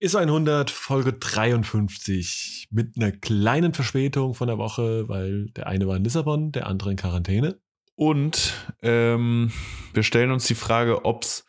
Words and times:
Ist 0.00 0.14
100, 0.14 0.70
Folge 0.70 1.12
53. 1.12 2.68
Mit 2.70 2.96
einer 2.96 3.10
kleinen 3.10 3.74
Verspätung 3.74 4.34
von 4.34 4.46
der 4.46 4.56
Woche, 4.56 5.08
weil 5.08 5.46
der 5.56 5.66
eine 5.66 5.88
war 5.88 5.96
in 5.96 6.04
Lissabon, 6.04 6.52
der 6.52 6.68
andere 6.68 6.92
in 6.92 6.96
Quarantäne. 6.96 7.58
Und 7.96 8.54
ähm, 8.80 9.50
wir 9.94 10.04
stellen 10.04 10.30
uns 10.30 10.46
die 10.46 10.54
Frage, 10.54 11.04
ob 11.04 11.24
es 11.24 11.44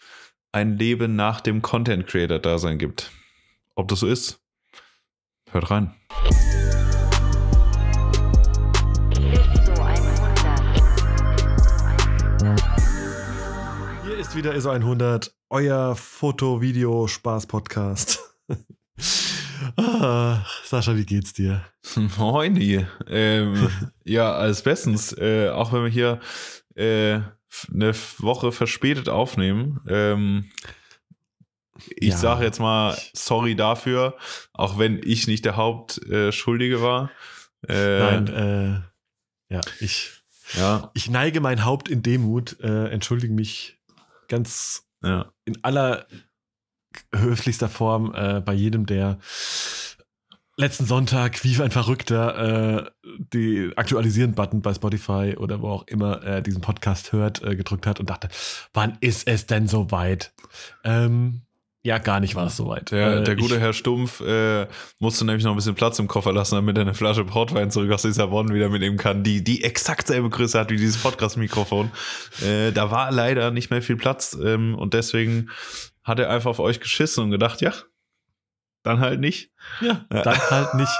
ein 0.52 0.78
Leben 0.78 1.16
nach 1.16 1.42
dem 1.42 1.62
Content 1.62 2.08
Creator 2.08 2.40
Dasein 2.40 2.80
gibt. 2.80 3.12
Ob 3.76 3.88
das 3.88 4.00
so 4.00 4.08
ist? 4.08 4.42
Hört 5.52 5.70
rein. 5.70 5.94
Hier 14.06 14.18
ist 14.18 14.36
wieder 14.36 14.56
ISO 14.56 14.72
100, 14.72 15.36
euer 15.52 15.96
Foto-Video-Spaß-Podcast. 15.96 18.29
Ah, 19.78 20.46
Sascha, 20.64 20.96
wie 20.96 21.06
geht's 21.06 21.34
dir? 21.34 21.64
Moini. 22.18 22.86
Ähm, 23.08 23.70
ja, 24.04 24.34
alles 24.34 24.62
bestens. 24.64 25.14
Äh, 25.18 25.50
auch 25.50 25.72
wenn 25.74 25.84
wir 25.84 25.90
hier 25.90 26.20
äh, 26.76 27.20
eine 27.74 27.94
Woche 28.20 28.52
verspätet 28.52 29.10
aufnehmen. 29.10 29.80
Ähm, 29.88 30.52
ich 31.96 32.10
Ja. 32.10 32.18
sage 32.18 32.44
jetzt 32.46 32.60
mal 32.60 32.98
sorry 33.14 33.56
dafür, 33.56 34.18
auch 34.54 34.78
wenn 34.78 35.00
ich 35.04 35.28
nicht 35.28 35.46
der 35.46 35.56
Hauptschuldige 35.56 36.82
war. 36.82 37.10
Äh, 37.68 38.00
Nein, 38.00 38.28
äh, 38.28 39.54
ja, 39.54 39.62
ich, 39.80 40.12
Ja, 40.58 40.92
ich 40.94 41.10
neige 41.10 41.42
mein 41.42 41.64
Haupt 41.64 41.88
in 41.90 42.02
Demut, 42.04 42.60
äh, 42.60 42.88
entschuldige 42.90 43.34
mich 43.34 43.80
ganz 44.28 44.84
ja. 45.04 45.32
in 45.46 45.64
aller 45.64 46.06
höflichster 47.14 47.70
Form 47.70 48.14
äh, 48.16 48.42
bei 48.42 48.54
jedem, 48.54 48.86
der 48.86 49.20
letzten 50.60 50.86
Sonntag 50.86 51.44
wie 51.44 51.62
ein 51.62 51.72
Verrückter 51.72 52.84
äh, 52.84 52.92
die 53.34 53.72
Aktualisieren-Button 53.76 54.62
bei 54.62 54.74
Spotify 54.74 55.36
oder 55.38 55.62
wo 55.62 55.70
auch 55.70 55.88
immer 55.88 56.22
äh, 56.24 56.42
diesen 56.44 56.62
Podcast 56.62 57.14
hört, 57.14 57.42
äh, 57.42 57.56
gedrückt 57.56 57.88
hat 57.88 58.00
und 58.00 58.10
dachte, 58.10 58.28
wann 58.74 58.98
ist 59.00 59.28
es 59.28 59.46
denn 59.46 59.68
soweit? 59.68 60.34
Ähm, 60.84 61.44
ja, 61.82 61.98
gar 61.98 62.20
nicht 62.20 62.36
war 62.36 62.48
es 62.48 62.58
soweit. 62.58 62.92
Der, 62.92 63.20
Äh, 63.20 63.24
der 63.24 63.38
gute 63.38 63.56
ich, 63.56 63.62
Herr 63.62 63.72
Stumpf 63.72 64.20
äh, 64.20 64.68
musste 65.00 65.24
nämlich 65.24 65.46
noch 65.46 65.52
ein 65.52 65.56
bisschen 65.56 65.76
Platz 65.76 65.98
im 65.98 66.10
Koffer 66.10 66.34
lassen, 66.34 66.56
damit 66.56 66.78
er 66.78 66.82
eine 66.82 66.94
Flasche 66.94 67.24
Portwein 67.24 67.72
zurück 67.72 67.90
aus 67.94 68.04
Lissabon 68.04 68.54
wieder 68.54 68.68
mitnehmen 68.68 68.98
kann, 68.98 69.24
die 69.24 69.42
die 69.46 69.64
exakt 69.64 70.08
selbe 70.08 70.30
Größe 70.30 70.60
hat 70.60 70.72
wie 70.72 70.76
dieses 70.76 70.98
Podcast-Mikrofon. 70.98 71.90
Äh, 72.46 72.74
da 72.74 72.92
war 72.92 73.14
leider 73.14 73.52
nicht 73.52 73.72
mehr 73.72 73.82
viel 73.82 73.96
Platz 73.96 74.38
ähm, 74.44 74.76
und 74.76 74.94
deswegen 74.94 75.50
hat 76.10 76.20
er 76.20 76.30
einfach 76.30 76.50
auf 76.50 76.60
euch 76.60 76.82
geschissen 76.82 77.24
und 77.24 77.32
gedacht, 77.32 77.62
ja, 77.62 77.74
dann 78.84 79.00
halt 79.00 79.20
nicht. 79.20 79.52
Ja, 79.82 80.06
dann 80.10 80.38
halt 80.38 80.74
nicht. 80.74 80.92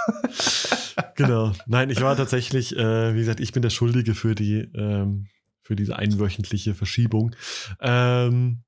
genau. 1.16 1.54
Nein, 1.66 1.90
ich 1.90 2.02
war 2.02 2.16
tatsächlich, 2.16 2.76
äh, 2.78 3.14
wie 3.14 3.20
gesagt, 3.20 3.40
ich 3.40 3.52
bin 3.52 3.62
der 3.62 3.70
Schuldige 3.70 4.16
für 4.16 4.36
die, 4.36 4.70
ähm, 4.76 5.28
für 5.62 5.76
diese 5.76 5.98
einwöchentliche 5.98 6.76
Verschiebung. 6.76 7.36
Ähm, 7.80 8.64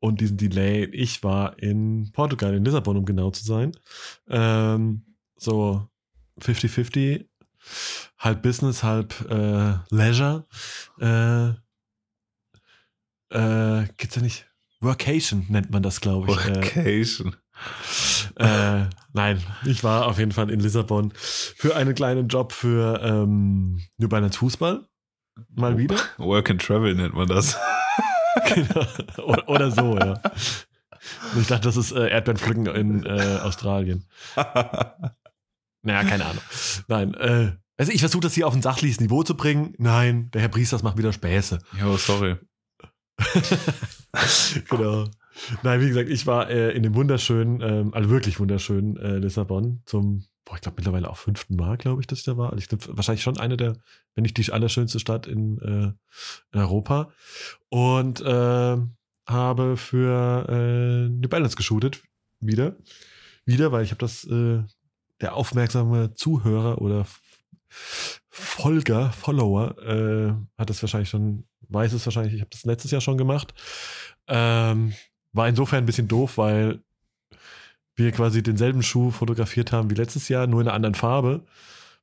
und 0.00 0.20
diesen 0.20 0.36
Delay. 0.36 0.84
Ich 0.84 1.22
war 1.22 1.58
in 1.58 2.10
Portugal, 2.12 2.54
in 2.54 2.64
Lissabon, 2.64 2.98
um 2.98 3.06
genau 3.06 3.30
zu 3.30 3.42
sein. 3.42 3.72
Ähm, 4.28 5.16
so 5.36 5.88
50-50, 6.40 7.26
halb 8.18 8.42
Business, 8.42 8.82
halb 8.82 9.14
äh, 9.30 9.78
Leisure. 9.88 10.46
Äh, 11.00 11.48
äh, 13.30 13.86
gibt's 13.96 14.16
ja 14.16 14.22
nicht. 14.22 14.46
Workation 14.84 15.46
nennt 15.48 15.70
man 15.70 15.82
das, 15.82 16.00
glaube 16.00 16.30
ich. 16.30 16.46
Äh, 16.46 16.56
Vacation. 16.56 17.36
äh, 18.36 18.84
nein, 19.12 19.42
ich 19.64 19.84
war 19.84 20.06
auf 20.06 20.18
jeden 20.18 20.32
Fall 20.32 20.50
in 20.50 20.60
Lissabon 20.60 21.12
für 21.14 21.76
einen 21.76 21.94
kleinen 21.94 22.28
Job 22.28 22.52
für 22.52 23.00
ähm, 23.02 23.80
New 23.98 24.08
Balance 24.08 24.38
Fußball. 24.38 24.86
Mal 25.54 25.78
wieder. 25.78 25.96
Work 26.18 26.50
and 26.50 26.62
Travel 26.62 26.94
nennt 26.94 27.14
man 27.14 27.28
das. 27.28 27.56
genau. 28.54 28.86
oder, 29.24 29.48
oder 29.48 29.70
so, 29.70 29.96
ja. 29.96 30.20
Und 31.34 31.42
ich 31.42 31.46
dachte, 31.46 31.68
das 31.68 31.76
ist 31.76 31.92
äh, 31.92 32.08
Erdbeerenpflücken 32.08 32.66
in 32.66 33.04
äh, 33.04 33.38
Australien. 33.42 34.04
Naja, 35.86 36.02
keine 36.08 36.24
Ahnung. 36.24 36.42
Nein, 36.88 37.12
äh, 37.12 37.52
also 37.76 37.92
ich 37.92 38.00
versuche 38.00 38.22
das 38.22 38.32
hier 38.32 38.46
auf 38.46 38.54
ein 38.54 38.62
sachliches 38.62 39.00
Niveau 39.00 39.22
zu 39.22 39.36
bringen. 39.36 39.74
Nein, 39.76 40.30
der 40.32 40.40
Herr 40.40 40.48
Priesters 40.48 40.82
macht 40.82 40.96
wieder 40.96 41.12
Späße. 41.12 41.58
Jo, 41.78 41.98
sorry. 41.98 42.36
genau. 44.70 45.06
Nein, 45.62 45.80
wie 45.80 45.88
gesagt, 45.88 46.08
ich 46.08 46.26
war 46.26 46.48
äh, 46.48 46.72
in 46.72 46.82
dem 46.82 46.94
wunderschönen, 46.94 47.60
ähm, 47.60 47.94
also 47.94 48.10
wirklich 48.10 48.38
wunderschönen 48.38 48.96
äh, 48.96 49.18
Lissabon 49.18 49.82
zum, 49.84 50.24
boah, 50.44 50.54
ich 50.54 50.60
glaube 50.60 50.76
mittlerweile 50.76 51.10
auch 51.10 51.16
fünften 51.16 51.56
Mal, 51.56 51.76
glaube 51.76 52.00
ich, 52.00 52.06
dass 52.06 52.20
ich 52.20 52.24
da 52.24 52.36
war. 52.36 52.50
Also 52.52 52.58
ich 52.58 52.68
glaube, 52.68 52.96
wahrscheinlich 52.96 53.22
schon 53.22 53.38
eine 53.38 53.56
der, 53.56 53.76
wenn 54.14 54.22
nicht 54.22 54.36
die 54.36 54.52
allerschönste 54.52 55.00
Stadt 55.00 55.26
in, 55.26 55.58
äh, 55.58 55.92
in 56.52 56.60
Europa. 56.60 57.12
Und 57.68 58.20
äh, 58.20 58.76
habe 59.26 59.76
für 59.76 60.46
äh, 60.48 61.08
New 61.08 61.28
Balance 61.28 61.56
geshootet. 61.56 62.02
Wieder. 62.40 62.76
Wieder, 63.44 63.72
weil 63.72 63.84
ich 63.84 63.90
habe 63.90 64.00
das, 64.00 64.24
äh, 64.24 64.62
der 65.20 65.34
aufmerksame 65.34 66.14
Zuhörer 66.14 66.80
oder 66.80 67.06
Folger, 68.28 69.12
Follower, 69.12 69.78
äh, 69.82 70.34
hat 70.58 70.70
es 70.70 70.82
wahrscheinlich 70.82 71.08
schon, 71.08 71.44
weiß 71.74 71.92
es 71.92 72.06
wahrscheinlich, 72.06 72.34
ich 72.34 72.40
habe 72.40 72.50
das 72.50 72.64
letztes 72.64 72.90
Jahr 72.90 73.00
schon 73.00 73.18
gemacht. 73.18 73.52
Ähm, 74.28 74.94
war 75.32 75.48
insofern 75.48 75.80
ein 75.80 75.86
bisschen 75.86 76.08
doof, 76.08 76.38
weil 76.38 76.80
wir 77.96 78.12
quasi 78.12 78.42
denselben 78.42 78.82
Schuh 78.82 79.10
fotografiert 79.10 79.72
haben 79.72 79.90
wie 79.90 79.94
letztes 79.94 80.28
Jahr, 80.28 80.46
nur 80.46 80.60
in 80.60 80.68
einer 80.68 80.74
anderen 80.74 80.94
Farbe. 80.94 81.44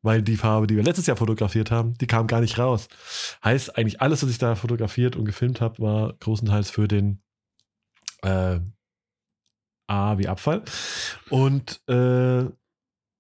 Weil 0.04 0.24
die 0.24 0.38
Farbe, 0.38 0.66
die 0.66 0.76
wir 0.76 0.84
letztes 0.84 1.06
Jahr 1.06 1.18
fotografiert 1.18 1.70
haben, 1.70 1.96
die 2.00 2.08
kam 2.08 2.26
gar 2.26 2.42
nicht 2.42 2.58
raus. 2.58 2.88
Heißt, 3.44 3.78
eigentlich 3.78 4.02
alles, 4.02 4.24
was 4.24 4.32
ich 4.32 4.40
da 4.40 4.56
fotografiert 4.56 5.16
und 5.16 5.26
gefilmt 5.26 5.62
habe, 5.62 5.80
war 5.80 6.14
großenteils 6.14 6.72
für 6.72 6.88
den 6.88 7.22
äh, 8.24 8.60
A 9.88 10.18
wie 10.18 10.28
Abfall. 10.28 10.64
Und 11.30 11.82
äh, 11.88 12.46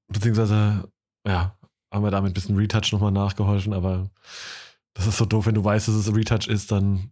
beziehungsweise, 0.07 0.89
ja, 1.27 1.55
haben 1.91 2.03
wir 2.03 2.11
damit 2.11 2.31
ein 2.31 2.33
bisschen 2.33 2.57
Retouch 2.57 2.91
nochmal 2.93 3.11
nachgeholfen, 3.11 3.73
aber 3.73 4.09
das 4.93 5.07
ist 5.07 5.17
so 5.17 5.25
doof, 5.25 5.45
wenn 5.45 5.55
du 5.55 5.63
weißt, 5.63 5.87
dass 5.87 5.95
es 5.95 6.07
ein 6.07 6.15
Retouch 6.15 6.47
ist, 6.47 6.71
dann, 6.71 7.11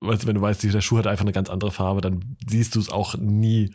weißt 0.00 0.22
du, 0.22 0.26
wenn 0.26 0.36
du 0.36 0.40
weißt, 0.40 0.62
der 0.62 0.80
Schuh 0.80 0.98
hat 0.98 1.06
einfach 1.06 1.24
eine 1.24 1.32
ganz 1.32 1.50
andere 1.50 1.72
Farbe, 1.72 2.00
dann 2.00 2.36
siehst 2.46 2.74
du 2.74 2.80
es 2.80 2.90
auch 2.90 3.16
nie, 3.16 3.74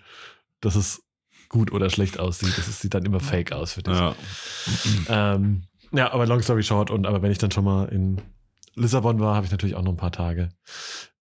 dass 0.62 0.76
es 0.76 1.04
gut 1.50 1.72
oder 1.72 1.90
schlecht 1.90 2.20
aussieht. 2.20 2.58
Das 2.58 2.80
sieht 2.80 2.94
dann 2.94 3.06
immer 3.06 3.20
fake 3.20 3.52
aus 3.52 3.74
für 3.74 3.84
dich. 3.84 3.96
Ja. 3.96 4.16
Ähm, 5.08 5.64
ja, 5.92 6.12
aber 6.14 6.26
long 6.28 6.42
story 6.42 6.64
short, 6.64 6.92
und 6.92 7.08
aber 7.08 7.22
wenn 7.22 7.32
ich 7.32 7.40
dann 7.40 7.52
schon 7.52 7.66
mal 7.66 7.86
in 7.90 8.22
Lissabon 8.76 9.20
war, 9.20 9.36
habe 9.36 9.46
ich 9.46 9.52
natürlich 9.52 9.76
auch 9.76 9.82
noch 9.82 9.94
ein 9.94 9.98
paar 9.98 10.12
Tage 10.12 10.50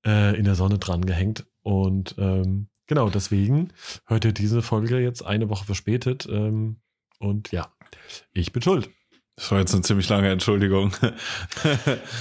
äh, 0.05 0.39
in 0.39 0.45
der 0.45 0.55
Sonne 0.55 0.79
dran 0.79 1.05
gehängt. 1.05 1.47
Und 1.63 2.15
ähm, 2.19 2.69
genau, 2.87 3.09
deswegen 3.09 3.73
hört 4.07 4.25
ihr 4.25 4.33
diese 4.33 4.63
Folge 4.63 5.01
jetzt 5.01 5.23
eine 5.25 5.49
Woche 5.49 5.65
verspätet. 5.65 6.29
Ähm, 6.31 6.81
und 7.19 7.51
ja, 7.51 7.73
ich 8.33 8.53
bin 8.53 8.63
schuld. 8.63 8.91
Das 9.39 9.53
war 9.53 9.61
jetzt 9.61 9.73
eine 9.73 9.83
ziemlich 9.83 10.09
lange 10.09 10.31
Entschuldigung. 10.31 10.93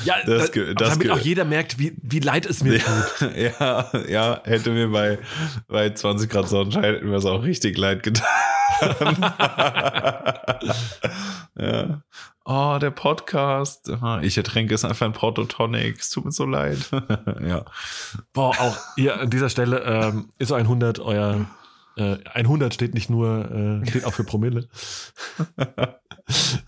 Ja, 0.06 0.18
Das 0.28 0.50
äh, 0.50 0.76
das 0.76 0.92
damit 0.92 1.10
auch 1.10 1.18
jeder 1.18 1.46
merkt, 1.46 1.80
wie, 1.80 1.98
wie 2.04 2.20
leid 2.20 2.46
es 2.46 2.64
mir 2.64 2.78
tut. 2.80 3.36
ja, 3.36 3.90
ja, 4.08 4.40
hätte 4.44 4.70
mir 4.70 4.90
bei, 4.90 5.18
bei 5.68 5.90
20 5.90 6.30
Grad 6.30 6.48
Sonnenschein 6.48 6.84
hätten 6.84 7.10
mir 7.10 7.16
es 7.16 7.26
auch 7.26 7.42
richtig 7.42 7.76
leid 7.76 8.04
getan. 8.04 8.28
ja. 11.58 12.04
Oh, 12.46 12.78
der 12.80 12.92
Podcast. 12.92 13.92
Ich 14.22 14.38
ertränke 14.38 14.76
es 14.76 14.86
einfach 14.86 15.08
in 15.08 15.14
Prototonic. 15.14 16.00
Es 16.00 16.12
tut 16.12 16.26
mir 16.26 16.32
so 16.32 16.46
leid. 16.46 16.78
ja. 17.42 17.66
Boah, 18.32 18.52
auch 18.60 18.78
hier 18.96 19.20
an 19.20 19.32
dieser 19.32 19.50
Stelle 19.50 19.80
ähm, 19.80 20.30
ist 20.38 20.52
ein 20.52 20.62
100 20.62 21.00
euer. 21.00 21.48
Äh, 21.98 22.20
ein 22.26 22.46
100 22.46 22.74
steht 22.74 22.94
nicht 22.94 23.10
nur, 23.10 23.82
äh, 23.84 23.90
steht 23.90 24.06
auch 24.06 24.14
für 24.14 24.24
Promille. 24.24 24.68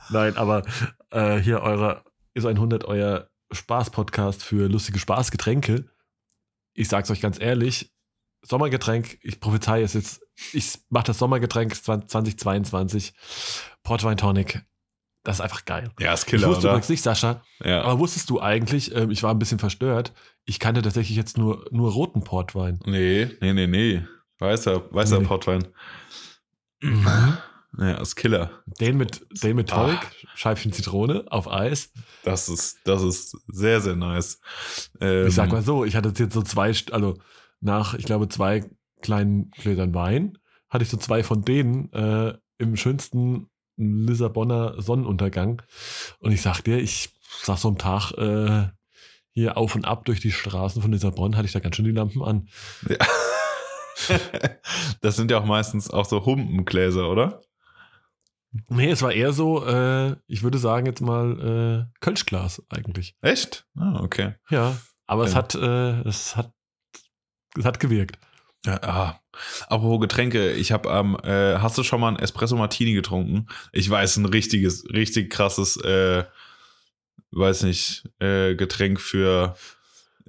Nein, 0.09 0.38
aber 0.38 0.63
äh, 1.12 1.38
hier 1.38 1.62
eure, 1.62 2.03
ist 2.33 2.45
ein 2.45 2.56
100 2.56 2.86
euer 2.86 3.30
Spaß-Podcast 3.51 4.44
für 4.44 4.68
lustige 4.68 5.00
Spaßgetränke. 5.00 5.86
Ich 6.74 6.88
sag's 6.88 7.12
euch 7.12 7.21
ganz 7.21 7.39
ehrlich, 7.39 7.92
Sommergetränk, 8.42 9.19
ich 9.21 9.39
prophezei 9.42 9.81
es 9.81 9.94
jetzt, 9.94 10.21
ich 10.53 10.80
mache 10.89 11.06
das 11.07 11.18
Sommergetränk 11.19 11.75
2022, 11.75 13.13
Portwein 13.83 14.15
Tonic. 14.18 14.63
Das 15.24 15.38
ist 15.38 15.42
einfach 15.42 15.65
geil. 15.65 15.92
Ja, 16.00 16.13
ist 16.13 16.21
ich 16.24 16.27
Killer, 16.30 16.48
wusste 16.48 16.62
oder? 16.62 16.69
übrigens 16.71 16.88
nicht, 16.89 17.03
Sascha, 17.03 17.44
Ja. 17.63 17.81
aber 17.81 18.00
wusstest 18.00 18.30
du 18.30 18.39
eigentlich, 18.39 18.95
ähm, 18.95 19.12
ich 19.12 19.21
war 19.24 19.31
ein 19.33 19.39
bisschen 19.39 19.59
verstört, 19.59 20.13
ich 20.45 20.59
kannte 20.59 20.81
tatsächlich 20.81 21.18
jetzt 21.18 21.38
nur, 21.38 21.68
nur 21.71 21.92
roten 21.92 22.24
Portwein. 22.24 22.80
Nee, 22.86 23.30
nee, 23.42 23.53
nee, 23.53 23.68
nee. 23.68 24.07
Weißer, 24.39 24.94
weißer 24.94 25.19
Nee. 25.19 25.25
Portwein. 25.25 25.68
Ja, 27.77 27.95
ist 28.01 28.15
Killer. 28.15 28.63
Den 28.80 28.97
mit, 28.97 29.25
den 29.44 29.56
mit 29.56 29.69
Tonic, 29.69 30.00
Ah. 30.00 30.27
Scheibchen 30.36 30.71
Zitrone 30.74 31.25
auf 31.30 31.50
Eis. 31.51 31.91
Das 32.24 32.50
ist, 32.50 32.80
das 32.86 33.03
ist 33.03 33.38
sehr, 33.47 33.80
sehr 33.81 33.95
nice. 33.95 34.39
Ähm, 35.00 35.27
Ich 35.27 35.36
sag 35.36 35.51
mal 35.51 35.62
so, 35.62 35.86
ich 35.86 35.95
hatte 35.95 36.12
jetzt 36.18 36.33
so 36.33 36.41
zwei, 36.41 36.74
also 36.91 37.19
nach, 37.62 37.94
ich 37.94 38.06
glaube, 38.06 38.27
zwei 38.30 38.63
kleinen 39.01 39.51
Gläsern 39.51 39.94
Wein, 39.94 40.38
hatte 40.69 40.83
ich 40.83 40.89
so 40.89 40.97
zwei 40.97 41.24
von 41.24 41.44
denen 41.44 41.91
äh, 41.94 42.33
im 42.57 42.75
schönsten 42.75 43.50
Lissabonner 43.77 44.81
Sonnenuntergang. 44.81 45.62
Und 46.19 46.31
ich 46.31 46.41
sag 46.41 46.62
dir, 46.62 46.80
ich 46.80 47.09
saß 47.44 47.62
so 47.62 47.68
am 47.69 47.77
Tag 47.77 48.12
äh, 48.13 48.68
hier 49.31 49.57
auf 49.57 49.75
und 49.75 49.86
ab 49.86 50.06
durch 50.06 50.19
die 50.19 50.31
Straßen 50.31 50.81
von 50.81 50.91
Lissabon, 50.91 51.38
hatte 51.38 51.45
ich 51.45 51.53
da 51.53 51.59
ganz 51.59 51.75
schön 51.75 51.86
die 51.86 51.91
Lampen 51.91 52.24
an. 52.24 52.50
Ja. 52.89 52.97
das 55.01 55.16
sind 55.16 55.31
ja 55.31 55.40
auch 55.40 55.46
meistens 55.46 55.90
auch 55.90 56.06
so 56.06 56.25
Humpengläser, 56.25 57.10
oder? 57.10 57.42
Nee, 58.69 58.90
es 58.90 59.01
war 59.01 59.12
eher 59.12 59.31
so, 59.31 59.66
äh, 59.66 60.16
ich 60.28 60.42
würde 60.42 60.57
sagen 60.57 60.88
jetzt 60.88 61.01
mal 61.01 61.88
äh, 61.88 62.00
Kölschglas 62.00 62.63
eigentlich. 62.69 63.16
Echt? 63.22 63.68
Ah, 63.78 64.00
okay. 64.01 64.36
Ja, 64.50 64.75
aber 65.06 65.24
es 65.25 65.31
Ja. 65.34 65.38
hat, 65.38 65.56
äh, 65.56 66.01
es 66.07 66.36
hat, 66.36 66.51
es 67.57 67.66
hat 67.66 67.80
gewirkt. 67.80 68.18
Ja, 68.66 68.81
ah. 68.84 69.19
Apropos 69.68 70.01
Getränke, 70.01 70.51
ich 70.51 70.72
habe 70.72 70.92
am, 70.92 71.16
äh, 71.24 71.60
hast 71.60 71.78
du 71.78 71.84
schon 71.84 72.01
mal 72.01 72.10
ein 72.10 72.19
Espresso 72.19 72.56
Martini 72.57 72.94
getrunken? 72.94 73.48
Ich 73.72 73.90
weiß, 73.90 74.18
ein 74.18 74.25
richtiges, 74.25 74.84
richtig 74.92 75.30
krasses, 75.31 75.78
äh, 75.78 76.25
weiß 77.31 77.63
nicht, 77.63 78.10
äh, 78.19 78.56
Getränk 78.56 79.00
für, 79.00 79.56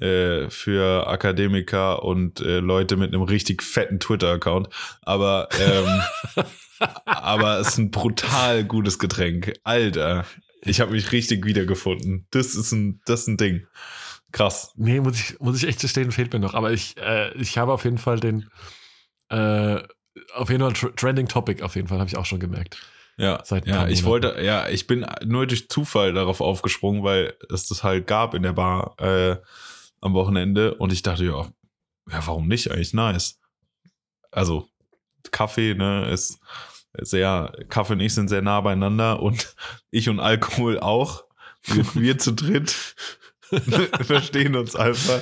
äh, 0.00 0.48
für 0.50 1.06
Akademiker 1.06 2.02
und 2.02 2.40
äh, 2.40 2.60
Leute 2.60 2.96
mit 2.96 3.12
einem 3.12 3.22
richtig 3.22 3.62
fetten 3.62 4.00
Twitter-Account. 4.00 4.68
Aber, 5.02 5.48
ähm, 5.60 6.44
aber 7.04 7.58
es 7.60 7.68
ist 7.68 7.78
ein 7.78 7.90
brutal 7.90 8.64
gutes 8.64 8.98
Getränk. 8.98 9.52
Alter, 9.64 10.24
ich 10.62 10.80
habe 10.80 10.92
mich 10.92 11.12
richtig 11.12 11.44
wiedergefunden. 11.44 12.26
Das 12.30 12.54
ist 12.54 12.72
ein, 12.72 13.00
das 13.04 13.22
ist 13.22 13.28
ein 13.28 13.36
Ding. 13.36 13.66
Krass. 14.32 14.72
Nee, 14.76 15.00
muss 15.00 15.18
ich, 15.18 15.40
muss 15.40 15.62
ich 15.62 15.68
echt 15.68 15.80
gestehen, 15.80 16.12
fehlt 16.12 16.32
mir 16.32 16.38
noch. 16.38 16.54
Aber 16.54 16.72
ich, 16.72 16.96
äh, 16.98 17.32
ich 17.34 17.58
habe 17.58 17.72
auf 17.72 17.84
jeden 17.84 17.98
Fall 17.98 18.20
den, 18.20 18.48
äh, 19.28 19.82
auf 20.34 20.50
jeden 20.50 20.62
Fall 20.62 20.72
Tr 20.72 20.94
Trending 20.94 21.28
Topic, 21.28 21.62
auf 21.62 21.74
jeden 21.76 21.88
Fall, 21.88 21.98
habe 21.98 22.08
ich 22.08 22.16
auch 22.16 22.26
schon 22.26 22.40
gemerkt. 22.40 22.78
Ja, 23.16 23.42
Seit 23.44 23.66
ja 23.66 23.86
ich 23.88 24.02
Monaten. 24.04 24.06
wollte, 24.06 24.42
ja, 24.42 24.68
ich 24.68 24.86
bin 24.86 25.04
nur 25.24 25.46
durch 25.46 25.68
Zufall 25.68 26.14
darauf 26.14 26.40
aufgesprungen, 26.40 27.02
weil 27.02 27.34
es 27.52 27.66
das 27.66 27.82
halt 27.84 28.06
gab 28.06 28.34
in 28.34 28.42
der 28.42 28.54
Bar 28.54 28.94
äh, 28.98 29.36
am 30.00 30.14
Wochenende 30.14 30.74
und 30.74 30.92
ich 30.92 31.02
dachte, 31.02 31.24
ja, 31.24 31.46
ja, 32.10 32.26
warum 32.26 32.48
nicht? 32.48 32.70
Eigentlich 32.70 32.94
nice. 32.94 33.38
Also, 34.30 34.68
Kaffee, 35.30 35.74
ne, 35.74 36.10
ist 36.10 36.38
sehr, 37.00 37.52
Kaffee 37.68 37.92
und 37.94 38.00
ich 38.00 38.14
sind 38.14 38.28
sehr 38.28 38.42
nah 38.42 38.60
beieinander 38.60 39.20
und 39.22 39.54
ich 39.90 40.08
und 40.08 40.20
Alkohol 40.20 40.78
auch. 40.80 41.24
Wir, 41.64 41.84
wir 41.94 42.18
zu 42.18 42.32
dritt 42.32 42.94
verstehen 44.02 44.56
uns 44.56 44.76
einfach. 44.76 45.20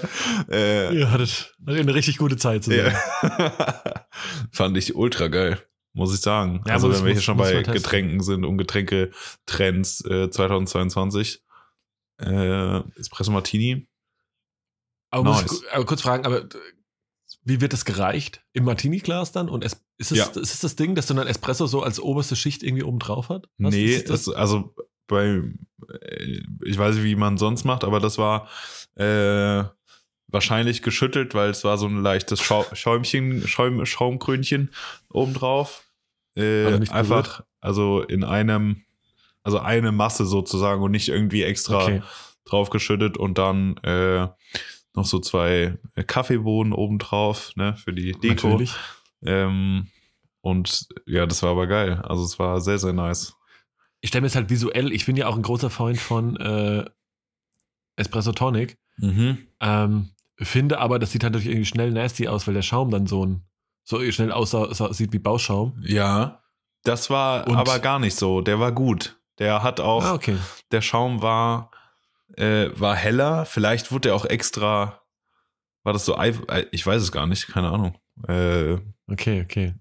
Äh, 0.50 0.96
Ja, 0.98 1.10
hattet, 1.10 1.54
hattet 1.66 1.80
eine 1.80 1.94
richtig 1.94 2.18
gute 2.18 2.36
Zeit 2.36 2.64
zusammen. 2.64 2.92
ja. 3.22 4.06
Fand 4.52 4.76
ich 4.76 4.94
ultra 4.94 5.28
geil, 5.28 5.58
muss 5.94 6.14
ich 6.14 6.20
sagen. 6.20 6.62
Ja, 6.66 6.74
also 6.74 6.88
muss- 6.88 6.98
wenn 6.98 7.04
wir 7.06 7.12
hier 7.12 7.16
muss- 7.16 7.24
schon 7.24 7.36
bei. 7.38 7.62
Getränken 7.62 8.22
sind 8.22 8.44
und 8.44 8.58
Getränke-Trends 8.58 10.04
äh, 10.04 10.30
2022. 10.30 11.42
Äh, 12.20 12.80
Espresso 12.98 13.30
Martini. 13.32 13.87
Aber, 15.10 15.24
muss 15.30 15.42
Nice. 15.42 15.62
ich, 15.64 15.72
aber 15.72 15.86
kurz 15.86 16.02
fragen, 16.02 16.24
aber 16.26 16.48
wie 17.44 17.60
wird 17.60 17.72
das 17.72 17.84
gereicht? 17.84 18.42
Im 18.52 18.64
Martini-Glas 18.64 19.32
dann? 19.32 19.48
Und 19.48 19.64
es, 19.64 19.82
ist, 19.96 20.12
es, 20.12 20.18
Ja. 20.18 20.24
ist 20.26 20.36
es 20.54 20.60
das 20.60 20.76
Ding, 20.76 20.94
dass 20.94 21.06
du 21.06 21.14
dann 21.14 21.26
Espresso 21.26 21.66
so 21.66 21.82
als 21.82 21.98
oberste 22.00 22.36
Schicht 22.36 22.62
irgendwie 22.62 22.82
oben 22.82 22.98
drauf 22.98 23.28
hat? 23.30 23.46
Was 23.58 23.72
nee, 23.74 23.94
es, 23.94 24.28
also 24.28 24.74
bei, 25.06 25.42
äh, 25.88 26.40
ich 26.64 26.76
weiß 26.78 26.96
nicht, 26.96 27.04
wie 27.04 27.16
man 27.16 27.38
sonst 27.38 27.64
macht, 27.64 27.84
aber 27.84 28.00
das 28.00 28.18
war 28.18 28.48
äh, 28.96 29.64
wahrscheinlich 30.26 30.82
geschüttelt, 30.82 31.34
weil 31.34 31.48
es 31.50 31.64
war 31.64 31.78
so 31.78 31.86
ein 31.86 32.02
leichtes 32.02 32.40
Schau 32.42 32.66
Schäumchen, 32.74 33.48
Schaum, 33.48 33.86
Schaumkrönchen 33.86 34.70
obendrauf. 35.10 35.84
Äh, 36.36 36.64
Also 36.66 36.92
einfach, 36.92 37.44
also 37.60 38.02
in 38.02 38.24
einem, 38.24 38.84
also 39.42 39.58
eine 39.58 39.90
Masse 39.92 40.26
sozusagen 40.26 40.82
und 40.82 40.90
nicht 40.90 41.08
irgendwie 41.08 41.44
extra 41.44 41.82
Okay. 41.82 42.02
drauf 42.44 42.68
geschüttet 42.68 43.16
und 43.16 43.38
dann 43.38 43.78
äh, 43.78 44.28
noch 44.98 45.06
so 45.06 45.18
zwei 45.20 45.78
äh, 45.94 46.04
Kaffeebohnen 46.04 46.72
obendrauf, 46.72 47.52
ne, 47.56 47.76
für 47.76 47.92
die 47.92 48.12
Deko. 48.12 48.60
Ähm, 49.24 49.88
und 50.40 50.86
ja, 51.06 51.26
das 51.26 51.42
war 51.42 51.50
aber 51.50 51.66
geil. 51.66 52.00
Also 52.06 52.24
es 52.24 52.38
war 52.38 52.60
sehr, 52.60 52.78
sehr 52.78 52.92
nice. 52.92 53.34
Ich 54.00 54.08
stelle 54.10 54.22
mir 54.22 54.28
es 54.28 54.36
halt 54.36 54.50
visuell, 54.50 54.92
ich 54.92 55.06
bin 55.06 55.16
ja 55.16 55.26
auch 55.26 55.34
ein 55.36 55.42
großer 55.42 55.70
Freund 55.70 55.98
von 55.98 56.36
äh, 56.36 56.84
Espresso 57.96 58.32
Tonic. 58.32 58.78
Mhm. 58.98 59.38
Ähm, 59.60 60.10
finde 60.38 60.78
aber, 60.78 60.98
das 60.98 61.10
sieht 61.12 61.24
halt 61.24 61.32
natürlich 61.32 61.52
irgendwie 61.54 61.66
schnell 61.68 61.90
nasty 61.90 62.28
aus, 62.28 62.46
weil 62.46 62.54
der 62.54 62.62
Schaum 62.62 62.90
dann 62.90 63.06
so 63.06 63.24
ein 63.26 63.42
so 63.84 63.98
schnell 64.12 64.32
aussieht 64.32 65.12
wie 65.12 65.18
Bauschaum. 65.18 65.76
Ja, 65.82 66.42
das 66.84 67.10
war 67.10 67.46
Und- 67.48 67.56
aber 67.56 67.78
gar 67.78 67.98
nicht 67.98 68.14
so. 68.16 68.40
Der 68.40 68.60
war 68.60 68.70
gut. 68.72 69.18
Der 69.38 69.62
hat 69.62 69.80
auch, 69.80 70.04
Ah, 70.04 70.14
okay. 70.14 70.36
der 70.72 70.80
Schaum 70.80 71.22
war, 71.22 71.70
äh, 72.36 72.68
war 72.74 72.94
heller. 72.96 73.46
Vielleicht 73.46 73.92
wurde 73.92 74.10
er 74.10 74.14
auch 74.14 74.24
extra, 74.24 75.02
war 75.82 75.92
das 75.92 76.04
so, 76.04 76.18
ich 76.70 76.86
weiß 76.86 77.02
es 77.02 77.12
gar 77.12 77.26
nicht, 77.26 77.48
keine 77.48 77.70
Ahnung. 77.70 77.98
Äh, 78.26 78.78
Okay, 79.10 79.40
okay. 79.42 79.74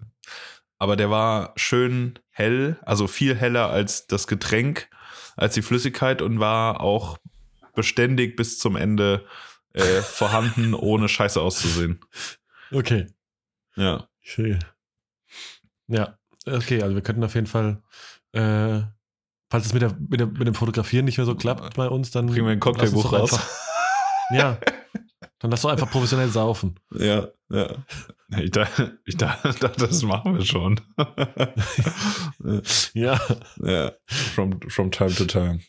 aber 0.78 0.96
der 0.96 1.10
war 1.10 1.52
schön 1.56 2.18
hell, 2.30 2.78
also 2.82 3.06
viel 3.06 3.34
heller 3.34 3.68
als 3.68 4.06
das 4.06 4.26
Getränk, 4.26 4.88
als 5.36 5.52
die 5.54 5.62
Flüssigkeit 5.62 6.22
und 6.22 6.40
war 6.40 6.80
auch 6.80 7.18
beständig 7.74 8.36
bis 8.36 8.58
zum 8.58 8.76
Ende 8.76 9.26
äh, 9.74 9.82
vorhanden, 10.02 10.72
ohne 10.72 11.08
scheiße 11.08 11.40
auszusehen. 11.40 12.00
Okay. 12.72 13.06
Ja. 13.76 14.08
Okay. 14.24 14.58
Ja, 15.88 16.18
okay, 16.46 16.82
also 16.82 16.94
wir 16.94 17.02
könnten 17.02 17.24
auf 17.24 17.34
jeden 17.34 17.46
Fall, 17.46 17.82
äh, 18.32 18.80
falls 19.50 19.66
es 19.66 19.72
mit, 19.72 19.82
der, 19.82 19.96
mit, 20.08 20.20
der, 20.20 20.26
mit 20.26 20.46
dem 20.46 20.54
Fotografieren 20.54 21.04
nicht 21.04 21.18
mehr 21.18 21.26
so 21.26 21.34
klappt 21.34 21.74
bei 21.74 21.88
uns, 21.88 22.10
dann 22.10 22.26
Bringen 22.26 22.46
wir 22.46 22.52
ein 22.52 22.60
Cocktailbuch 22.60 23.12
raus. 23.12 23.32
einfach- 23.32 23.48
Ja, 24.32 24.58
dann 25.40 25.50
lass 25.50 25.62
doch 25.62 25.70
einfach 25.70 25.90
professionell 25.90 26.28
saufen. 26.28 26.78
Ja, 26.92 27.28
ja. 27.48 27.74
Ich 28.38 28.50
dachte, 28.50 28.98
ich 29.06 29.16
dachte, 29.16 29.54
das 29.78 30.02
machen 30.02 30.36
wir 30.36 30.44
schon. 30.44 30.80
Ja, 32.94 33.20
ja, 33.62 33.92
from, 34.06 34.60
from 34.68 34.90
time 34.90 35.14
to 35.14 35.24
time. 35.24 35.60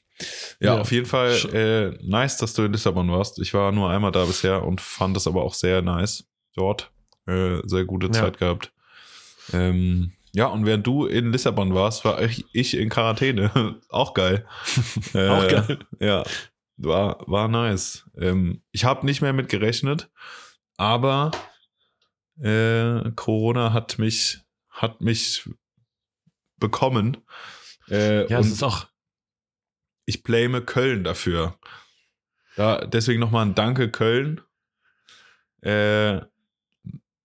Ja, 0.59 0.75
Ja. 0.75 0.81
auf 0.81 0.91
jeden 0.91 1.05
Fall 1.05 1.31
äh, 1.53 1.97
nice, 2.05 2.37
dass 2.37 2.53
du 2.53 2.63
in 2.63 2.73
Lissabon 2.73 3.09
warst. 3.11 3.39
Ich 3.39 3.53
war 3.53 3.71
nur 3.71 3.89
einmal 3.89 4.11
da 4.11 4.25
bisher 4.25 4.63
und 4.65 4.81
fand 4.81 5.15
es 5.17 5.27
aber 5.27 5.43
auch 5.43 5.53
sehr 5.53 5.81
nice 5.81 6.25
dort. 6.55 6.91
Äh, 7.27 7.59
sehr 7.65 7.85
gute 7.85 8.07
Ja. 8.07 8.11
Zeit 8.13 8.37
gehabt. 8.39 8.73
Ähm, 9.53 10.11
ja, 10.33 10.47
und 10.47 10.65
während 10.65 10.85
du 10.85 11.05
in 11.05 11.31
Lissabon 11.31 11.73
warst, 11.73 12.05
war 12.05 12.21
ich, 12.21 12.45
ich 12.53 12.77
in 12.77 12.89
Quarantäne. 12.89 13.79
auch 13.89 14.13
geil. 14.13 14.45
Äh, 15.13 15.27
auch 15.29 15.47
geil. 15.47 15.79
Ja, 15.99 16.23
war, 16.77 17.23
war 17.27 17.47
nice. 17.47 18.05
Ähm, 18.17 18.61
ich 18.71 18.85
habe 18.85 19.05
nicht 19.05 19.21
mehr 19.21 19.33
mit 19.33 19.49
gerechnet, 19.49 20.09
aber 20.77 21.31
äh, 22.41 23.11
Corona 23.15 23.73
hat 23.73 23.99
mich, 23.99 24.39
hat 24.69 25.01
mich 25.01 25.49
bekommen. 26.57 27.17
Äh, 27.89 28.29
Ja, 28.29 28.39
es 28.39 28.47
und 28.47 28.53
ist 28.53 28.63
auch, 28.63 28.87
ich 30.05 30.23
blame 30.23 30.61
Köln 30.61 31.03
dafür. 31.03 31.57
Da, 32.55 32.85
deswegen 32.85 33.19
nochmal 33.19 33.45
ein 33.45 33.55
Danke, 33.55 33.89
Köln. 33.89 34.41
Äh, 35.61 36.21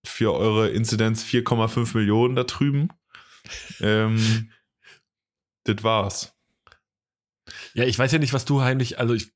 für 0.04 0.34
eure 0.34 0.68
Inzidenz 0.68 1.24
4,5 1.24 1.96
Millionen 1.96 2.36
da 2.36 2.44
drüben. 2.44 2.88
Ähm, 3.80 4.50
das 5.64 5.82
war's. 5.82 6.34
ja, 7.74 7.84
ich 7.84 7.98
weiß 7.98 8.12
ja 8.12 8.18
nicht, 8.18 8.32
was 8.32 8.44
du 8.44 8.62
heimlich, 8.62 8.98
also 8.98 9.14
ich, 9.14 9.32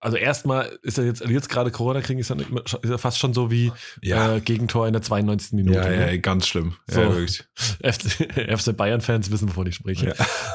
also 0.00 0.16
erstmal 0.16 0.78
ist 0.82 0.98
ja 0.98 1.04
jetzt, 1.04 1.22
also 1.22 1.32
jetzt 1.32 1.48
gerade 1.48 1.70
Corona 1.70 2.00
kriegen, 2.00 2.18
ist, 2.18 2.30
ist 2.30 2.84
ja 2.84 2.98
fast 2.98 3.18
schon 3.18 3.32
so 3.32 3.50
wie 3.50 3.72
äh, 4.02 4.40
Gegentor 4.40 4.88
in 4.88 4.92
der 4.92 5.02
92. 5.02 5.52
Minute. 5.52 5.78
ja, 5.78 5.88
ne? 5.88 6.10
ja, 6.12 6.16
ganz 6.16 6.48
schlimm. 6.48 6.74
So. 6.88 7.00
Ja, 7.00 7.10
wirklich. 7.10 7.44
FC, 7.56 8.58
FC 8.58 8.76
Bayern-Fans 8.76 9.30
wissen, 9.30 9.48
wovon 9.48 9.68
ich 9.68 9.76
spreche. 9.76 10.14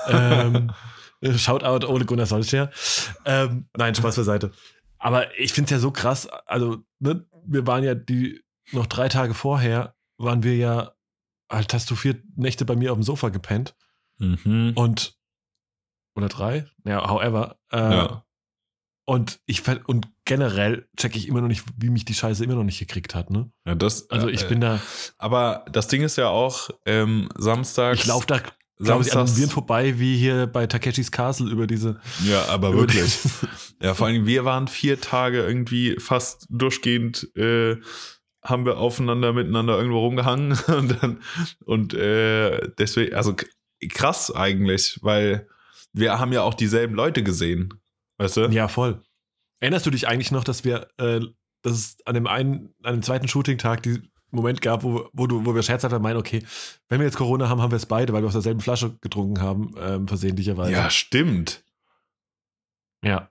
Ja. 0.09 0.41
ähm, 0.43 0.71
Shoutout 1.37 1.87
Ole 1.87 2.05
Gunnar 2.05 2.25
Solskjaer. 2.25 2.71
Ähm, 3.25 3.69
nein, 3.75 3.95
Spaß 3.95 4.17
beiseite. 4.17 4.51
Aber 4.99 5.37
ich 5.39 5.53
finde 5.53 5.65
es 5.65 5.71
ja 5.71 5.79
so 5.79 5.91
krass. 5.91 6.27
Also, 6.45 6.83
ne, 6.99 7.25
wir 7.45 7.65
waren 7.65 7.83
ja 7.83 7.95
die 7.95 8.41
noch 8.71 8.85
drei 8.87 9.07
Tage 9.09 9.33
vorher, 9.33 9.95
waren 10.17 10.43
wir 10.43 10.55
ja, 10.55 10.91
halt 11.51 11.73
hast 11.73 11.89
du 11.91 11.95
vier 11.95 12.21
Nächte 12.35 12.65
bei 12.65 12.75
mir 12.75 12.91
auf 12.91 12.97
dem 12.97 13.03
Sofa 13.03 13.29
gepennt 13.29 13.75
Mhm. 14.19 14.73
und 14.75 15.15
oder 16.15 16.27
drei, 16.27 16.65
ja, 16.85 17.07
however. 17.09 17.57
Äh, 17.71 17.77
Ja. 17.77 18.23
Und 19.05 19.39
ich 19.45 19.63
und 19.85 20.09
generell 20.25 20.89
checke 20.97 21.17
ich 21.17 21.29
immer 21.29 21.39
noch 21.39 21.47
nicht, 21.47 21.63
wie 21.77 21.89
mich 21.89 22.03
die 22.03 22.13
Scheiße 22.13 22.43
immer 22.43 22.55
noch 22.55 22.65
nicht 22.65 22.79
gekriegt 22.79 23.15
hat. 23.15 23.29
Ne? 23.29 23.49
Ja, 23.65 23.73
das, 23.75 24.09
Also 24.09 24.27
ich 24.27 24.43
äh, 24.43 24.47
bin 24.49 24.59
da, 24.59 24.81
Aber 25.17 25.63
das 25.71 25.87
Ding 25.87 26.01
ist 26.01 26.17
ja 26.17 26.27
auch, 26.27 26.69
ähm, 26.85 27.29
samstags. 27.37 28.01
ich 28.01 28.05
laufe 28.07 28.27
da, 28.27 28.39
glaube 28.39 29.03
ich, 29.03 29.13
an 29.15 29.19
samstags- 29.27 29.37
Viren 29.37 29.49
vorbei, 29.49 29.97
wie 29.99 30.17
hier 30.17 30.47
bei 30.47 30.67
Takeshis 30.67 31.09
Castle 31.09 31.49
über 31.49 31.67
diese. 31.67 32.01
Ja, 32.25 32.45
aber 32.47 32.73
wirklich. 32.73 33.17
Ja, 33.79 33.93
vor 33.93 34.07
allem, 34.07 34.25
wir 34.25 34.43
waren 34.43 34.67
vier 34.67 34.99
Tage 34.99 35.43
irgendwie 35.45 35.95
fast 35.99 36.47
durchgehend, 36.49 37.29
äh, 37.37 37.77
haben 38.49 38.65
wir 38.65 38.77
aufeinander 38.77 39.33
miteinander 39.33 39.77
irgendwo 39.77 39.99
rumgehangen 39.99 40.57
und 40.67 41.01
dann 41.01 41.21
und 41.65 41.93
äh, 41.93 42.69
deswegen, 42.77 43.15
also 43.15 43.35
krass 43.89 44.33
eigentlich, 44.33 44.99
weil 45.01 45.47
wir 45.93 46.19
haben 46.19 46.33
ja 46.33 46.41
auch 46.43 46.53
dieselben 46.53 46.95
Leute 46.95 47.23
gesehen, 47.23 47.73
weißt 48.17 48.37
du? 48.37 48.41
Ja, 48.49 48.67
voll. 48.67 49.01
Erinnerst 49.59 49.85
du 49.85 49.89
dich 49.89 50.07
eigentlich 50.07 50.31
noch, 50.31 50.43
dass 50.43 50.63
wir, 50.63 50.87
äh, 50.97 51.19
dass 51.61 51.73
es 51.73 51.97
an 52.05 52.13
dem 52.13 52.27
einen, 52.27 52.73
an 52.83 52.95
dem 52.95 53.01
zweiten 53.01 53.27
Shooting-Tag 53.27 53.83
diesen 53.83 54.11
Moment 54.29 54.61
gab, 54.61 54.83
wo, 54.83 55.09
wo, 55.13 55.25
du, 55.25 55.45
wo 55.45 55.55
wir 55.55 55.63
scherzhaft 55.63 55.99
meinen, 56.01 56.17
okay, 56.17 56.43
wenn 56.89 56.99
wir 56.99 57.05
jetzt 57.05 57.17
Corona 57.17 57.49
haben, 57.49 57.61
haben 57.61 57.71
wir 57.71 57.77
es 57.77 57.85
beide, 57.85 58.13
weil 58.13 58.21
wir 58.21 58.27
aus 58.27 58.33
derselben 58.33 58.61
Flasche 58.61 58.97
getrunken 59.01 59.41
haben, 59.41 59.73
ähm, 59.79 60.07
versehentlicherweise. 60.07 60.71
Ja, 60.71 60.89
stimmt. 60.89 61.63
Ja. 63.03 63.29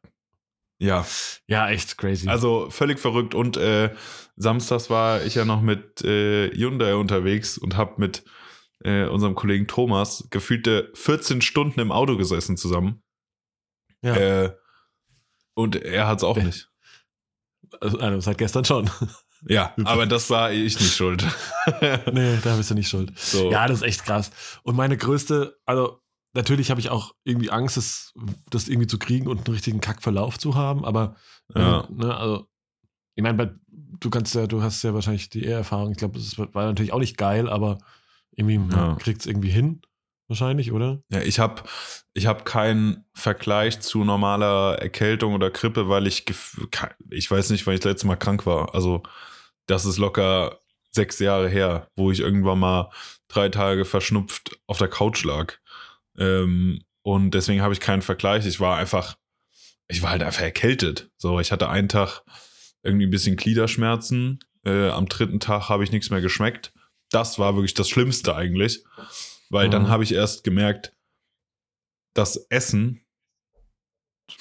Ja. 0.78 1.06
Ja, 1.46 1.68
echt 1.70 1.96
crazy. 1.98 2.28
Also 2.28 2.68
völlig 2.70 2.98
verrückt. 2.98 3.34
Und 3.34 3.56
äh, 3.56 3.94
samstags 4.36 4.90
war 4.90 5.22
ich 5.24 5.34
ja 5.34 5.44
noch 5.44 5.62
mit 5.62 6.02
äh, 6.04 6.50
Hyundai 6.54 6.94
unterwegs 6.96 7.56
und 7.58 7.76
habe 7.76 7.94
mit 7.98 8.24
äh, 8.84 9.06
unserem 9.06 9.34
Kollegen 9.34 9.66
Thomas 9.66 10.26
gefühlte 10.30 10.90
14 10.94 11.40
Stunden 11.40 11.80
im 11.80 11.90
Auto 11.92 12.16
gesessen 12.16 12.56
zusammen. 12.56 13.02
ja. 14.02 14.14
Äh, 14.16 14.56
und 15.54 15.74
er 15.76 16.06
hat 16.06 16.18
es 16.18 16.24
auch 16.24 16.34
Der- 16.34 16.44
nicht. 16.44 16.68
also, 17.80 17.98
also 17.98 18.20
seit 18.20 18.38
gestern 18.38 18.64
schon. 18.64 18.90
Ja, 19.48 19.74
aber 19.84 20.06
das 20.06 20.30
war 20.30 20.50
ich 20.50 20.80
nicht 20.80 20.94
schuld. 20.96 21.22
nee, 22.12 22.38
da 22.42 22.56
bist 22.56 22.70
du 22.70 22.74
nicht 22.74 22.88
schuld. 22.88 23.16
So. 23.18 23.50
Ja, 23.52 23.68
das 23.68 23.78
ist 23.78 23.82
echt 23.84 24.04
krass. 24.04 24.30
Und 24.64 24.76
meine 24.76 24.96
größte, 24.96 25.56
also 25.66 26.00
natürlich 26.36 26.70
habe 26.70 26.80
ich 26.80 26.90
auch 26.90 27.14
irgendwie 27.24 27.50
Angst, 27.50 27.76
das, 27.76 28.12
das 28.50 28.68
irgendwie 28.68 28.86
zu 28.86 28.98
kriegen 28.98 29.26
und 29.26 29.38
einen 29.46 29.54
richtigen 29.54 29.80
Kackverlauf 29.80 30.38
zu 30.38 30.54
haben, 30.54 30.84
aber 30.84 31.16
Ja. 31.54 31.80
äh, 31.80 31.92
ne, 31.92 32.16
also 32.16 32.46
ich 33.14 33.22
meine, 33.22 33.58
du 33.68 34.10
kannst 34.10 34.34
ja, 34.34 34.46
du 34.46 34.62
hast 34.62 34.82
ja 34.84 34.92
wahrscheinlich 34.94 35.30
die 35.30 35.46
Erfahrung. 35.46 35.92
Ich 35.92 35.96
glaube, 35.98 36.18
das 36.18 36.38
war 36.38 36.66
natürlich 36.66 36.92
auch 36.92 36.98
nicht 36.98 37.16
geil, 37.16 37.48
aber 37.48 37.78
irgendwie 38.36 38.60
Ja. 38.74 38.94
kriegt 38.96 39.20
es 39.22 39.26
irgendwie 39.26 39.48
hin, 39.48 39.80
wahrscheinlich, 40.28 40.72
oder? 40.72 41.02
Ja, 41.10 41.22
ich 41.22 41.38
habe 41.38 41.62
ich 42.12 42.26
hab 42.26 42.44
keinen 42.44 43.04
Vergleich 43.14 43.80
zu 43.80 44.04
normaler 44.04 44.78
Erkältung 44.78 45.32
oder 45.34 45.50
Grippe, 45.50 45.88
weil 45.88 46.06
ich, 46.06 46.24
ich 47.10 47.30
weiß 47.30 47.50
nicht, 47.50 47.66
wann 47.66 47.74
ich 47.74 47.80
das 47.80 47.92
letzte 47.92 48.06
Mal 48.06 48.16
krank 48.16 48.44
war. 48.44 48.74
Also, 48.74 49.02
das 49.66 49.86
ist 49.86 49.96
locker 49.98 50.60
sechs 50.90 51.18
Jahre 51.18 51.48
her, 51.48 51.88
wo 51.96 52.10
ich 52.10 52.20
irgendwann 52.20 52.58
mal 52.58 52.90
drei 53.28 53.48
Tage 53.48 53.84
verschnupft 53.84 54.58
auf 54.66 54.78
der 54.78 54.88
Couch 54.88 55.24
lag. 55.24 55.54
Ähm, 56.18 56.80
und 57.02 57.30
deswegen 57.32 57.62
habe 57.62 57.72
ich 57.74 57.80
keinen 57.80 58.02
Vergleich. 58.02 58.46
Ich 58.46 58.58
war 58.60 58.76
einfach, 58.78 59.16
ich 59.88 60.02
war 60.02 60.10
halt 60.10 60.22
einfach 60.22 60.42
erkältet. 60.42 61.10
So, 61.18 61.38
ich 61.40 61.52
hatte 61.52 61.68
einen 61.68 61.88
Tag 61.88 62.22
irgendwie 62.82 63.06
ein 63.06 63.10
bisschen 63.10 63.36
Gliederschmerzen. 63.36 64.40
Äh, 64.64 64.88
am 64.88 65.06
dritten 65.06 65.38
Tag 65.40 65.68
habe 65.68 65.84
ich 65.84 65.92
nichts 65.92 66.10
mehr 66.10 66.20
geschmeckt. 66.20 66.72
Das 67.10 67.38
war 67.38 67.54
wirklich 67.54 67.74
das 67.74 67.88
Schlimmste 67.88 68.34
eigentlich. 68.34 68.82
Weil 69.50 69.70
dann 69.70 69.84
Mhm. 69.84 69.88
habe 69.88 70.02
ich 70.02 70.12
erst 70.12 70.42
gemerkt, 70.42 70.92
dass 72.14 72.36
Essen 72.50 73.02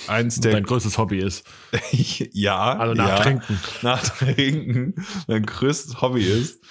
eins 0.08 0.40
der 0.40 0.54
Dein 0.54 0.64
größtes 0.64 0.98
Hobby 0.98 1.20
ist. 1.20 1.46
ja, 1.92 2.76
Also 2.78 2.96
nach 2.96 3.08
ja, 3.10 3.20
Trinken. 3.20 3.60
nach 3.84 4.02
Trinken 4.04 4.96
mein 5.28 5.46
größtes 5.46 6.02
Hobby 6.02 6.24
ist 6.26 6.64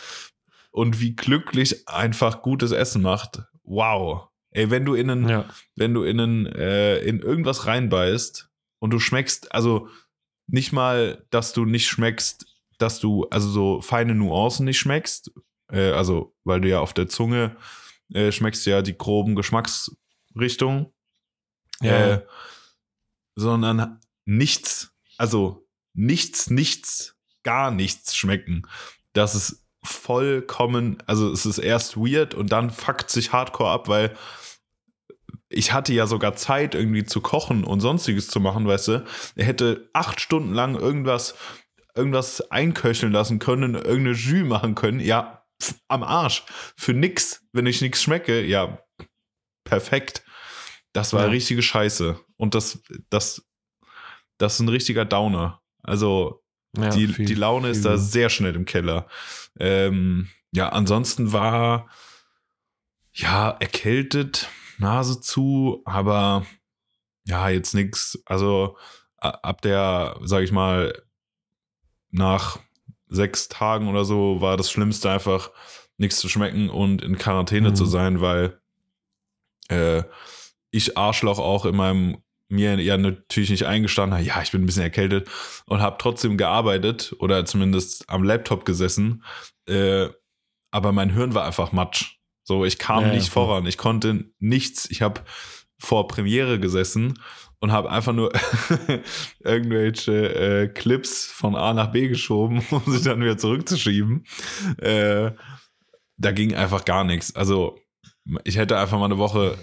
und 0.73 1.01
wie 1.01 1.15
glücklich 1.15 1.89
einfach 1.89 2.43
gutes 2.43 2.73
Essen 2.73 3.03
macht. 3.03 3.43
Wow. 3.63 4.29
Ey, 4.55 4.71
wenn 4.71 4.85
du 4.87 4.95
in 4.95 5.11
einen, 5.11 5.29
Ja. 5.29 5.49
wenn 5.77 5.93
du 5.93 6.05
in 6.05 6.19
einen, 6.21 6.47
äh, 6.47 6.99
in 7.01 7.21
irgendwas 7.21 7.67
reinbeißt 7.67 8.49
und 8.79 8.91
du 8.91 8.99
schmeckst, 9.01 9.53
also 9.53 9.89
nicht 10.47 10.73
mal, 10.73 11.27
dass 11.31 11.53
du 11.53 11.65
nicht 11.65 11.89
schmeckst, 11.89 12.47
dass 12.79 13.01
du 13.01 13.25
also 13.31 13.49
so 13.49 13.81
feine 13.83 14.15
Nuancen 14.15 14.65
nicht 14.65 14.79
schmeckst, 14.79 15.33
äh, 15.71 15.91
also 15.91 16.35
weil 16.45 16.61
du 16.61 16.69
ja 16.69 16.81
auf 16.81 16.95
der 16.95 17.09
Zunge 17.09 17.57
äh, 18.13 18.31
schmeckst 18.33 18.65
ja 18.67 18.81
die 18.83 18.97
groben 18.97 19.35
Geschmacksrichtungen, 19.35 20.87
Ja. 21.83 22.15
äh, 22.15 22.27
sondern 23.35 24.01
nichts, 24.25 24.93
also 25.19 25.67
nichts, 25.95 26.49
nichts, 26.51 27.17
gar 27.43 27.71
nichts 27.71 28.15
schmecken. 28.17 28.67
Das 29.15 29.35
ist 29.35 29.65
vollkommen, 29.83 31.03
also 31.07 31.31
es 31.33 31.45
ist 31.45 31.59
erst 31.59 31.97
weird 31.97 32.35
und 32.35 32.53
dann 32.53 32.71
fuckt 32.71 33.11
sich 33.11 33.33
hardcore 33.33 33.71
ab, 33.71 33.89
weil 33.89 34.17
ich 35.57 35.73
hatte 35.73 35.93
ja 35.93 36.07
sogar 36.07 36.35
Zeit 36.37 36.75
irgendwie 36.75 37.05
zu 37.05 37.21
kochen 37.21 37.65
und 37.65 37.81
sonstiges 37.81 38.29
zu 38.29 38.41
machen, 38.41 38.67
weißt 38.67 38.89
du. 38.89 39.05
Er 39.37 39.45
hätte 39.45 39.89
acht 39.93 40.21
Stunden 40.21 40.53
lang 40.53 40.75
irgendwas, 40.77 41.35
irgendwas 41.95 42.51
einköcheln 42.51 43.13
lassen 43.13 43.39
können, 43.39 43.75
irgendeine 43.75 44.13
Jus 44.13 44.47
machen 44.49 44.75
können. 44.75 45.01
Ja, 45.01 45.45
pf, 45.63 45.75
am 45.89 46.03
Arsch. 46.03 46.45
Für 46.77 46.93
nix. 46.93 47.43
Wenn 47.53 47.67
ich 47.67 47.81
nichts 47.81 48.03
schmecke, 48.03 48.45
ja, 48.45 48.83
perfekt. 49.65 50.25
Das 50.93 51.13
war 51.13 51.23
Ja. 51.25 51.29
richtige 51.31 51.63
Scheiße. 51.63 52.19
Und 52.37 52.55
das, 52.55 52.81
das, 53.11 53.45
das 54.39 54.55
ist 54.55 54.61
ein 54.61 54.69
richtiger 54.69 55.05
Downer. 55.05 55.61
Also, 55.83 56.43
ja, 56.77 56.89
die, 56.91 57.07
viel- 57.09 57.27
die 57.27 57.35
Laune 57.35 57.69
ist 57.69 57.79
viel- 57.83 57.91
da 57.91 57.97
sehr 57.99 58.29
schnell 58.31 58.55
im 58.57 58.65
Keller. 58.65 59.07
Ähm, 59.59 60.29
ja, 60.53 60.69
ansonsten 60.71 61.33
war 61.33 61.89
ja 63.13 63.51
erkältet, 63.61 64.49
Nase 64.79 65.21
zu, 65.21 65.83
aber 65.85 66.45
ja, 67.27 67.49
jetzt 67.49 67.75
nichts. 67.75 68.23
Also 68.27 68.77
ab 69.19 69.63
der, 69.63 70.19
sag 70.23 70.43
ich 70.43 70.53
mal, 70.53 71.01
nach 72.11 72.59
sechs 73.09 73.49
Tagen 73.49 73.89
oder 73.89 74.05
so 74.05 74.41
war 74.41 74.57
das 74.57 74.71
Schlimmste 74.71 75.11
einfach 75.11 75.51
nichts 75.97 76.19
zu 76.19 76.29
schmecken 76.29 76.69
und 76.71 77.03
in 77.03 77.17
Quarantäne 77.19 77.71
Mhm. 77.71 77.75
zu 77.77 77.85
sein, 77.87 78.21
weil 78.21 78.61
äh, 79.69 80.03
ich 80.71 80.99
Arschloch 80.99 81.39
auch 81.39 81.65
in 81.67 81.77
meinem 81.77 82.19
mir 82.49 82.79
ja 82.81 82.97
natürlich 82.99 83.51
nicht 83.51 83.65
eingestanden 83.67 84.15
habe, 84.19 84.27
ja, 84.27 84.43
ich 84.43 84.53
bin 84.53 84.63
ein 84.63 84.67
bisschen 84.67 84.83
erkältet 84.83 85.29
und 85.67 85.81
habe 85.81 85.97
trotzdem 85.99 86.37
gearbeitet 86.37 87.15
oder 87.19 87.45
zumindest 87.47 88.09
am 88.11 88.23
Laptop 88.23 88.65
gesessen, 88.65 89.25
äh, 89.67 90.09
aber 90.71 90.93
mein 90.93 91.11
Hirn 91.11 91.35
war 91.35 91.45
einfach 91.47 91.73
matsch. 91.73 92.19
So, 92.45 92.65
ich 92.65 92.79
kam 92.79 93.03
Ja, 93.05 93.09
ja, 93.09 93.15
nicht 93.15 93.29
voll. 93.31 93.47
voran, 93.47 93.67
ich 93.67 93.79
konnte 93.79 94.27
nichts. 94.39 94.89
Ich 94.91 95.03
habe 95.03 95.23
vor 95.79 96.07
Premiere 96.09 96.61
gesessen 96.61 97.19
und 97.59 97.73
habe 97.73 97.91
einfach 97.91 98.13
nur 98.13 98.33
irgendwelche 99.41 100.35
äh, 100.35 100.69
Clips 100.69 101.27
von 101.27 101.57
A 101.57 101.73
nach 101.73 101.91
B 101.93 102.09
geschoben, 102.09 102.63
um 102.71 102.83
sie 102.87 103.03
dann 103.03 103.21
wieder 103.21 103.39
zurückzuschieben. 103.39 104.25
Äh, 104.79 105.33
da 106.17 106.33
ging 106.33 106.55
einfach 106.55 106.85
gar 106.85 107.05
nichts. 107.05 107.35
Also 107.35 107.79
ich 108.45 108.57
hätte 108.57 108.79
einfach 108.79 108.99
mal 108.99 109.07
eine 109.07 109.19
Woche 109.19 109.59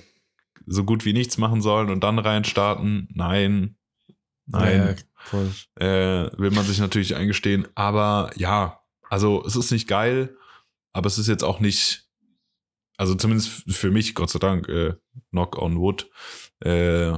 so 0.66 0.84
gut 0.84 1.06
wie 1.06 1.14
nichts 1.14 1.38
machen 1.38 1.62
sollen 1.62 1.90
und 1.90 2.04
dann 2.04 2.20
reinstarten. 2.20 3.08
Nein, 3.14 3.78
nein, 4.46 4.96
Ja, 5.32 6.26
äh, 6.26 6.32
will 6.38 6.52
man 6.52 6.66
sich 6.66 6.80
natürlich 6.80 7.16
eingestehen. 7.16 7.68
Aber 7.76 8.32
ja, 8.36 8.82
also 9.10 9.44
es 9.46 9.56
ist 9.56 9.72
nicht 9.72 9.88
geil, 9.88 10.36
aber 10.94 11.08
es 11.08 11.18
ist 11.18 11.28
jetzt 11.28 11.44
auch 11.44 11.60
nicht, 11.60 12.10
also 13.02 13.16
zumindest 13.16 13.64
für 13.76 13.90
mich, 13.90 14.14
Gott 14.14 14.30
sei 14.30 14.38
Dank, 14.38 14.70
äh, 14.70 14.94
knock 15.32 15.58
on 15.58 15.80
wood, 15.80 16.08
äh, 16.60 17.14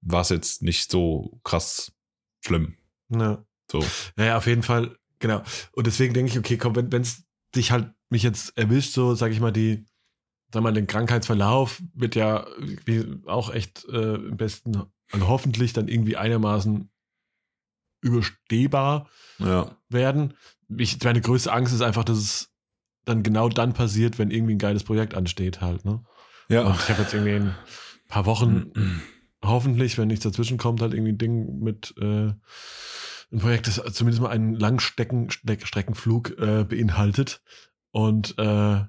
war 0.00 0.20
es 0.22 0.30
jetzt 0.30 0.62
nicht 0.62 0.90
so 0.90 1.38
krass 1.44 1.92
schlimm. 2.42 2.78
Ja. 3.10 3.44
So. 3.70 3.84
Ja, 4.16 4.38
auf 4.38 4.46
jeden 4.46 4.62
Fall, 4.62 4.96
genau. 5.18 5.42
Und 5.72 5.86
deswegen 5.86 6.14
denke 6.14 6.32
ich, 6.32 6.38
okay, 6.38 6.56
komm, 6.56 6.74
wenn 6.74 7.02
es 7.02 7.22
dich 7.54 7.70
halt 7.70 7.92
mich 8.08 8.22
jetzt 8.22 8.56
erwischt, 8.56 8.94
so 8.94 9.14
sage 9.14 9.34
ich 9.34 9.40
mal, 9.40 9.52
die, 9.52 9.84
sag 10.54 10.62
mal, 10.62 10.72
den 10.72 10.86
Krankheitsverlauf 10.86 11.82
wird 11.92 12.14
ja 12.14 12.46
auch 13.26 13.52
echt 13.52 13.84
äh, 13.90 14.14
im 14.14 14.38
besten, 14.38 14.84
also 15.12 15.28
hoffentlich 15.28 15.74
dann 15.74 15.88
irgendwie 15.88 16.16
einigermaßen 16.16 16.90
überstehbar 18.00 19.06
Ja. 19.38 19.76
werden. 19.90 20.32
Ich, 20.78 21.02
meine 21.04 21.20
größte 21.20 21.52
Angst 21.52 21.74
ist 21.74 21.82
einfach, 21.82 22.04
dass 22.04 22.16
es 22.18 22.49
dann 23.04 23.22
genau 23.22 23.48
dann 23.48 23.72
passiert, 23.72 24.18
wenn 24.18 24.30
irgendwie 24.30 24.54
ein 24.54 24.58
geiles 24.58 24.84
Projekt 24.84 25.14
ansteht 25.14 25.60
halt, 25.60 25.84
ne? 25.84 26.04
Ja. 26.48 26.62
Und 26.62 26.76
ich 26.76 26.88
habe 26.88 27.02
jetzt 27.02 27.14
irgendwie 27.14 27.34
in 27.36 27.42
ein 27.48 27.54
paar 28.08 28.26
Wochen 28.26 29.02
hoffentlich, 29.42 29.96
wenn 29.98 30.08
nichts 30.08 30.24
dazwischen 30.24 30.58
kommt, 30.58 30.80
halt 30.82 30.92
irgendwie 30.92 31.12
ein 31.12 31.18
Ding 31.18 31.60
mit 31.60 31.94
äh, 31.98 32.32
ein 33.32 33.38
Projekt, 33.38 33.66
das 33.68 33.76
zumindest 33.94 34.20
mal 34.22 34.30
einen 34.30 34.54
Langstecken, 34.54 35.30
Steck- 35.30 35.66
Streckenflug 35.66 36.36
äh, 36.38 36.64
beinhaltet. 36.64 37.40
Und 37.92 38.36
äh, 38.38 38.82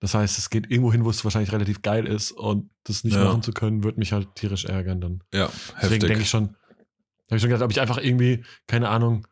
das 0.00 0.14
heißt, 0.14 0.36
es 0.38 0.50
geht 0.50 0.68
irgendwo 0.70 0.90
hin, 0.92 1.04
wo 1.04 1.10
es 1.10 1.22
wahrscheinlich 1.24 1.52
relativ 1.52 1.82
geil 1.82 2.06
ist 2.06 2.32
und 2.32 2.70
das 2.84 3.04
nicht 3.04 3.14
Ja. 3.16 3.24
machen 3.24 3.42
zu 3.42 3.52
können, 3.52 3.84
wird 3.84 3.98
mich 3.98 4.12
halt 4.12 4.34
tierisch 4.34 4.64
ärgern 4.64 5.00
dann. 5.00 5.22
Ja, 5.32 5.48
Deswegen 5.80 6.00
denke 6.00 6.14
ich 6.14 6.18
heftig. 6.24 6.28
schon, 6.30 6.48
habe 7.28 7.36
ich 7.36 7.40
schon 7.40 7.50
gedacht, 7.50 7.62
ob 7.64 7.70
ich 7.70 7.80
einfach 7.80 7.98
irgendwie, 7.98 8.44
keine 8.66 8.88
Ahnung, 8.88 9.26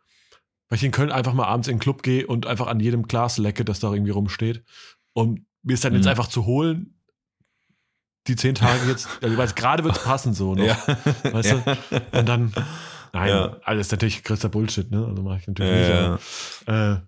weil 0.70 0.76
ich 0.78 0.84
in 0.84 0.92
Köln 0.92 1.10
einfach 1.12 1.34
mal 1.34 1.44
abends 1.46 1.68
in 1.68 1.74
den 1.74 1.80
Club 1.80 2.02
gehe 2.02 2.26
und 2.26 2.46
einfach 2.46 2.66
an 2.68 2.80
jedem 2.80 3.02
Glas 3.06 3.36
lecke, 3.36 3.64
das 3.66 3.80
da 3.80 3.92
irgendwie 3.92 4.12
rumsteht. 4.12 4.64
Und 5.12 5.44
mir 5.62 5.74
ist 5.74 5.84
dann 5.84 5.92
jetzt 5.94 6.04
Mhm. 6.04 6.10
einfach 6.10 6.28
zu 6.28 6.46
holen, 6.46 6.94
die 8.26 8.36
zehn 8.36 8.54
Tage 8.54 8.86
jetzt, 8.88 9.06
also 9.22 9.32
ich 9.32 9.38
weiß, 9.38 9.54
gerade 9.54 9.84
wird 9.84 9.96
es 9.96 10.02
passen 10.02 10.32
so 10.32 10.54
noch. 10.54 10.64
Ja. 10.64 10.78
Weißt 11.32 11.52
du? 11.52 11.78
Und 12.18 12.26
dann, 12.28 12.52
Nein, 13.12 13.28
Ja. 13.28 13.56
alles 13.64 13.88
ist 13.88 13.90
natürlich 13.92 14.22
größter 14.22 14.48
Bullshit, 14.48 14.88
ne? 14.88 15.04
Also 15.04 15.20
mache 15.22 15.38
ich 15.40 15.48
natürlich 15.48 15.72
Ja, 15.72 15.78
nicht. 15.78 15.88
ja. 16.68 16.72
Aber, 16.72 16.92
äh, 16.92 17.00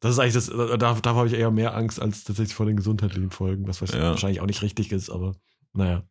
das 0.00 0.12
ist 0.12 0.18
eigentlich 0.18 0.34
das, 0.34 0.46
da, 0.78 0.92
da 0.94 1.14
habe 1.14 1.26
ich 1.26 1.32
eher 1.32 1.50
mehr 1.50 1.74
Angst 1.74 2.02
als 2.02 2.22
tatsächlich 2.24 2.54
vor 2.54 2.66
den 2.66 2.76
gesundheitlichen 2.76 3.30
Folgen, 3.30 3.66
was 3.66 3.80
Ja. 3.80 4.10
wahrscheinlich 4.10 4.42
auch 4.42 4.46
nicht 4.46 4.60
richtig 4.60 4.92
ist, 4.92 5.08
aber 5.08 5.34
naja. 5.72 6.02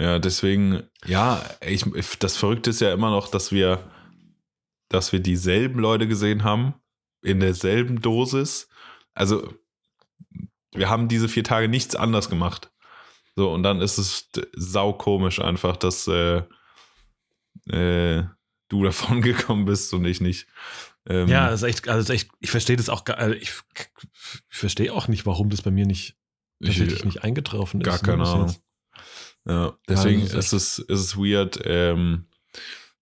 Ja, 0.00 0.20
deswegen, 0.20 0.84
ja, 1.04 1.42
ich, 1.60 1.84
das 2.20 2.36
Verrückte 2.36 2.70
ist 2.70 2.80
ja 2.80 2.92
immer 2.94 3.10
noch, 3.10 3.28
dass 3.32 3.50
wir, 3.50 3.80
dass 4.92 5.12
wir 5.12 5.20
dieselben 5.20 5.80
Leute 5.80 6.06
gesehen 6.06 6.44
haben, 6.44 6.74
in 7.22 7.40
derselben 7.40 8.00
Dosis. 8.00 8.68
Also, 9.14 9.54
wir 10.72 10.88
haben 10.88 11.08
diese 11.08 11.28
vier 11.28 11.44
Tage 11.44 11.68
nichts 11.68 11.94
anders 11.96 12.28
gemacht. 12.28 12.70
So, 13.36 13.50
und 13.52 13.62
dann 13.62 13.80
ist 13.80 13.98
es 13.98 14.28
saukomisch 14.52 15.40
einfach, 15.40 15.76
dass 15.76 16.06
äh, 16.08 16.42
äh, 17.68 18.24
du 18.68 18.84
davon 18.84 19.22
gekommen 19.22 19.64
bist 19.64 19.92
und 19.94 20.04
ich 20.04 20.20
nicht. 20.20 20.46
Ähm, 21.06 21.28
Ja, 21.28 21.50
das 21.50 21.62
ist 21.62 21.68
echt, 21.68 21.88
also 21.88 21.98
das 22.00 22.10
ist 22.10 22.22
echt, 22.22 22.30
ich 22.40 22.50
verstehe 22.50 22.76
das 22.76 22.88
auch, 22.88 23.04
also 23.06 23.34
ich, 23.34 23.52
ich 24.50 24.56
verstehe 24.56 24.92
auch 24.92 25.08
nicht, 25.08 25.26
warum 25.26 25.50
das 25.50 25.62
bei 25.62 25.70
mir 25.70 25.86
nicht 25.86 26.16
ich, 26.60 26.68
tatsächlich 26.68 27.04
nicht 27.04 27.24
eingetroffen 27.24 27.80
ist. 27.80 27.86
gar 27.86 27.96
ne, 27.96 28.02
keine 28.02 28.28
Ahnung. 28.28 28.56
Ja, 29.44 29.76
deswegen 29.88 30.22
ist 30.22 30.34
ist, 30.34 30.52
es, 30.52 30.78
ist 30.78 31.00
es 31.00 31.16
weird. 31.16 31.58
Ähm, 31.64 32.26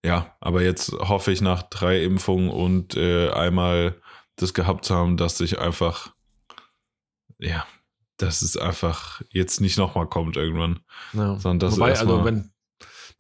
ja, 0.04 0.34
aber 0.40 0.62
jetzt 0.62 0.92
hoffe 0.92 1.32
ich 1.32 1.40
nach 1.40 1.62
drei 1.64 2.02
Impfungen 2.02 2.48
und 2.50 2.96
äh, 2.96 3.30
einmal 3.30 4.00
das 4.36 4.54
gehabt 4.54 4.84
zu 4.84 4.94
haben, 4.94 5.16
dass 5.16 5.40
ich 5.40 5.58
einfach, 5.58 6.14
ja, 7.38 7.66
dass 8.16 8.42
es 8.42 8.56
einfach 8.56 9.22
jetzt 9.30 9.60
nicht 9.60 9.76
nochmal 9.78 10.06
kommt 10.06 10.36
irgendwann. 10.36 10.80
Ja. 11.12 11.38
Sondern 11.38 11.58
das 11.70 11.76
Wobei, 11.78 11.98
also 11.98 12.24
wenn 12.24 12.52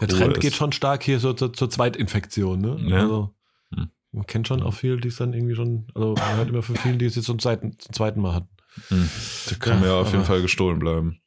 der 0.00 0.08
Trend 0.08 0.34
ist. 0.34 0.40
geht 0.40 0.54
schon 0.54 0.72
stark 0.72 1.02
hier 1.02 1.20
so 1.20 1.32
zur, 1.34 1.52
zur 1.52 1.68
Zweitinfektion, 1.70 2.60
ne? 2.60 2.76
Ja. 2.88 3.00
Also 3.02 3.34
Hm. 3.74 3.90
man 4.12 4.26
kennt 4.26 4.48
schon 4.48 4.62
auch 4.62 4.74
viele, 4.74 4.96
die 4.96 5.08
es 5.08 5.16
dann 5.16 5.32
irgendwie 5.34 5.54
schon, 5.54 5.86
also 5.94 6.14
man 6.14 6.36
hört 6.36 6.48
immer 6.48 6.62
von 6.62 6.76
vielen, 6.76 6.98
die 6.98 7.04
es 7.04 7.14
jetzt 7.16 7.26
zum 7.26 7.38
zweiten, 7.38 7.78
zum 7.78 7.92
zweiten 7.94 8.20
Mal 8.20 8.34
hatten. 8.34 8.48
Hm, 8.88 9.10
da 9.48 9.54
kann 9.56 9.74
Ja, 9.82 9.88
mir 9.88 9.94
auf 9.94 10.12
jeden 10.12 10.24
Fall 10.24 10.40
gestohlen 10.42 10.78
bleiben. 10.78 11.20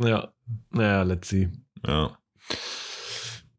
Ja, 0.00 0.32
naja, 0.70 1.02
let's 1.02 1.28
see. 1.28 1.48
Ja. 1.86 2.18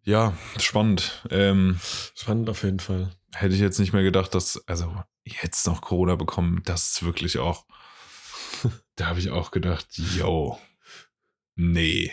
Ja, 0.03 0.33
spannend. 0.57 1.23
Ähm, 1.29 1.79
Spannend 2.15 2.49
auf 2.49 2.63
jeden 2.63 2.79
Fall. 2.79 3.11
hätte 3.33 3.53
ich 3.53 3.61
jetzt 3.61 3.79
nicht 3.79 3.93
mehr 3.93 4.03
gedacht, 4.03 4.33
dass, 4.33 4.65
also 4.67 4.93
jetzt 5.25 5.67
noch 5.67 5.81
Corona 5.81 6.15
bekommen, 6.15 6.61
das 6.65 6.91
ist 6.93 7.03
wirklich 7.03 7.37
auch, 7.37 7.65
da 8.95 9.07
habe 9.07 9.19
ich 9.19 9.29
auch 9.29 9.51
gedacht, 9.51 9.87
yo, 10.17 10.57
nee, 11.55 12.11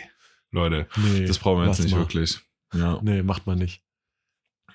Leute, 0.51 0.87
Nee, 0.97 1.25
das 1.25 1.39
brauchen 1.39 1.61
wir 1.61 1.67
jetzt 1.67 1.79
nicht 1.79 1.91
mal. 1.93 1.99
wirklich. 2.01 2.39
Ja. 2.73 2.99
Nee, 3.01 3.23
macht 3.23 3.47
man 3.47 3.57
nicht. 3.57 3.81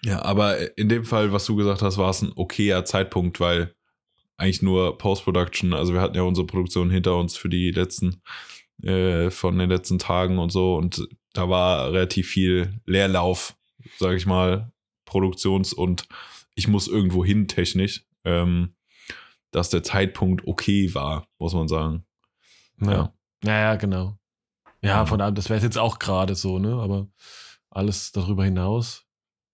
ja, 0.03 0.23
aber 0.23 0.77
in 0.79 0.89
dem 0.89 1.05
Fall, 1.05 1.33
was 1.33 1.45
du 1.47 1.55
gesagt 1.57 1.83
hast, 1.83 1.99
war 1.99 2.11
es 2.11 2.23
ein 2.23 2.33
okayer 2.35 2.85
Zeitpunkt, 2.85 3.39
weil 3.41 3.75
eigentlich 4.37 4.63
nur 4.63 4.99
Post-Production, 4.99 5.75
also 5.75 5.93
wir 5.93 6.01
hatten 6.01 6.17
ja 6.17 6.23
unsere 6.23 6.47
Produktion 6.47 6.91
hinter 6.91 7.17
uns 7.17 7.37
für 7.37 7.49
die 7.49 7.71
letzten, 7.71 8.21
äh, 8.83 9.31
von 9.31 9.57
den 9.59 9.69
letzten 9.71 9.99
Tagen 9.99 10.39
und 10.39 10.51
so 10.51 10.75
und 10.77 11.07
da 11.33 11.49
war 11.49 11.93
relativ 11.93 12.29
viel 12.29 12.81
Leerlauf, 12.87 13.55
sage 13.99 14.17
ich 14.17 14.27
mal, 14.27 14.73
Produktions- 15.05 15.73
und 15.73 16.09
ich 16.55 16.69
muss 16.69 16.89
irgendwo 16.89 17.25
hin 17.25 17.49
technisch, 17.49 18.05
ähm, 18.25 18.75
dass 19.51 19.71
der 19.71 19.83
Zeitpunkt 19.83 20.47
okay 20.47 20.95
war, 20.95 21.27
muss 21.39 21.55
man 21.55 21.69
sagen. 21.69 22.05
Ja. 22.81 23.13
Ja, 23.45 23.61
ja, 23.61 23.75
genau. 23.77 24.19
Ja, 24.83 25.07
von 25.07 25.19
daher, 25.19 25.33
das 25.33 25.49
wäre 25.49 25.61
jetzt 25.61 25.79
auch 25.79 25.99
gerade 25.99 26.35
so, 26.35 26.59
ne? 26.59 26.75
Aber 26.75 27.09
alles 27.71 28.13
darüber 28.13 28.45
hinaus, 28.45 29.05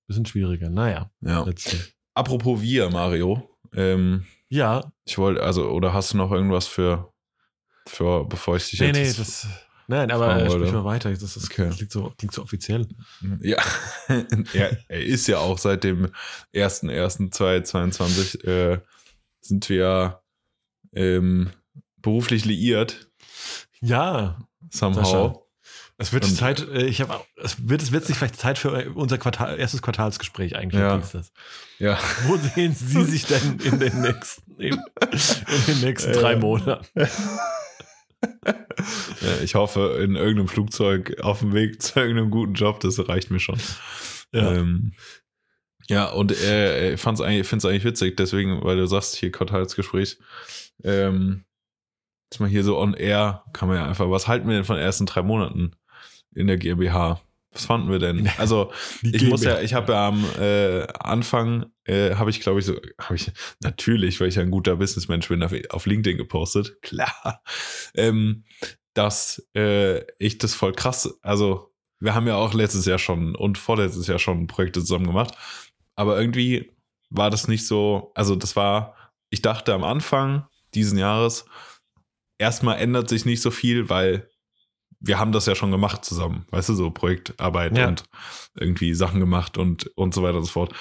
bisschen 0.06 0.26
schwieriger. 0.26 0.70
Naja, 0.70 1.10
Ja. 1.20 1.46
Apropos 2.14 2.60
wir, 2.62 2.90
Mario, 2.90 3.48
ähm, 3.74 4.26
Ja, 4.48 4.92
ich 5.04 5.18
wollte, 5.18 5.42
also, 5.42 5.68
oder 5.68 5.92
hast 5.92 6.12
du 6.12 6.16
noch 6.16 6.32
irgendwas 6.32 6.66
für, 6.66 7.12
für 7.86 8.24
bevor 8.24 8.56
ich 8.56 8.70
dich 8.70 8.80
nee, 8.80 8.86
jetzt 8.86 8.96
nee, 8.96 9.12
das. 9.18 9.46
Nein, 9.90 10.10
aber 10.10 10.36
äh, 10.42 10.50
sprich 10.50 10.70
mal 10.72 10.84
weiter. 10.84 11.10
Das, 11.10 11.20
das 11.34 11.44
Okay. 11.44 11.70
klingt, 11.74 11.90
so, 11.90 12.12
klingt 12.18 12.34
so 12.34 12.42
offiziell. 12.42 12.86
Ja, 13.40 13.56
er, 14.52 14.76
er 14.86 15.02
ist 15.02 15.26
ja 15.28 15.38
auch 15.38 15.56
seit 15.58 15.82
dem 15.82 16.08
1.1.2022 16.54 18.44
äh, 18.46 18.80
sind 19.40 19.68
wir 19.68 20.20
ähm, 20.94 21.50
beruflich 22.02 22.44
liiert, 22.44 23.08
Ja, 23.80 24.38
somehow. 24.70 25.04
Sascha. 25.04 25.34
es 25.98 26.12
wird 26.12 26.24
Und- 26.24 26.36
Zeit, 26.36 26.60
äh, 26.68 26.84
ich 26.86 27.00
habe 27.00 27.20
es 27.36 27.68
wird, 27.68 27.82
es 27.82 27.90
wird 27.92 28.04
sich 28.04 28.16
vielleicht 28.16 28.36
Zeit 28.36 28.58
für 28.58 28.92
unser 28.94 29.18
Quartal, 29.18 29.58
erstes 29.58 29.80
Quartalsgespräch 29.82 30.54
eigentlich. 30.56 30.80
Ja. 30.80 30.96
hieß 30.98 31.12
das. 31.12 31.32
Ja. 31.78 31.98
Wo 32.26 32.36
sehen 32.36 32.74
Sie 32.74 33.04
sich 33.04 33.24
denn 33.26 33.58
in 33.64 33.78
den 33.80 34.00
nächsten, 34.02 34.52
in, 34.60 34.74
in 34.74 34.80
den 35.66 35.80
nächsten 35.80 36.12
drei 36.20 36.32
Äh, 36.34 36.36
Monaten? 36.38 36.86
Ja, 38.24 39.38
ich 39.42 39.54
hoffe, 39.54 39.98
in 40.02 40.16
irgendeinem 40.16 40.48
Flugzeug 40.48 41.20
auf 41.20 41.40
dem 41.40 41.52
Weg 41.54 41.82
zu 41.82 42.00
irgendeinem 42.00 42.30
guten 42.30 42.54
Job, 42.54 42.80
das 42.80 43.08
reicht 43.08 43.30
mir 43.30 43.40
schon. 43.40 43.58
Ja. 44.32 44.54
ähm, 44.54 44.92
ja 45.88 46.06
und 46.10 46.32
äh, 46.32 46.94
ich 46.94 47.00
fand's 47.00 47.20
eigentlich, 47.20 47.46
finde 47.46 47.58
es 47.58 47.64
eigentlich 47.66 47.84
witzig, 47.84 48.16
deswegen, 48.16 48.62
weil 48.64 48.76
du 48.76 48.86
sagst, 48.86 49.16
hier 49.16 49.32
Quartalsgespräch, 49.32 50.18
ähm, 50.84 51.44
ist 52.30 52.40
mal 52.40 52.48
hier 52.48 52.64
so 52.64 52.78
on 52.78 52.94
air, 52.94 53.44
kann 53.52 53.68
man 53.68 53.78
ja 53.78 53.86
einfach, 53.86 54.10
was 54.10 54.28
halten 54.28 54.48
wir 54.48 54.54
denn 54.54 54.64
von 54.64 54.76
den 54.76 54.84
ersten 54.84 55.06
drei 55.06 55.22
Monaten 55.22 55.72
in 56.34 56.46
der 56.46 56.58
GmbH? 56.58 57.20
Was 57.52 57.64
fanden 57.64 57.90
wir 57.90 57.98
denn? 57.98 58.28
Also, 58.38 58.72
ich 59.02 59.24
muss 59.24 59.42
ja, 59.42 59.60
ich 59.60 59.74
habe 59.74 59.92
ja 59.92 60.08
am 60.08 60.24
äh, 60.38 60.86
Anfang, 61.00 61.66
äh, 61.84 62.14
habe 62.14 62.30
ich, 62.30 62.40
glaube 62.40 62.60
ich, 62.60 62.66
so, 62.66 62.76
habe 63.00 63.16
ich 63.16 63.30
natürlich, 63.60 64.20
weil 64.20 64.28
ich 64.28 64.36
ja 64.36 64.42
ein 64.42 64.50
guter 64.50 64.76
Businessmensch 64.76 65.28
bin, 65.28 65.42
auf, 65.42 65.52
auf 65.70 65.86
LinkedIn 65.86 66.18
gepostet, 66.18 66.76
klar, 66.82 67.42
ähm, 67.94 68.44
dass 68.94 69.48
äh, 69.54 70.02
ich 70.18 70.38
das 70.38 70.54
voll 70.54 70.72
krass, 70.72 71.18
also 71.22 71.72
wir 72.00 72.14
haben 72.14 72.28
ja 72.28 72.36
auch 72.36 72.54
letztes 72.54 72.86
Jahr 72.86 72.98
schon 72.98 73.34
und 73.34 73.58
vorletztes 73.58 74.06
Jahr 74.06 74.18
schon 74.18 74.46
Projekte 74.46 74.80
zusammen 74.80 75.06
gemacht, 75.06 75.34
aber 75.96 76.20
irgendwie 76.20 76.70
war 77.10 77.30
das 77.30 77.48
nicht 77.48 77.66
so, 77.66 78.12
also 78.14 78.36
das 78.36 78.56
war, 78.56 78.94
ich 79.30 79.42
dachte 79.42 79.72
am 79.72 79.84
Anfang 79.84 80.46
diesen 80.74 80.98
Jahres, 80.98 81.46
erstmal 82.38 82.78
ändert 82.78 83.08
sich 83.08 83.24
nicht 83.24 83.42
so 83.42 83.50
viel, 83.50 83.88
weil 83.88 84.28
wir 85.00 85.18
haben 85.18 85.32
das 85.32 85.46
ja 85.46 85.54
schon 85.54 85.70
gemacht 85.70 86.04
zusammen, 86.04 86.46
weißt 86.50 86.70
du, 86.70 86.74
so 86.74 86.90
Projektarbeit 86.90 87.76
Ja. 87.76 87.88
und 87.88 88.04
irgendwie 88.54 88.94
Sachen 88.94 89.20
gemacht 89.20 89.56
und, 89.58 89.86
und 89.96 90.14
so 90.14 90.22
weiter 90.22 90.38
und 90.38 90.44
so 90.44 90.50
fort. 90.52 90.74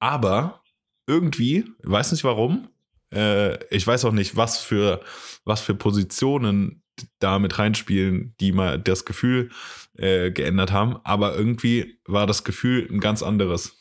Aber 0.00 0.62
irgendwie, 1.06 1.64
weiß 1.82 2.12
nicht 2.12 2.24
warum, 2.24 2.68
äh, 3.12 3.62
ich 3.74 3.86
weiß 3.86 4.04
auch 4.04 4.12
nicht, 4.12 4.36
was 4.36 4.58
für, 4.60 5.00
was 5.44 5.60
für 5.60 5.74
Positionen 5.74 6.82
da 7.20 7.38
mit 7.38 7.58
reinspielen, 7.58 8.34
die 8.40 8.50
mal 8.52 8.78
das 8.78 9.04
Gefühl 9.04 9.50
äh, 9.94 10.32
geändert 10.32 10.72
haben, 10.72 10.98
aber 11.04 11.36
irgendwie 11.36 12.00
war 12.06 12.26
das 12.26 12.42
Gefühl 12.44 12.88
ein 12.90 13.00
ganz 13.00 13.22
anderes. 13.22 13.78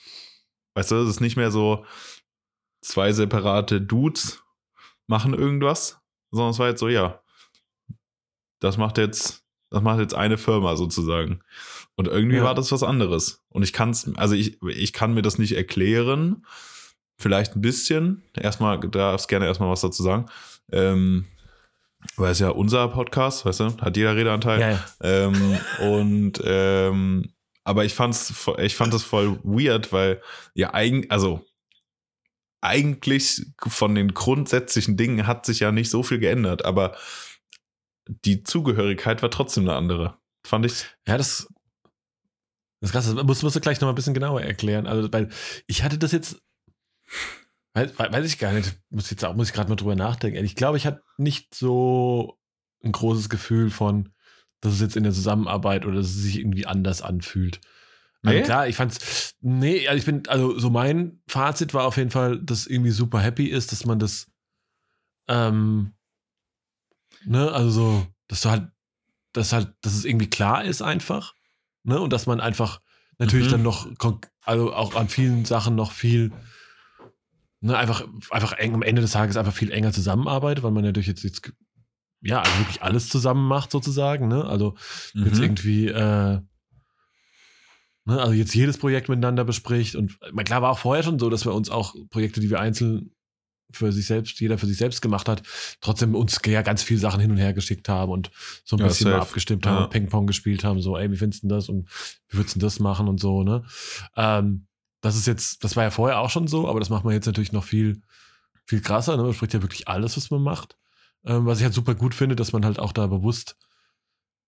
Weißt 0.76 0.92
du, 0.92 0.96
es 0.98 1.10
ist 1.10 1.20
nicht 1.22 1.36
mehr 1.36 1.50
so 1.50 1.84
zwei 2.82 3.12
separate 3.12 3.82
Dudes 3.82 4.44
machen 5.08 5.34
irgendwas, 5.34 6.00
sondern 6.30 6.52
es 6.52 6.60
war 6.60 6.68
jetzt 6.70 6.80
so, 6.80 6.88
ja, 6.90 7.24
das 8.60 8.78
macht 8.78 8.98
jetzt, 9.00 9.44
das 9.78 9.84
macht 9.84 10.00
jetzt 10.00 10.16
eine 10.16 10.38
Firma 10.38 10.76
sozusagen. 10.76 11.42
Und 11.96 12.08
irgendwie 12.08 12.38
Ja. 12.38 12.44
war 12.44 12.56
das 12.56 12.72
was 12.72 12.84
anderes. 12.84 13.44
Und 13.50 13.64
ich 13.64 13.74
kann 13.74 13.90
es, 13.92 14.10
also 14.16 14.36
ich, 14.36 14.62
ich 14.64 14.94
kann 14.94 15.14
mir 15.14 15.22
das 15.22 15.38
nicht 15.38 15.54
erklären. 15.56 16.46
Vielleicht 17.18 17.56
ein 17.56 17.62
bisschen. 17.62 18.24
Erstmal, 18.36 18.80
darfst 18.80 19.28
gerne 19.28 19.46
erstmal 19.46 19.70
was 19.70 19.82
dazu 19.82 20.04
sagen. 20.04 20.28
Ähm, 20.72 21.26
weil 22.16 22.32
es 22.32 22.40
ja 22.40 22.50
unser 22.50 22.88
Podcast, 22.90 23.46
weißt 23.46 23.60
du, 23.62 23.78
hat 23.82 23.98
jeder 23.98 24.16
Redeanteil. 24.16 24.60
Ja, 24.60 24.70
ja. 24.72 24.86
Ähm, 25.02 25.58
und 25.82 26.42
ähm, 26.44 27.34
aber 27.64 27.84
ich 27.86 27.94
fand's, 27.96 28.34
ich 28.60 28.76
fand 28.76 28.94
das 28.94 29.04
voll 29.04 29.40
weird, 29.44 29.92
weil 29.92 30.22
ja 30.54 30.74
eigentlich, 30.74 31.12
also 31.12 31.46
eigentlich 32.62 33.46
von 33.68 33.96
den 33.96 34.14
grundsätzlichen 34.14 34.98
Dingen 34.98 35.28
hat 35.28 35.46
sich 35.46 35.60
ja 35.60 35.72
nicht 35.72 35.90
so 35.90 36.04
viel 36.04 36.20
geändert, 36.20 36.66
aber 36.66 36.96
die 38.08 38.44
Zugehörigkeit 38.44 39.22
war 39.22 39.32
trotzdem 39.32 39.64
eine 39.64 39.76
andere. 39.78 40.18
Fand 40.46 40.66
ich. 40.66 40.86
Ja, 41.08 41.18
das, 41.18 41.48
das 42.80 42.90
ist 42.90 42.92
krass. 42.92 43.14
Das 43.14 43.24
musst, 43.24 43.44
musst 43.44 43.56
du 43.56 43.60
gleich 43.60 43.80
noch 43.82 43.88
mal 43.88 43.94
ein 43.94 43.96
bisschen 43.96 44.14
genauer 44.14 44.42
erklären. 44.42 44.88
Also, 44.88 45.12
weil 45.12 45.30
ich 45.68 45.84
hatte 45.84 45.98
das 45.98 46.12
jetzt, 46.12 46.42
weiß, 47.74 47.98
weiß 47.98 48.26
ich 48.26 48.40
gar 48.40 48.54
nicht, 48.54 48.78
muss 48.90 49.10
jetzt 49.10 49.26
auch, 49.26 49.36
muss 49.36 49.50
ich 49.50 49.54
gerade 49.54 49.70
mal 49.70 49.76
drüber 49.76 49.96
nachdenken. 49.96 50.44
Ich 50.46 50.56
glaube, 50.56 50.78
ich 50.78 50.86
hatte 50.86 51.04
nicht 51.18 51.54
so 51.54 52.40
ein 52.84 52.92
großes 52.92 53.30
Gefühl 53.30 53.70
von, 53.70 54.14
dass 54.62 54.74
es 54.74 54.82
jetzt 54.82 54.96
in 54.96 55.04
der 55.04 55.14
Zusammenarbeit 55.14 55.86
oder 55.86 55.98
dass 55.98 56.08
es 56.08 56.22
sich 56.22 56.40
irgendwie 56.40 56.66
anders 56.66 57.02
anfühlt. 57.02 57.60
Also 58.24 58.40
Nee? 58.40 58.44
klar, 58.44 58.68
ich 58.68 58.76
fand's, 58.76 59.36
nee, 59.42 59.88
also 59.88 60.00
ich 60.00 60.06
bin, 60.06 60.28
also 60.28 60.58
so 60.58 60.70
mein 60.70 61.22
Fazit 61.28 61.74
war 61.74 61.86
auf 61.86 61.98
jeden 61.98 62.10
Fall, 62.10 62.40
dass 62.42 62.66
irgendwie 62.68 62.90
super 62.92 63.20
happy 63.20 63.46
ist, 63.48 63.72
dass 63.72 63.86
man 63.86 64.00
das, 64.00 64.28
ähm, 65.28 65.94
ne, 67.28 67.52
also 67.52 67.70
so, 67.70 68.08
dass 68.28 68.42
du 68.42 68.50
halt, 68.50 68.70
dass 69.34 69.54
halt, 69.54 69.74
dass 69.82 69.94
es 69.94 70.06
irgendwie 70.06 70.30
klar 70.30 70.64
ist 70.64 70.82
einfach, 70.82 71.36
ne, 71.84 72.00
und 72.00 72.12
dass 72.14 72.26
man 72.26 72.40
einfach 72.40 72.82
natürlich 73.20 73.48
Mhm. 73.48 73.52
dann 73.52 73.64
noch, 73.64 73.88
also 74.42 74.74
auch 74.74 74.96
an 74.96 75.10
vielen 75.10 75.46
Sachen 75.46 75.76
noch 75.76 75.92
viel, 75.92 76.32
ne, 77.62 77.78
einfach, 77.78 78.08
einfach 78.32 78.54
eng, 78.54 78.74
am 78.74 78.82
Ende 78.82 79.02
des 79.02 79.12
Tages 79.12 79.38
einfach 79.38 79.54
viel 79.54 79.72
enger 79.72 79.92
zusammenarbeitet, 79.92 80.64
weil 80.64 80.72
man 80.72 80.84
natürlich 80.84 81.08
jetzt, 81.08 81.24
jetzt 81.24 81.52
ja, 82.22 82.42
also 82.42 82.60
wirklich 82.60 82.82
alles 82.82 83.10
zusammen 83.10 83.48
macht 83.48 83.72
sozusagen, 83.72 84.28
ne? 84.28 84.44
Also 84.46 84.76
jetzt 85.14 85.38
Mhm. 85.38 85.44
irgendwie, 85.44 85.88
äh, 85.88 86.40
ne, 88.06 88.22
also 88.22 88.34
jetzt 88.34 88.56
jedes 88.56 88.78
Projekt 88.78 89.10
miteinander 89.10 89.44
bespricht 89.44 89.96
und 89.96 90.18
äh, 90.22 90.44
klar 90.44 90.62
war 90.62 90.72
auch 90.72 90.80
vorher 90.80 91.04
schon 91.04 91.20
so, 91.20 91.30
dass 91.30 91.46
wir 91.46 91.54
uns 91.54 91.70
auch 91.70 91.96
Projekte, 92.10 92.40
die 92.40 92.50
wir 92.50 92.60
einzeln 92.60 93.12
für 93.72 93.92
sich 93.92 94.06
selbst, 94.06 94.40
jeder 94.40 94.58
für 94.58 94.66
sich 94.66 94.78
selbst 94.78 95.02
gemacht 95.02 95.28
hat, 95.28 95.44
trotzdem 95.82 96.16
uns 96.16 96.40
ja 96.46 96.62
ganz 96.62 96.84
viele 96.84 97.00
Sachen 97.00 97.20
hin 97.20 97.32
und 97.32 97.38
her 97.38 97.54
geschickt 97.54 97.90
haben 97.90 98.12
und 98.12 98.32
so 98.64 98.76
ein 98.76 98.80
Ja, 98.80 98.88
bisschen 98.88 99.12
mal 99.12 99.20
abgestimmt 99.20 99.66
haben, 99.66 99.76
Ja. 99.78 99.84
und 99.84 99.90
Ping-Pong 99.90 100.28
gespielt 100.28 100.64
haben, 100.64 100.82
so, 100.82 100.98
ey, 100.98 101.12
wie 101.12 101.18
findest 101.18 101.44
du 101.44 101.48
denn 101.48 101.56
das 101.58 101.70
und 101.70 101.90
wie 102.30 102.38
würdest 102.38 102.56
du 102.56 102.60
denn 102.60 102.68
das 102.68 102.80
machen 102.80 103.08
und 103.08 103.20
so, 103.20 103.44
ne? 103.44 103.64
Ähm, 104.16 104.68
das 105.02 105.16
ist 105.16 105.28
jetzt, 105.28 105.64
das 105.64 105.76
war 105.76 105.84
ja 105.84 105.92
vorher 105.92 106.20
auch 106.20 106.30
schon 106.30 106.48
so, 106.48 106.68
aber 106.68 106.80
das 106.80 106.90
macht 106.90 107.04
man 107.06 107.14
jetzt 107.14 107.26
natürlich 107.28 107.52
noch 107.52 107.64
viel, 107.64 108.02
viel 108.66 108.82
krasser, 108.82 109.18
ne? 109.18 109.24
Man 109.24 109.34
spricht 109.34 109.54
ja 109.54 109.62
wirklich 109.62 109.88
alles, 109.88 110.18
was 110.18 110.32
man 110.32 110.42
macht. 110.42 110.78
Ähm, 111.26 111.46
was 111.46 111.58
ich 111.60 111.64
halt 111.64 111.74
super 111.74 111.96
gut 111.96 112.16
finde, 112.16 112.36
dass 112.36 112.54
man 112.54 112.64
halt 112.66 112.80
auch 112.80 112.94
da 112.94 113.08
bewusst, 113.08 113.56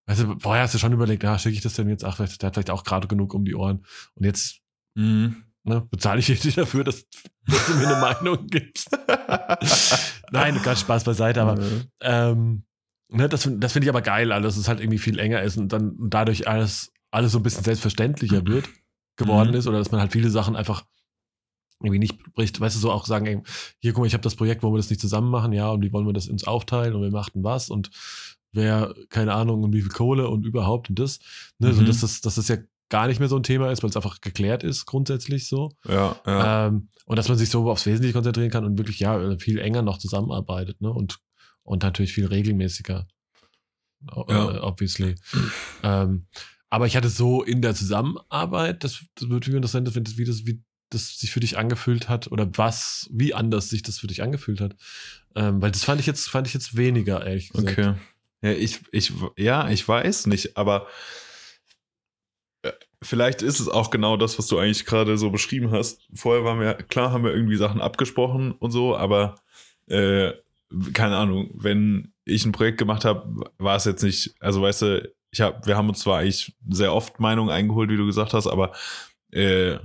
du, 0.07 0.39
vorher 0.39 0.63
hast 0.63 0.73
du 0.73 0.79
schon 0.79 0.93
überlegt, 0.93 1.23
ah, 1.25 1.37
schicke 1.37 1.55
ich 1.55 1.61
das 1.61 1.73
denn 1.73 1.89
jetzt, 1.89 2.03
ach, 2.05 2.17
der 2.17 2.25
hat 2.27 2.53
vielleicht 2.55 2.69
auch 2.71 2.83
gerade 2.83 3.07
genug 3.07 3.33
um 3.33 3.45
die 3.45 3.55
Ohren 3.55 3.85
und 4.15 4.25
jetzt 4.25 4.61
Mhm. 4.95 5.43
Ne, 5.63 5.81
bezahle 5.89 6.19
ich 6.19 6.27
dich 6.27 6.55
dafür, 6.55 6.83
dass, 6.83 7.05
dass 7.47 7.65
du 7.67 7.73
mir 7.75 7.87
eine 7.87 8.01
Meinung 8.01 8.47
gibst. 8.47 8.89
Nein, 10.31 10.61
ganz 10.63 10.81
Spaß 10.81 11.03
beiseite, 11.03 11.41
aber 11.41 11.59
ähm, 12.01 12.63
ne, 13.09 13.27
das, 13.29 13.49
das 13.57 13.73
finde 13.73 13.85
ich 13.85 13.89
aber 13.89 14.01
geil, 14.01 14.31
alles, 14.31 14.55
dass 14.55 14.61
es 14.61 14.67
halt 14.67 14.79
irgendwie 14.79 14.97
viel 14.99 15.19
enger 15.19 15.41
ist 15.41 15.57
und 15.57 15.71
dann 15.73 15.95
dadurch 15.99 16.47
alles, 16.47 16.91
alles 17.11 17.31
so 17.31 17.39
ein 17.39 17.43
bisschen 17.43 17.63
selbstverständlicher 17.63 18.45
wird, 18.45 18.69
geworden 19.17 19.49
Mhm. 19.49 19.55
ist 19.55 19.67
oder 19.67 19.79
dass 19.79 19.91
man 19.91 19.99
halt 19.99 20.11
viele 20.11 20.29
Sachen 20.29 20.55
einfach 20.55 20.83
irgendwie 21.81 21.99
nicht 21.99 22.21
bricht, 22.33 22.59
weißt 22.59 22.75
du, 22.75 22.79
so 22.79 22.91
auch 22.91 23.05
sagen, 23.05 23.25
ey, 23.25 23.41
hier, 23.79 23.93
guck 23.93 24.01
mal, 24.01 24.07
ich 24.07 24.13
habe 24.13 24.23
das 24.23 24.35
Projekt, 24.35 24.63
wollen 24.63 24.73
wir 24.73 24.79
das 24.79 24.89
nicht 24.89 24.99
zusammen 25.01 25.29
machen, 25.29 25.53
ja, 25.53 25.69
und 25.69 25.81
wie 25.81 25.93
wollen 25.93 26.05
wir 26.05 26.13
das 26.13 26.27
uns 26.27 26.43
aufteilen 26.43 26.93
und 26.93 27.01
wir 27.01 27.11
machten 27.11 27.43
was 27.43 27.69
und 27.69 27.89
wer, 28.51 28.93
keine 29.09 29.33
Ahnung, 29.33 29.63
und 29.63 29.73
wie 29.73 29.81
viel 29.81 29.91
Kohle 29.91 30.27
und 30.27 30.45
überhaupt 30.45 30.89
und 30.89 30.99
das, 30.99 31.19
ne, 31.57 31.73
so 31.73 31.81
Mhm. 31.81 31.85
dass 31.85 32.01
das, 32.01 32.19
dass 32.21 32.35
das 32.35 32.47
ja 32.49 32.57
gar 32.89 33.07
nicht 33.07 33.19
mehr 33.19 33.29
so 33.29 33.35
ein 33.35 33.43
Thema 33.43 33.71
ist, 33.71 33.83
weil 33.83 33.89
es 33.89 33.95
einfach 33.95 34.19
geklärt 34.21 34.63
ist, 34.63 34.85
grundsätzlich 34.85 35.47
so. 35.47 35.71
Ja, 35.87 36.15
ja. 36.25 36.67
Ähm, 36.67 36.89
und 37.05 37.17
dass 37.17 37.29
man 37.29 37.37
sich 37.37 37.49
so 37.49 37.69
aufs 37.69 37.85
Wesentliche 37.85 38.13
konzentrieren 38.13 38.51
kann 38.51 38.65
und 38.65 38.77
wirklich 38.77 38.99
ja 38.99 39.37
viel 39.37 39.59
enger 39.59 39.81
noch 39.81 39.97
zusammenarbeitet, 39.97 40.81
ne? 40.81 40.91
Und, 40.91 41.19
und 41.63 41.83
natürlich 41.83 42.13
viel 42.13 42.25
regelmäßiger. 42.25 43.07
Ja. 44.27 44.55
Äh, 44.55 44.59
obviously. 44.59 45.15
ähm, 45.83 46.27
aber 46.69 46.85
ich 46.85 46.95
hatte 46.95 47.09
so 47.09 47.43
in 47.43 47.61
der 47.61 47.75
Zusammenarbeit, 47.75 48.83
das, 48.83 49.03
das 49.15 49.29
würde 49.29 49.49
mich 49.49 49.55
interessant, 49.55 49.93
wenn 49.95 50.03
das, 50.03 50.17
wie 50.17 50.25
das, 50.25 50.45
wie 50.45 50.63
das 50.89 51.19
sich 51.19 51.31
für 51.31 51.39
dich 51.39 51.57
angefühlt 51.57 52.09
hat 52.09 52.31
oder 52.31 52.57
was, 52.57 53.09
wie 53.11 53.33
anders 53.33 53.69
sich 53.69 53.83
das 53.83 53.99
für 53.99 54.07
dich 54.07 54.21
angefühlt 54.21 54.61
hat. 54.61 54.75
Ähm, 55.35 55.61
weil 55.61 55.71
das 55.71 55.83
fand 55.83 55.99
ich 55.99 56.07
jetzt, 56.07 56.29
fand 56.29 56.47
ich 56.47 56.53
jetzt 56.53 56.77
weniger, 56.77 57.25
ehrlich 57.25 57.49
gesagt. 57.49 57.77
Okay. 57.77 57.93
Ja, 58.41 58.51
ich, 58.51 58.81
ich, 58.91 59.11
ja, 59.35 59.69
ich 59.69 59.87
weiß 59.87 60.27
nicht, 60.27 60.57
aber 60.57 60.87
vielleicht 63.01 63.41
ist 63.41 63.59
es 63.59 63.69
auch 63.69 63.89
genau 63.89 64.17
das, 64.17 64.37
was 64.37 64.47
du 64.47 64.57
eigentlich 64.57 64.85
gerade 64.85 65.17
so 65.17 65.29
beschrieben 65.29 65.71
hast. 65.71 66.01
Vorher 66.13 66.43
waren 66.43 66.59
wir, 66.59 66.73
klar 66.75 67.11
haben 67.11 67.23
wir 67.23 67.33
irgendwie 67.33 67.55
Sachen 67.55 67.81
abgesprochen 67.81 68.51
und 68.53 68.71
so, 68.71 68.95
aber 68.95 69.35
äh, 69.87 70.33
keine 70.93 71.17
Ahnung, 71.17 71.49
wenn 71.53 72.13
ich 72.25 72.45
ein 72.45 72.51
Projekt 72.51 72.77
gemacht 72.77 73.05
habe, 73.05 73.45
war 73.57 73.75
es 73.75 73.85
jetzt 73.85 74.03
nicht, 74.03 74.35
also 74.39 74.61
weißt 74.61 74.81
du, 74.83 75.11
ich 75.31 75.41
hab, 75.41 75.65
wir 75.65 75.77
haben 75.77 75.89
uns 75.89 75.99
zwar 75.99 76.19
eigentlich 76.19 76.55
sehr 76.69 76.93
oft 76.93 77.19
Meinungen 77.19 77.49
eingeholt, 77.49 77.89
wie 77.89 77.97
du 77.97 78.05
gesagt 78.05 78.33
hast, 78.33 78.47
aber 78.47 78.73
äh, 79.31 79.77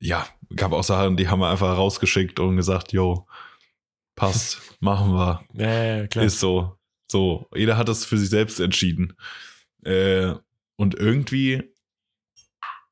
ja, 0.00 0.26
gab 0.54 0.72
auch 0.72 0.84
Sachen, 0.84 1.16
die 1.16 1.28
haben 1.28 1.40
wir 1.40 1.50
einfach 1.50 1.76
rausgeschickt 1.76 2.40
und 2.40 2.56
gesagt, 2.56 2.92
yo, 2.92 3.26
passt, 4.16 4.60
machen 4.80 5.12
wir. 5.12 5.44
Ja, 5.54 5.84
ja, 5.96 6.06
klar. 6.06 6.24
Ist 6.24 6.40
so. 6.40 6.76
So, 7.06 7.48
jeder 7.54 7.76
hat 7.76 7.88
das 7.88 8.04
für 8.04 8.18
sich 8.18 8.30
selbst 8.30 8.60
entschieden. 8.60 9.14
Äh, 9.84 10.34
und 10.76 10.94
irgendwie 10.94 11.73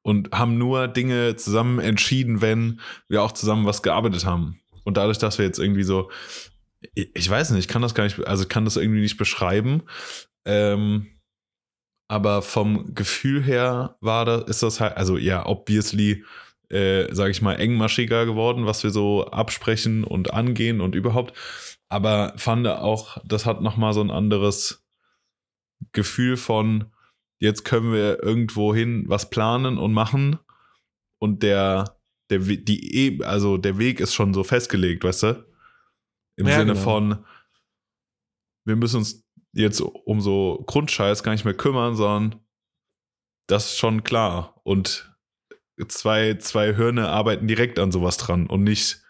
und 0.03 0.33
haben 0.33 0.59
nur 0.59 0.88
Dinge 0.88 1.37
zusammen 1.37 1.79
entschieden, 1.79 2.41
wenn 2.41 2.81
wir 3.09 3.23
auch 3.23 3.33
zusammen 3.33 3.67
was 3.67 3.83
gearbeitet 3.83 4.25
haben. 4.25 4.61
Und 4.85 4.97
dadurch, 4.97 5.19
dass 5.19 5.38
wir 5.38 5.45
jetzt 5.45 5.59
irgendwie 5.59 5.85
so, 5.85 6.11
ich, 6.95 7.29
weiß 7.29 7.51
nicht, 7.51 7.61
ich 7.61 7.69
kann 7.69 7.83
das 7.83 7.95
gar 7.95 8.05
nicht, 8.05 8.19
also 8.27 8.47
kann 8.47 8.65
das 8.65 8.77
irgendwie 8.77 9.01
nicht 9.01 9.17
beschreiben. 9.17 9.83
Ähm, 10.45 11.07
aber 12.09 12.43
vom 12.43 12.95
Gefühl 12.95 13.43
her 13.43 13.97
war 14.01 14.25
das, 14.25 14.45
ist 14.45 14.62
das 14.62 14.81
halt, 14.81 14.97
also 14.97 15.17
ja, 15.17 15.47
obviously, 15.47 16.25
äh, 16.69 17.12
sage 17.15 17.31
ich 17.31 17.43
mal, 17.43 17.55
engmaschiger 17.55 18.27
geworden, 18.27 18.67
was 18.67 18.83
wir 18.83 18.91
so 18.91 19.27
absprechen 19.27 20.05
und 20.05 20.35
angehen 20.35 20.81
und 20.81 20.95
überhaupt. 20.95 21.33
Aber 21.88 22.33
fand 22.37 22.67
auch, 22.67 23.19
das 23.25 23.47
hat 23.47 23.61
nochmal 23.61 23.93
so 23.93 24.01
ein 24.01 24.11
anderes 24.11 24.85
Gefühl 25.93 26.37
von, 26.37 26.91
jetzt 27.42 27.64
können 27.64 27.92
wir 27.92 28.22
irgendwo 28.22 28.72
hin 28.74 29.05
was 29.09 29.28
planen 29.28 29.76
und 29.78 29.92
machen 29.92 30.38
und 31.18 31.42
der, 31.42 31.98
der, 32.31 32.38
die, 32.38 33.18
E- 33.18 33.24
also 33.24 33.57
der 33.59 33.78
Weg 33.78 33.98
ist 34.00 34.14
schon 34.14 34.33
so 34.33 34.44
festgelegt, 34.44 35.02
weißt 35.02 35.24
du? 35.24 35.46
Im 36.37 36.46
Ja, 36.46 36.59
Sinne 36.61 36.72
genau. 36.74 36.85
von, 36.85 37.24
wir 38.64 38.76
müssen 38.76 38.98
uns 38.98 39.24
jetzt 39.52 39.81
um 39.81 40.20
so 40.20 40.62
Grundscheiß 40.66 41.22
gar 41.22 41.33
nicht 41.33 41.44
mehr 41.44 41.55
kümmern, 41.55 41.96
sondern 41.96 42.40
das 43.48 43.72
ist 43.72 43.78
schon 43.78 44.05
klar. 44.05 44.61
Und 44.62 45.12
zwei, 45.88 46.35
zwei 46.35 46.74
Hirne 46.74 47.09
arbeiten 47.09 47.48
direkt 47.48 47.78
an 47.78 47.90
sowas 47.92 48.16
dran 48.18 48.46
und 48.46 48.62
nicht 48.62 49.02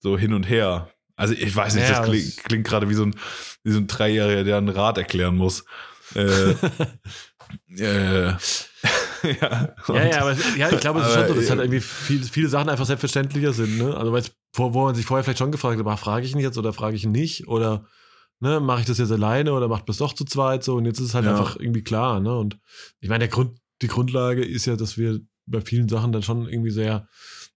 so 0.00 0.18
hin 0.18 0.34
und 0.34 0.42
her. 0.48 0.90
Also 1.16 1.34
ich 1.34 1.54
weiß 1.54 1.76
nicht, 1.76 1.88
Ja, 1.88 2.00
das 2.00 2.08
klingt, 2.10 2.36
klingt 2.44 2.66
gerade 2.66 2.90
wie 2.90 2.94
so 2.94 3.04
ein, 3.04 3.14
wie 3.62 3.70
so 3.70 3.78
ein 3.78 3.86
Dreijähriger, 3.86 4.42
der 4.42 4.58
einen 4.58 4.68
Rat 4.68 4.98
erklären 4.98 5.36
muss. 5.36 5.64
Äh, 6.14 6.54
äh, 7.78 8.26
ja, 9.40 9.74
Ja, 9.88 10.04
ja, 10.04 10.20
aber 10.20 10.36
ja, 10.56 10.70
ich 10.70 10.80
glaube, 10.80 11.00
es 11.00 11.08
ist 11.08 11.14
schon 11.14 11.28
so, 11.28 11.34
dass 11.34 11.50
halt 11.50 11.60
äh, 11.60 11.62
irgendwie 11.64 11.80
viel, 11.80 12.22
viele 12.22 12.48
Sachen 12.48 12.68
einfach 12.68 12.86
selbstverständlicher 12.86 13.52
sind. 13.52 13.78
Ne? 13.78 13.96
Also, 13.96 14.12
weil 14.12 14.22
wo, 14.54 14.74
wo 14.74 14.84
man 14.84 14.94
sich 14.94 15.06
vorher 15.06 15.24
vielleicht 15.24 15.38
schon 15.38 15.52
gefragt 15.52 15.74
hat, 15.74 15.80
aber 15.80 15.96
frage 15.96 16.26
ich 16.26 16.32
ihn 16.32 16.38
jetzt 16.40 16.58
oder 16.58 16.72
frage 16.72 16.96
ich 16.96 17.04
ihn 17.04 17.12
nicht? 17.12 17.48
Oder 17.48 17.86
ne, 18.40 18.60
mache 18.60 18.80
ich 18.80 18.86
das 18.86 18.98
jetzt 18.98 19.12
alleine 19.12 19.52
oder 19.52 19.68
macht 19.68 19.88
das 19.88 19.96
doch 19.98 20.12
zu 20.12 20.24
zweit 20.24 20.62
so? 20.62 20.74
Und 20.76 20.84
jetzt 20.84 20.98
ist 21.00 21.08
es 21.08 21.14
halt 21.14 21.24
Ja. 21.24 21.32
einfach 21.32 21.56
irgendwie 21.56 21.82
klar. 21.82 22.20
Ne? 22.20 22.36
Und 22.36 22.58
ich 23.00 23.08
meine, 23.08 23.20
der 23.20 23.28
Grund, 23.28 23.58
die 23.82 23.88
Grundlage 23.88 24.44
ist 24.44 24.66
ja, 24.66 24.76
dass 24.76 24.98
wir 24.98 25.20
bei 25.46 25.60
vielen 25.60 25.88
Sachen 25.88 26.12
dann 26.12 26.22
schon 26.22 26.48
irgendwie 26.48 26.70
sehr, 26.70 27.08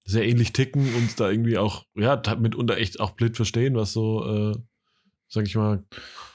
sehr 0.04 0.26
ähnlich 0.26 0.52
ticken 0.52 0.94
und 0.94 1.20
da 1.20 1.30
irgendwie 1.30 1.58
auch, 1.58 1.84
ja, 1.94 2.20
mitunter 2.38 2.76
echt 2.78 3.00
auch 3.00 3.10
blind 3.12 3.36
verstehen, 3.36 3.76
was 3.76 3.92
so, 3.92 4.24
äh, 4.26 4.58
sag 5.28 5.46
ich 5.46 5.54
mal, 5.54 5.84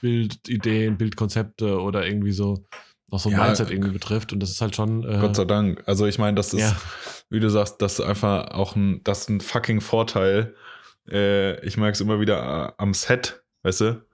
Bildideen, 0.02 0.98
Bildkonzepte 0.98 1.80
oder 1.80 2.06
irgendwie 2.06 2.32
so 2.32 2.64
auch 3.14 3.20
so 3.20 3.30
ein 3.30 3.34
Ja, 3.36 3.46
Mindset 3.46 3.70
irgendwie 3.72 3.92
betrifft. 3.92 4.34
Und 4.34 4.40
das 4.40 4.50
ist 4.52 4.62
halt 4.62 4.76
schon. 4.76 5.04
Äh, 5.04 5.20
Gott 5.20 5.36
sei 5.36 5.46
Dank. 5.46 5.84
Also 5.86 6.06
ich 6.06 6.18
meine, 6.20 6.36
das 6.36 6.54
ist, 6.54 6.62
Ja. 6.62 6.76
wie 7.30 7.40
du 7.40 7.50
sagst, 7.50 7.82
das 7.82 8.00
ist 8.00 8.06
einfach 8.06 8.52
auch 8.52 8.76
ein, 8.76 9.02
das 9.04 9.22
ist 9.22 9.30
ein 9.30 9.42
fucking 9.42 9.82
Vorteil. 9.82 10.56
Äh, 11.10 11.64
ich 11.66 11.78
merke 11.78 11.94
es 11.94 12.02
immer 12.02 12.20
wieder 12.20 12.70
äh, 12.70 12.82
am 12.82 12.94
Set, 12.94 13.44
weißt 13.64 13.82
du? 13.82 14.06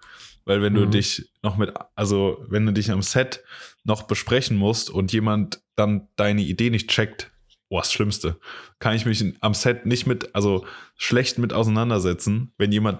Weil 0.45 0.61
wenn 0.61 0.73
du 0.73 0.85
Mhm. 0.85 0.91
dich 0.91 1.31
noch 1.43 1.57
mit, 1.57 1.71
also 1.95 2.43
wenn 2.49 2.65
du 2.65 2.73
dich 2.73 2.89
am 2.91 3.01
Set 3.03 3.43
noch 3.83 4.03
besprechen 4.03 4.57
musst 4.57 4.89
und 4.89 5.11
jemand 5.13 5.61
dann 5.75 6.07
deine 6.15 6.41
Idee 6.41 6.69
nicht 6.71 6.89
checkt, 6.89 7.31
boah, 7.69 7.81
das 7.81 7.93
Schlimmste. 7.93 8.39
Kann 8.79 8.95
ich 8.95 9.05
mich 9.05 9.23
am 9.41 9.53
Set 9.53 9.85
nicht 9.85 10.07
mit, 10.07 10.33
also 10.35 10.65
schlecht 10.97 11.37
mit 11.37 11.53
auseinandersetzen, 11.53 12.51
wenn 12.57 12.71
jemand 12.71 12.99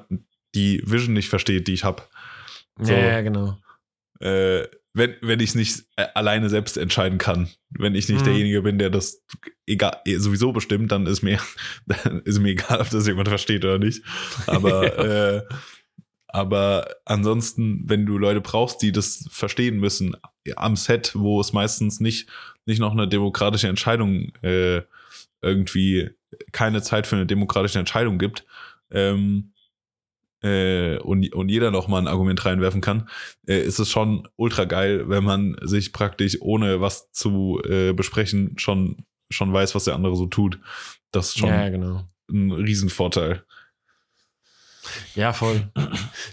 die 0.56 0.82
Vision 0.86 1.14
nicht 1.14 1.30
versteht, 1.30 1.68
die 1.68 1.74
ich 1.74 1.84
habe. 1.84 2.04
So. 2.80 2.94
Ja, 2.94 3.00
ja, 3.00 3.22
genau. 3.22 3.58
äh, 4.20 4.68
wenn, 4.94 5.16
wenn 5.22 5.40
ich 5.40 5.50
es 5.50 5.56
nicht 5.56 5.84
äh, 5.96 6.08
alleine 6.16 6.50
selbst 6.50 6.78
entscheiden 6.78 7.18
kann. 7.18 7.50
Wenn 7.70 7.96
ich 7.96 8.10
nicht 8.10 8.22
Mhm. 8.22 8.26
derjenige 8.26 8.62
bin, 8.62 8.80
der 8.80 8.90
das 8.90 9.24
egal, 9.66 9.98
eh, 10.06 10.18
sowieso 10.18 10.52
bestimmt, 10.52 10.92
dann 10.92 11.06
ist 11.06 11.22
mir, 11.22 11.40
dann 11.86 12.22
ist 12.22 12.40
mir 12.40 12.50
egal, 12.50 12.82
ob 12.82 12.90
das 12.90 13.08
jemand 13.08 13.28
versteht 13.28 13.64
oder 13.64 13.80
nicht. 13.80 14.04
Aber, 14.48 14.98
äh, 15.00 15.44
aber 16.28 16.88
ansonsten, 17.06 17.84
wenn 17.86 18.06
du 18.06 18.18
Leute 18.18 18.42
brauchst, 18.42 18.82
die 18.82 18.92
das 18.92 19.28
verstehen 19.32 19.80
müssen, 19.80 20.16
am 20.56 20.76
Set, 20.76 21.12
wo 21.16 21.40
es 21.42 21.54
meistens 21.54 22.00
nicht, 22.00 22.30
nicht 22.66 22.80
noch 22.80 22.92
eine 22.92 23.08
demokratische 23.08 23.68
Entscheidung 23.68 24.32
äh, 24.42 24.82
irgendwie 25.42 26.10
keine 26.52 26.82
Zeit 26.82 27.08
für 27.08 27.16
eine 27.16 27.26
demokratische 27.26 27.80
Entscheidung 27.80 28.18
gibt, 28.18 28.46
ähm, 28.92 29.54
äh, 30.42 30.98
und, 31.00 31.34
und 31.34 31.50
jeder 31.50 31.72
noch 31.72 31.88
mal 31.88 31.98
ein 32.00 32.08
Argument 32.08 32.44
reinwerfen 32.46 32.82
kann, 32.82 33.10
äh, 33.48 33.60
ist 33.62 33.80
es 33.80 33.90
schon 33.90 34.28
ultra 34.36 34.66
geil, 34.66 35.10
wenn 35.10 35.24
man 35.24 35.56
sich 35.62 35.92
praktisch 35.94 36.38
ohne 36.42 36.82
was 36.82 37.12
zu 37.12 37.62
äh, 37.68 37.94
besprechen 37.94 38.58
schon, 38.58 39.06
schon 39.30 39.52
weiß, 39.52 39.76
was 39.76 39.84
der 39.86 39.96
andere 39.96 40.16
so 40.16 40.26
tut. 40.28 40.60
Das 41.12 41.30
ist 41.30 41.40
schon 41.40 41.50
Ja, 41.50 41.70
genau. 41.70 42.04
ein 42.32 42.52
Riesenvorteil. 42.52 43.44
Ja, 45.14 45.34
voll. 45.34 45.70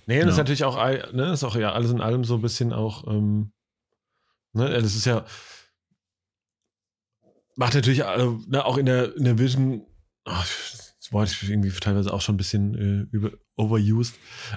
Nee, 0.06 0.20
das 0.20 0.30
ist 0.30 0.36
Ja. 0.36 0.42
natürlich 0.42 0.64
auch, 0.64 0.76
ne, 1.12 1.32
ist 1.32 1.44
auch 1.44 1.56
ja 1.56 1.72
alles 1.72 1.90
in 1.90 2.00
allem 2.00 2.24
so 2.24 2.36
ein 2.36 2.42
bisschen 2.42 2.72
auch, 2.72 3.06
ähm, 3.06 3.52
ne, 4.52 4.70
das 4.70 4.94
ist 4.94 5.04
ja, 5.04 5.24
macht 7.56 7.74
natürlich 7.74 8.04
also, 8.04 8.40
ne, 8.48 8.64
auch 8.64 8.76
in 8.78 8.86
der, 8.86 9.14
in 9.16 9.24
der 9.24 9.38
Vision, 9.38 9.86
oh, 10.26 10.32
das 11.06 11.12
Wort 11.12 11.28
ist 11.28 11.42
irgendwie 11.42 11.70
teilweise 11.70 12.12
auch 12.12 12.20
schon 12.20 12.34
ein 12.34 12.38
bisschen 12.38 12.74
äh, 12.74 13.16
über, 13.16 13.30
overused, 13.56 14.16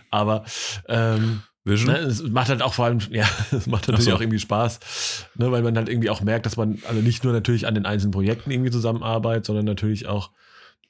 aber 0.09 0.45
ähm, 0.87 1.43
Vision? 1.63 1.93
Ne, 1.93 1.99
es 1.99 2.23
macht 2.23 2.49
halt 2.49 2.61
auch 2.63 2.73
vor 2.73 2.85
allem, 2.85 2.99
ja, 3.11 3.27
es 3.51 3.67
macht 3.67 3.87
natürlich 3.87 4.05
so. 4.05 4.15
auch 4.15 4.21
irgendwie 4.21 4.39
Spaß, 4.39 5.27
ne, 5.35 5.51
weil 5.51 5.61
man 5.61 5.77
halt 5.77 5.89
irgendwie 5.89 6.09
auch 6.09 6.21
merkt, 6.21 6.45
dass 6.45 6.57
man 6.57 6.81
also 6.87 7.01
nicht 7.01 7.23
nur 7.23 7.33
natürlich 7.33 7.67
an 7.67 7.75
den 7.75 7.85
einzelnen 7.85 8.11
Projekten 8.11 8.49
irgendwie 8.49 8.71
zusammenarbeitet, 8.71 9.45
sondern 9.45 9.65
natürlich 9.65 10.07
auch, 10.07 10.31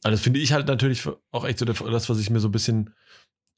also 0.04 0.16
das 0.16 0.22
finde 0.22 0.40
ich 0.40 0.54
halt 0.54 0.68
natürlich 0.68 1.04
auch 1.32 1.46
echt 1.46 1.60
so 1.60 1.66
das, 1.66 2.10
was 2.10 2.20
ich 2.20 2.30
mir 2.30 2.40
so 2.40 2.48
ein 2.48 2.54
bisschen 2.54 2.96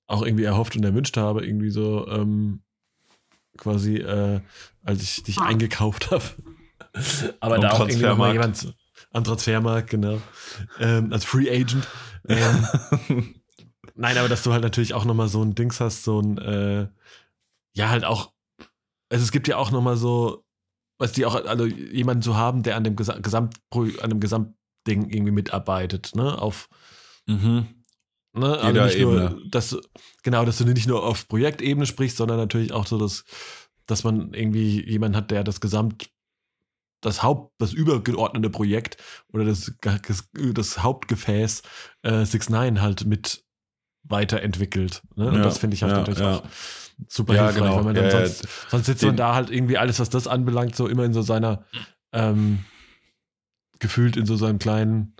auch 0.08 0.24
irgendwie 0.24 0.46
erhofft 0.46 0.76
und 0.76 0.84
erwünscht 0.84 1.18
habe, 1.18 1.46
irgendwie 1.46 1.70
so 1.70 2.08
ähm, 2.08 2.64
quasi, 3.58 3.98
äh, 3.98 4.42
als 4.84 5.04
ich 5.04 5.24
dich 5.24 5.40
eingekauft 5.40 6.10
habe. 6.12 6.24
Aber 7.40 7.56
Am 7.56 7.62
da 7.62 7.72
auch 7.72 7.82
irgendwie 7.82 8.06
noch 8.06 8.18
mal 8.18 8.34
Transfermarkt. 8.34 8.64
jemand 8.64 8.81
am 9.12 9.24
Transfermarkt, 9.24 9.90
genau, 9.90 10.22
ähm, 10.80 11.12
als 11.12 11.26
Free 11.26 11.50
Agent. 11.50 11.88
Ähm, 12.28 12.68
Nein, 13.96 14.18
aber 14.18 14.30
dass 14.30 14.44
du 14.44 14.54
halt 14.54 14.64
natürlich 14.64 14.94
auch 14.94 15.06
nochmal 15.06 15.28
so 15.28 15.44
ein 15.44 15.54
Dings 15.56 15.80
hast, 15.80 16.04
so 16.04 16.20
ein, 16.22 16.38
äh, 16.38 16.88
ja, 17.74 17.90
halt 17.90 18.06
auch, 18.06 18.32
also 19.10 19.24
es 19.24 19.32
gibt 19.32 19.48
ja 19.48 19.58
auch 19.58 19.72
nochmal 19.72 19.98
so, 19.98 20.46
was 20.98 21.12
die 21.14 21.26
auch, 21.26 21.36
also 21.46 21.66
jemanden 21.66 22.22
zu 22.22 22.36
haben, 22.38 22.64
der 22.64 22.76
an 22.78 22.84
dem 22.84 22.96
Gesa 22.96 23.18
Gesamt, 23.20 23.56
an 23.72 24.10
dem 24.10 24.20
Gesamtding 24.20 25.10
irgendwie 25.10 25.32
mitarbeitet, 25.32 26.12
ne, 26.16 26.38
auf, 26.40 26.70
Mhm. 27.28 27.68
ne, 28.34 28.58
also 28.58 28.68
Jeder 28.68 28.86
nicht 28.86 29.00
nur, 29.00 29.14
Ebene. 29.32 29.42
dass, 29.50 29.70
du- 29.72 29.82
genau, 30.24 30.46
dass 30.46 30.58
du 30.58 30.66
nicht 30.66 30.88
nur 30.88 31.04
auf 31.04 31.28
Projektebene 31.28 31.86
sprichst, 31.86 32.18
sondern 32.18 32.38
natürlich 32.38 32.72
auch 32.72 32.88
so, 32.88 32.98
dass, 32.98 33.26
dass 33.88 34.04
man 34.04 34.34
irgendwie 34.34 34.88
jemanden 34.90 35.18
hat, 35.18 35.32
der 35.32 35.44
das 35.44 35.60
Gesamt, 35.60 36.10
das 37.02 37.24
Haupt, 37.24 37.54
das 37.60 37.74
übergeordnete 37.74 38.50
Projekt 38.50 38.98
oder 39.34 39.44
das, 39.46 39.74
das 40.54 40.84
Hauptgefäß 40.84 41.62
äh, 42.04 42.26
6 42.26 42.50
9 42.50 42.82
halt 42.82 43.06
mit 43.06 43.44
weiterentwickelt. 44.04 45.02
Ne? 45.16 45.28
Und 45.28 45.36
Ja, 45.36 45.42
das 45.44 45.58
finde 45.58 45.76
ich 45.76 45.84
halt 45.84 45.92
ja, 45.94 45.98
natürlich 46.00 46.20
ja. 46.20 46.36
auch 46.38 46.44
super 47.08 47.34
Ja, 47.34 47.46
hilfreich, 47.46 47.64
genau. 47.64 47.76
weil 47.78 47.84
man 47.84 47.96
dann 47.96 48.12
sonst, 48.12 48.48
sonst 48.70 48.86
sitzt 48.86 49.04
man 49.04 49.16
da 49.18 49.34
halt 49.36 49.50
irgendwie 49.50 49.78
alles, 49.78 50.00
was 50.00 50.10
das 50.10 50.28
anbelangt, 50.28 50.76
so 50.76 50.88
immer 50.88 51.04
in 51.04 51.14
so 51.14 51.22
seiner 51.22 51.66
ähm, 52.14 52.66
gefühlt 53.80 54.16
in 54.18 54.26
so 54.26 54.36
seinem 54.36 54.60
kleinen 54.60 55.16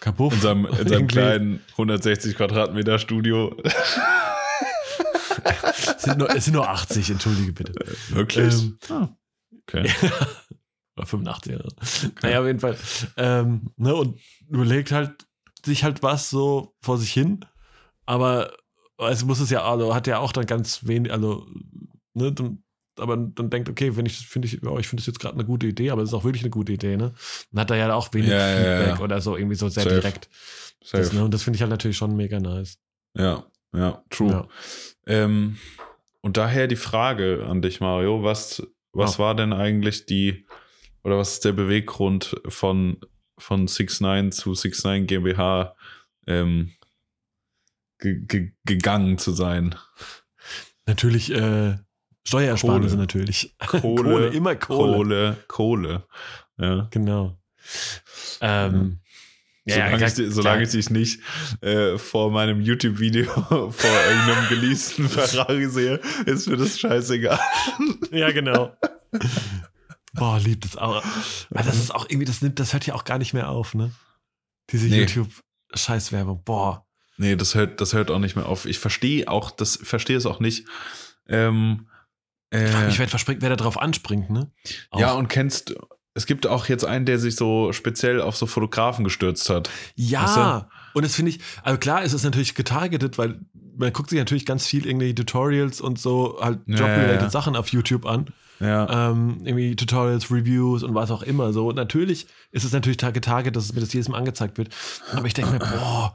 Kabuff. 0.00 0.34
In 0.34 0.40
seinem, 0.40 0.66
in 0.66 0.88
seinem 0.88 1.06
kleinen 1.06 1.60
160 1.72 2.36
Quadratmeter 2.36 2.98
Studio. 2.98 3.56
Es 5.96 6.02
sind, 6.02 6.18
nur, 6.18 6.34
es 6.34 6.44
sind 6.44 6.54
nur 6.54 6.68
80, 6.68 7.10
entschuldige 7.10 7.52
bitte. 7.52 7.72
Wirklich? 8.10 8.54
Ähm, 8.54 8.78
Ah, 8.90 9.08
okay. 9.66 9.90
Oder 10.96 11.06
85, 11.06 11.52
ja. 11.52 12.08
Naja, 12.22 12.40
auf 12.40 12.46
jeden 12.46 12.60
Fall. 12.60 12.76
Ähm, 13.16 13.70
ne, 13.76 13.94
und 13.94 14.20
überlegt 14.48 14.92
halt 14.92 15.26
sich 15.64 15.82
halt 15.84 16.02
was 16.02 16.30
so 16.30 16.74
vor 16.82 16.98
sich 16.98 17.12
hin, 17.12 17.44
aber 18.06 18.52
es 18.98 19.24
muss 19.24 19.40
es 19.40 19.50
ja, 19.50 19.64
also 19.64 19.94
hat 19.94 20.06
ja 20.06 20.18
auch 20.18 20.32
dann 20.32 20.46
ganz 20.46 20.86
wenig, 20.86 21.10
also, 21.12 21.46
ne, 22.12 22.32
dann, 22.32 22.62
aber 22.96 23.16
dann 23.16 23.50
denkt, 23.50 23.68
okay, 23.68 23.96
wenn 23.96 24.06
ich 24.06 24.18
finde 24.28 24.46
ich, 24.46 24.60
ja, 24.62 24.78
ich 24.78 24.86
finde 24.86 25.00
das 25.00 25.06
jetzt 25.06 25.18
gerade 25.18 25.34
eine 25.34 25.44
gute 25.44 25.66
Idee, 25.66 25.90
aber 25.90 26.02
es 26.02 26.10
ist 26.10 26.14
auch 26.14 26.22
wirklich 26.24 26.44
eine 26.44 26.50
gute 26.50 26.72
Idee, 26.72 26.96
ne? 26.96 27.12
Dann 27.50 27.60
hat 27.60 27.70
er 27.72 27.76
ja 27.78 27.92
auch 27.94 28.12
wenig 28.12 28.30
Ja, 28.30 28.46
Feedback 28.56 28.98
ja. 28.98 29.00
oder 29.00 29.20
so, 29.20 29.36
irgendwie 29.36 29.56
so 29.56 29.68
sehr 29.68 29.82
Safe. 29.82 29.94
direkt. 29.96 30.28
Safe. 30.82 31.02
Das, 31.02 31.12
ne, 31.12 31.24
und 31.24 31.34
das 31.34 31.42
finde 31.42 31.56
ich 31.56 31.62
halt 31.62 31.70
natürlich 31.70 31.96
schon 31.96 32.14
mega 32.14 32.38
nice. 32.38 32.78
Ja, 33.16 33.46
ja, 33.74 34.04
true. 34.10 34.46
Ähm, 35.06 35.56
und 36.20 36.36
daher 36.36 36.68
die 36.68 36.76
Frage 36.76 37.44
an 37.48 37.62
dich, 37.62 37.80
Mario, 37.80 38.22
was, 38.22 38.62
was 38.92 39.14
Ja. 39.14 39.24
war 39.24 39.34
denn 39.34 39.52
eigentlich 39.52 40.06
die, 40.06 40.46
oder 41.04 41.18
was 41.18 41.34
ist 41.34 41.44
der 41.44 41.52
Beweggrund 41.52 42.34
von, 42.48 42.98
von 43.38 43.68
6ix9ine 43.68 44.30
zu 44.30 44.52
6ix9ine 44.52 45.04
GmbH 45.04 45.76
ähm, 46.26 46.72
ge 47.98 48.20
ge 48.26 48.52
gegangen 48.64 49.18
zu 49.18 49.32
sein? 49.32 49.74
Natürlich, 50.86 51.30
äh, 51.32 51.76
Steuerersparnisse 52.26 52.94
Kohle. 52.96 53.02
natürlich. 53.02 53.54
Kohle, 53.66 54.28
immer 54.28 54.56
Kohle. 54.56 54.96
Kohle, 54.96 55.36
Kohle. 55.46 56.06
Ja. 56.58 56.88
Genau. 56.90 57.38
Ähm, 58.40 59.00
ja, 59.66 59.74
solange, 59.74 60.00
ja, 60.00 60.06
ich, 60.06 60.34
solange 60.34 60.62
ich 60.64 60.70
dich 60.70 60.90
nicht 60.90 61.20
äh, 61.62 61.96
vor 61.96 62.30
meinem 62.30 62.60
YouTube-Video 62.60 63.24
vor 63.50 63.90
irgendeinem 64.08 64.48
geleasten 64.48 65.08
Ferrari 65.08 65.68
sehe, 65.68 66.00
ist 66.26 66.48
mir 66.48 66.56
das 66.56 66.78
scheißegal. 66.78 67.40
Ja, 68.10 68.30
genau. 68.30 68.76
Boah, 70.14 70.38
liebt 70.38 70.64
es 70.64 70.76
auch. 70.76 71.02
Also 71.54 71.70
das 71.70 71.78
ist 71.78 71.94
auch 71.94 72.06
irgendwie, 72.08 72.24
das 72.24 72.40
nimmt, 72.42 72.58
das 72.60 72.72
hört 72.72 72.86
ja 72.86 72.94
auch 72.94 73.04
gar 73.04 73.18
nicht 73.18 73.34
mehr 73.34 73.48
auf, 73.48 73.74
ne? 73.74 73.90
Diese 74.70 74.86
Nee. 74.86 75.00
YouTube-Scheißwerbung. 75.00 76.42
Boah. 76.44 76.86
Nee, 77.16 77.36
das 77.36 77.54
hört, 77.54 77.80
das 77.80 77.92
hört 77.92 78.10
auch 78.10 78.18
nicht 78.18 78.36
mehr 78.36 78.46
auf. 78.46 78.66
Ich 78.66 78.78
verstehe 78.78 79.28
auch, 79.28 79.50
das 79.50 79.78
verstehe 79.82 80.16
es 80.16 80.26
auch 80.26 80.40
nicht. 80.40 80.66
Ähm, 81.28 81.88
äh, 82.50 82.64
Ich 82.66 82.70
frage 82.72 82.86
mich, 82.86 82.98
wer, 82.98 83.08
verspringt, 83.08 83.42
wer 83.42 83.50
da 83.50 83.56
drauf 83.56 83.78
anspringt, 83.80 84.30
ne? 84.30 84.50
Auch. 84.90 85.00
ja, 85.00 85.12
und 85.12 85.28
kennst, 85.28 85.74
es 86.14 86.26
gibt 86.26 86.46
auch 86.46 86.66
jetzt 86.68 86.84
einen, 86.84 87.06
der 87.06 87.18
sich 87.18 87.36
so 87.36 87.72
speziell 87.72 88.20
auf 88.20 88.36
so 88.36 88.46
Fotografen 88.46 89.04
gestürzt 89.04 89.48
hat. 89.50 89.70
Ja, 89.96 90.68
und 90.92 91.04
das 91.04 91.14
finde 91.14 91.30
ich, 91.32 91.40
also 91.62 91.78
klar 91.78 92.02
ist 92.02 92.12
es 92.12 92.22
natürlich 92.24 92.54
getargetet, 92.54 93.18
weil 93.18 93.40
man 93.76 93.92
guckt 93.92 94.10
sich 94.10 94.18
natürlich 94.18 94.46
ganz 94.46 94.66
viel 94.66 94.86
irgendwelche 94.86 95.16
Tutorials 95.16 95.80
und 95.80 95.98
so 95.98 96.38
halt 96.40 96.60
Ja, 96.66 96.76
job-related 96.76 97.16
ja, 97.16 97.22
ja. 97.22 97.30
Sachen 97.30 97.56
auf 97.56 97.68
YouTube 97.68 98.06
an. 98.06 98.32
Ja, 98.64 99.10
Ähm, 99.10 99.40
irgendwie 99.44 99.76
Tutorials, 99.76 100.30
Reviews 100.30 100.82
und 100.82 100.94
was 100.94 101.10
auch 101.10 101.22
immer. 101.22 101.52
So, 101.52 101.68
und 101.68 101.74
natürlich 101.76 102.26
ist 102.50 102.64
es 102.64 102.72
natürlich 102.72 102.96
ta- 102.96 103.10
getargetet, 103.10 103.56
dass 103.56 103.64
es 103.66 103.74
mir 103.74 103.80
das 103.80 103.92
jedes 103.92 104.08
Mal 104.08 104.18
angezeigt 104.18 104.56
wird. 104.58 104.74
Aber 105.12 105.26
ich 105.26 105.34
denke 105.34 105.52
mir, 105.52 105.58
boah, 105.58 106.14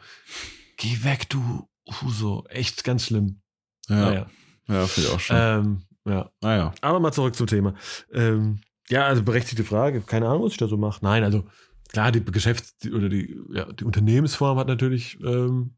geh 0.77 1.03
weg, 1.03 1.29
du 1.29 1.67
Huso. 2.01 2.45
Echt 2.49 2.83
ganz 2.83 3.05
schlimm. 3.05 3.41
ja, 3.88 3.95
Naja. 3.95 4.29
ja, 4.67 4.88
finde 4.88 5.09
ich 5.09 5.15
auch 5.15 5.19
schon. 5.19 5.35
Ähm, 5.39 5.81
ja. 6.05 6.31
naja. 6.41 6.73
Aber 6.81 6.99
mal 6.99 7.12
zurück 7.12 7.35
zum 7.35 7.47
Thema. 7.47 7.75
Ähm, 8.13 8.62
ja, 8.89 9.05
also 9.05 9.21
berechtigte 9.23 9.63
Frage. 9.63 10.01
Keine 10.01 10.27
Ahnung, 10.27 10.43
was 10.43 10.53
ich 10.53 10.57
da 10.57 10.67
so 10.67 10.77
mache. 10.77 10.99
Nein, 11.03 11.23
also 11.23 11.45
klar, 11.89 12.12
die 12.12 12.21
Geschäfts- 12.23 12.88
oder 12.91 13.09
die, 13.09 13.38
ja, 13.51 13.65
die 13.71 13.83
Unternehmensform 13.83 14.57
hat 14.57 14.67
natürlich, 14.67 15.19
ähm, 15.21 15.75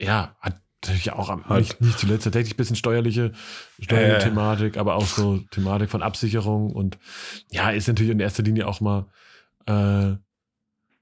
ja, 0.00 0.36
hat 0.40 0.60
natürlich 0.84 1.12
auch 1.12 1.28
am, 1.28 1.44
nicht, 1.58 1.80
nicht 1.80 1.98
zuletzt 1.98 2.24
tatsächlich 2.24 2.54
ein 2.54 2.56
bisschen 2.56 2.76
steuerliche, 2.76 3.32
steuerliche 3.80 4.16
Äh. 4.16 4.24
Thematik, 4.24 4.76
aber 4.76 4.94
auch 4.94 5.06
so 5.06 5.38
Thematik 5.50 5.90
von 5.90 6.02
Absicherung 6.02 6.72
und 6.72 6.98
ja, 7.50 7.70
ist 7.70 7.88
natürlich 7.88 8.12
in 8.12 8.20
erster 8.20 8.42
Linie 8.42 8.66
auch 8.66 8.80
mal 8.80 9.06
äh, 9.66 10.16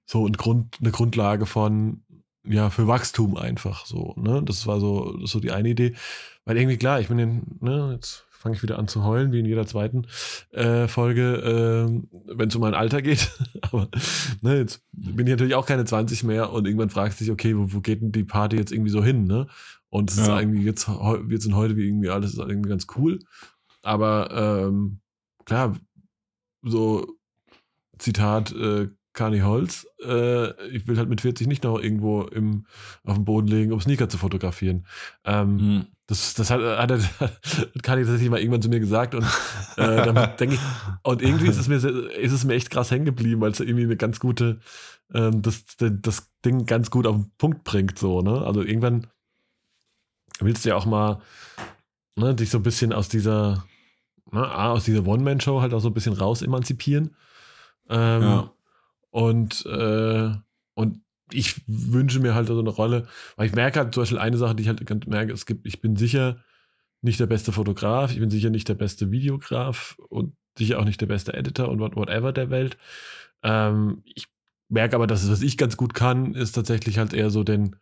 so 0.06 0.26
ein 0.26 0.32
Grund, 0.32 0.76
eine 0.80 0.92
Grundlage 0.92 1.46
von, 1.46 2.02
ja, 2.44 2.70
für 2.70 2.86
Wachstum 2.86 3.36
einfach 3.36 3.86
so, 3.86 4.14
ne? 4.16 4.42
Das 4.44 4.66
war 4.66 4.80
so, 4.80 5.16
das 5.18 5.30
so 5.30 5.40
die 5.40 5.52
eine 5.52 5.68
Idee. 5.68 5.94
Weil 6.44 6.56
irgendwie 6.56 6.76
klar, 6.76 7.00
ich 7.00 7.08
bin 7.08 7.18
in, 7.18 7.58
ne, 7.60 7.92
jetzt 7.94 8.25
fange 8.38 8.55
ich 8.57 8.62
wieder 8.62 8.79
an 8.79 8.88
zu 8.88 9.05
heulen, 9.05 9.33
wie 9.33 9.40
in 9.40 9.46
jeder 9.46 9.66
zweiten 9.66 10.07
äh, 10.51 10.87
Folge, 10.88 11.37
ähm, 11.88 12.09
wenn 12.27 12.49
es 12.49 12.55
um 12.55 12.61
mein 12.62 12.75
Alter 12.75 13.03
geht. 13.03 13.31
Aber 13.62 13.88
ne, 14.42 14.59
jetzt 14.59 14.83
bin 14.92 15.27
ich 15.27 15.33
natürlich 15.33 15.55
auch 15.55 15.66
keine 15.66 15.85
20 15.85 16.25
mehr 16.25 16.53
und 16.53 16.66
irgendwann 16.66 16.90
fragst 16.90 17.20
du 17.20 17.25
dich, 17.25 17.33
okay, 17.33 17.57
wo, 17.57 17.72
wo 17.72 17.81
geht 17.81 18.03
denn 18.03 18.12
die 18.12 18.25
Party 18.25 18.57
jetzt 18.57 18.72
irgendwie 18.72 18.90
so 18.90 19.03
hin, 19.03 19.25
ne? 19.25 19.46
Und 19.88 20.11
es 20.11 20.18
ist 20.18 20.27
Ja. 20.29 20.40
irgendwie 20.40 20.62
jetzt, 20.64 20.88
wir 20.88 21.40
sind 21.40 21.55
heute 21.55 21.77
wie 21.77 21.87
irgendwie 21.87 22.11
alles 22.11 22.33
ist 22.33 22.38
irgendwie 22.38 22.68
ganz 22.68 22.87
cool. 22.96 23.18
Aber 23.83 24.31
ähm, 24.68 25.01
klar, 25.44 25.77
so 26.62 27.07
Zitat 27.99 28.53
äh, 28.53 28.88
Kani 29.16 29.40
Holz, 29.40 29.87
äh, 30.05 30.52
ich 30.68 30.87
will 30.87 30.96
halt 30.96 31.09
mit 31.09 31.20
40 31.20 31.48
nicht 31.48 31.64
noch 31.64 31.81
irgendwo 31.81 32.22
im, 32.22 32.66
auf 33.02 33.14
dem 33.16 33.24
Boden 33.24 33.48
legen, 33.48 33.72
um 33.72 33.81
Sneaker 33.81 34.09
zu 34.09 34.18
fotografieren. 34.18 34.87
Ähm, 35.24 35.59
Hm. 35.59 35.87
das, 36.07 36.35
das 36.35 36.50
hat, 36.50 36.61
hat, 36.61 36.90
hat 37.20 37.83
Kani 37.83 38.02
tatsächlich 38.02 38.31
mal 38.31 38.38
irgendwann 38.40 38.62
zu 38.62 38.68
mir 38.68 38.79
gesagt 38.79 39.14
und 39.16 39.24
äh, 39.76 40.05
dann 40.05 40.14
denke 40.38 40.55
ich, 40.55 40.61
und 41.02 41.22
irgendwie 41.22 41.48
ist 41.48 41.59
es 41.59 41.66
mir, 41.66 41.76
ist 41.76 42.33
es 42.33 42.44
mir 42.44 42.55
echt 42.55 42.70
krass 42.70 42.90
hängen 42.92 43.07
geblieben, 43.07 43.40
weil 43.40 43.50
es 43.50 43.59
irgendwie 43.61 43.85
eine 43.85 43.96
ganz 43.96 44.20
gute, 44.20 44.61
ähm, 45.12 45.42
das, 45.42 45.64
das 45.79 46.31
Ding 46.44 46.66
ganz 46.66 46.90
gut 46.90 47.07
auf 47.07 47.16
den 47.16 47.33
Punkt 47.38 47.64
bringt, 47.64 47.98
so, 47.98 48.22
ne? 48.22 48.42
Also 48.46 48.62
irgendwann 48.62 49.07
willst 50.40 50.64
du 50.64 50.68
ja 50.68 50.76
auch 50.76 50.87
mal 50.87 51.20
ne, 52.16 52.35
dich 52.35 52.50
so 52.50 52.59
ein 52.59 52.62
bisschen 52.62 52.92
aus 52.92 53.09
dieser, 53.09 53.64
ne, 54.31 54.55
aus 54.55 54.85
dieser 54.85 55.07
One-Man-Show 55.07 55.61
halt 55.62 55.72
auch 55.72 55.81
so 55.81 55.88
ein 55.88 55.94
bisschen 55.94 56.12
raus 56.12 56.42
emanzipieren. 56.42 57.16
Ähm, 57.88 58.22
Ja. 58.22 58.52
Und, 59.16 59.64
äh, 59.64 60.31
und 60.74 61.00
ich 61.33 61.62
wünsche 61.66 62.20
mir 62.20 62.35
halt 62.35 62.48
so 62.48 62.59
eine 62.59 62.68
Rolle, 62.68 63.09
weil 63.37 63.46
ich 63.46 63.55
merke 63.55 63.79
halt 63.79 63.94
zum 63.94 64.02
Beispiel 64.02 64.18
eine 64.18 64.37
Sache, 64.37 64.55
die 64.55 64.64
ich 64.64 64.68
halt 64.68 64.85
ganz 64.85 65.07
merke, 65.07 65.33
es 65.33 65.46
gibt, 65.46 65.66
ich 65.66 65.81
bin 65.81 65.96
sicher 65.96 66.44
nicht 67.00 67.18
der 67.18 67.24
beste 67.26 67.50
Fotograf, 67.50 68.12
ich 68.12 68.18
bin 68.20 68.29
sicher 68.29 68.50
nicht 68.50 68.68
der 68.68 68.74
beste 68.74 69.11
Videograf 69.11 69.96
und 70.11 70.35
sicher 70.59 70.79
auch 70.79 70.85
nicht 70.85 71.00
der 71.00 71.07
beste 71.07 71.33
Editor 71.33 71.70
und 71.70 71.81
what- 71.81 71.96
whatever 71.96 72.31
der 72.35 72.50
Welt. 72.50 72.76
Ähm, 73.42 74.02
ich 74.05 74.26
merke 74.68 74.96
aber, 74.96 75.07
dass 75.07 75.22
es, 75.22 75.31
was 75.31 75.40
ich 75.40 75.57
ganz 75.57 75.79
gut 75.79 75.94
kann, 75.94 76.35
ist 76.35 76.52
tatsächlich 76.52 76.98
halt 76.98 77.14
eher 77.14 77.31
so 77.31 77.42
den, 77.42 77.76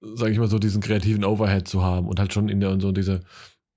sage 0.00 0.32
ich 0.32 0.38
mal 0.40 0.48
so, 0.48 0.58
diesen 0.58 0.82
kreativen 0.82 1.24
Overhead 1.24 1.68
zu 1.68 1.82
haben 1.84 2.08
und 2.08 2.18
halt 2.18 2.32
schon 2.34 2.48
in 2.48 2.58
der 2.58 2.80
so 2.80 2.90
diese, 2.90 3.20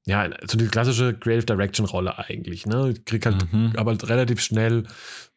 ja, 0.05 0.29
so 0.45 0.57
die 0.57 0.67
klassische 0.67 1.13
Creative 1.13 1.45
Direction 1.45 1.85
Rolle 1.85 2.17
eigentlich. 2.17 2.65
Ne? 2.65 2.89
Ich 2.91 3.05
krieg 3.05 3.25
halt, 3.25 3.51
Mhm. 3.53 3.73
aber 3.77 3.95
relativ 4.09 4.41
schnell, 4.41 4.83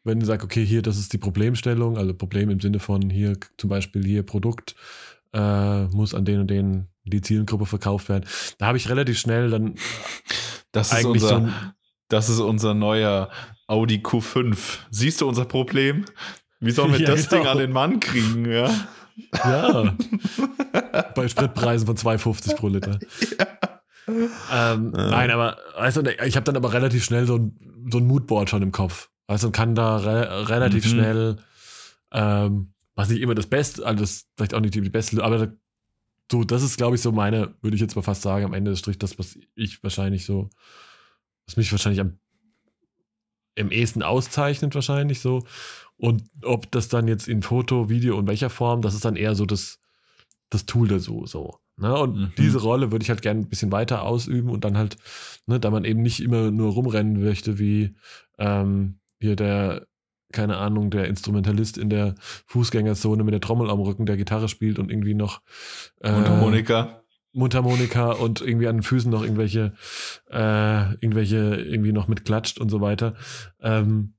wenn 0.05 0.21
du 0.21 0.27
sagst, 0.27 0.45
okay, 0.45 0.65
hier, 0.65 0.83
das 0.83 0.99
ist 0.99 1.13
die 1.13 1.19
Problemstellung, 1.19 1.99
also 1.99 2.15
Problem 2.15 2.51
im 2.51 2.61
Sinne 2.61 2.79
von 2.81 3.11
hier 3.11 3.37
zum 3.59 3.71
Beispiel 3.71 4.05
hier 4.05 4.23
Produkt 4.25 4.75
äh, 5.33 5.85
muss 5.87 6.15
an 6.15 6.25
den 6.25 6.41
und 6.41 6.49
den 6.51 6.87
die 7.05 7.21
Zielgruppe 7.21 7.67
verkauft 7.67 8.09
werden. 8.09 8.25
Da 8.59 8.67
habe 8.67 8.79
ich 8.79 8.89
relativ 8.89 9.19
schnell 9.19 9.51
dann 9.51 9.75
Das 10.73 10.89
ist, 10.89 10.95
eigentlich 10.95 11.23
unser, 11.23 11.29
so 11.29 11.35
ein, 11.37 11.53
das 12.09 12.29
ist 12.29 12.41
unser 12.41 12.75
neuer 12.75 13.31
Audi 13.69 13.99
Q5. 13.99 14.57
Siehst 14.91 15.21
du 15.21 15.29
unser 15.29 15.45
Problem? 15.45 16.05
Wie 16.61 16.71
sollen 16.71 16.93
wir 16.93 17.01
Ja, 17.07 17.07
das 17.11 17.29
genau. 17.29 17.43
Ding 17.43 17.51
an 17.53 17.59
den 17.59 17.73
Mann 17.73 18.01
kriegen? 18.01 18.51
Ja? 18.51 18.71
ja, 19.45 19.97
bei 21.15 21.29
Spritpreisen 21.29 21.87
von 21.87 21.97
2,50 21.97 22.55
pro 22.57 22.69
Liter. 22.69 22.99
Ähm, 24.09 24.93
Ja. 24.97 25.11
Nein, 25.11 25.31
aber 25.31 25.59
weißt 25.77 25.97
du, 25.99 26.25
ich 26.25 26.37
habe 26.37 26.45
dann 26.45 26.57
aber 26.57 26.73
relativ 26.73 27.05
schnell 27.05 27.27
so 27.27 27.37
ein, 27.37 27.87
so 27.91 27.99
ein 27.99 28.07
Moodboard 28.07 28.51
schon 28.51 28.63
im 28.63 28.73
Kopf. 28.73 29.11
Also 29.27 29.51
kann 29.51 29.75
da 29.75 29.97
re 29.97 30.49
relativ 30.49 30.85
Mhm. 30.85 30.89
schnell, 30.89 31.37
ähm, 32.13 32.73
was 32.95 33.09
nicht 33.09 33.21
immer 33.21 33.35
das 33.35 33.47
Beste, 33.47 33.85
also 33.85 34.01
das 34.05 34.27
vielleicht 34.37 34.55
auch 34.55 34.61
nicht 34.61 34.75
die 34.75 34.81
beste, 34.83 35.23
aber 35.23 35.53
so, 36.31 36.45
das 36.45 36.63
ist, 36.63 36.77
glaube 36.77 36.97
ich, 36.97 37.03
so 37.03 37.13
meine, 37.13 37.55
würde 37.63 37.75
ich 37.77 37.81
jetzt 37.81 37.95
mal 37.97 38.03
fast 38.03 38.23
sagen, 38.23 38.45
am 38.45 38.55
Ende 38.55 38.71
des 38.73 38.81
Strichs, 38.81 38.99
das, 38.99 39.19
was 39.19 39.39
ich 39.55 39.83
wahrscheinlich 39.83 40.25
so, 40.25 40.51
was 41.47 41.57
mich 41.57 41.71
wahrscheinlich 41.73 42.01
am 42.01 42.19
im 43.59 43.71
ehesten 43.71 44.03
auszeichnet, 44.03 44.75
wahrscheinlich 44.75 45.21
so. 45.21 45.43
Und 45.97 46.25
ob 46.43 46.71
das 46.73 46.89
dann 46.89 47.09
jetzt 47.09 47.27
in 47.27 47.43
Foto, 47.43 47.89
Video 47.89 48.19
und 48.19 48.27
welcher 48.27 48.51
Form, 48.51 48.83
das 48.83 48.95
ist 48.95 49.05
dann 49.07 49.17
eher 49.17 49.35
so 49.35 49.47
das, 49.47 49.79
das 50.51 50.67
Tool 50.67 50.89
dazu, 50.89 51.25
so. 51.27 51.59
Ne? 51.79 51.95
Und 51.97 52.17
Mhm. 52.17 52.33
diese 52.39 52.61
Rolle 52.61 52.91
würde 52.91 53.03
ich 53.03 53.11
halt 53.11 53.23
gerne 53.23 53.41
ein 53.41 53.49
bisschen 53.49 53.73
weiter 53.73 54.03
ausüben 54.03 54.51
und 54.51 54.65
dann 54.65 54.77
halt, 54.79 54.97
ne, 55.47 55.61
da 55.61 55.71
man 55.71 55.85
eben 55.85 56.03
nicht 56.03 56.21
immer 56.21 56.51
nur 56.51 56.73
rumrennen 56.73 57.23
möchte, 57.23 57.59
wie 57.59 57.95
ähm, 58.39 58.99
hier 59.21 59.37
der, 59.37 59.87
keine 60.33 60.57
Ahnung, 60.57 60.91
der 60.91 61.07
Instrumentalist 61.07 61.77
in 61.79 61.91
der 61.91 62.15
Fußgängerzone 62.47 63.25
mit 63.25 63.33
der 63.35 63.41
Trommel 63.41 63.71
am 63.71 63.81
Rücken, 63.81 64.07
der 64.07 64.17
Gitarre 64.17 64.49
spielt 64.49 64.79
und 64.79 64.91
irgendwie 64.91 65.15
noch 65.15 65.43
äh, 66.01 66.13
Und 66.13 66.29
Harmonika. 66.29 67.03
Mundharmonika 67.33 68.13
und 68.13 68.41
irgendwie 68.41 68.67
an 68.67 68.79
den 68.79 68.83
Füßen 68.83 69.11
noch 69.11 69.23
irgendwelche, 69.23 69.75
äh, 70.31 70.93
irgendwelche 70.95 71.37
irgendwie 71.57 71.93
noch 71.93 72.09
mitklatscht 72.09 72.59
und 72.59 72.71
so 72.71 72.81
weiter. 72.81 73.15
Ähm, 73.61 74.15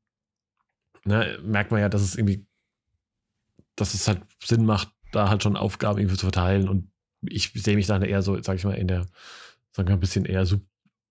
ne, 1.03 1.39
merkt 1.43 1.71
man 1.71 1.79
ja, 1.81 1.89
dass 1.89 2.03
es 2.03 2.15
irgendwie, 2.15 2.45
dass 3.75 3.95
es 3.95 4.07
halt 4.07 4.21
Sinn 4.43 4.65
macht, 4.65 4.89
da 5.11 5.29
halt 5.29 5.41
schon 5.41 5.55
Aufgaben 5.57 5.97
irgendwie 5.97 6.17
zu 6.17 6.27
verteilen 6.27 6.69
und 6.69 6.91
ich 7.21 7.51
sehe 7.53 7.75
mich 7.75 7.87
dann 7.87 8.03
eher 8.03 8.21
so, 8.21 8.41
sag 8.41 8.57
ich 8.57 8.65
mal, 8.65 8.73
in 8.73 8.87
der, 8.87 9.05
sagen 9.71 9.87
wir 9.89 9.93
ein 9.95 9.99
bisschen 9.99 10.25
eher 10.25 10.45
Sup 10.45 10.61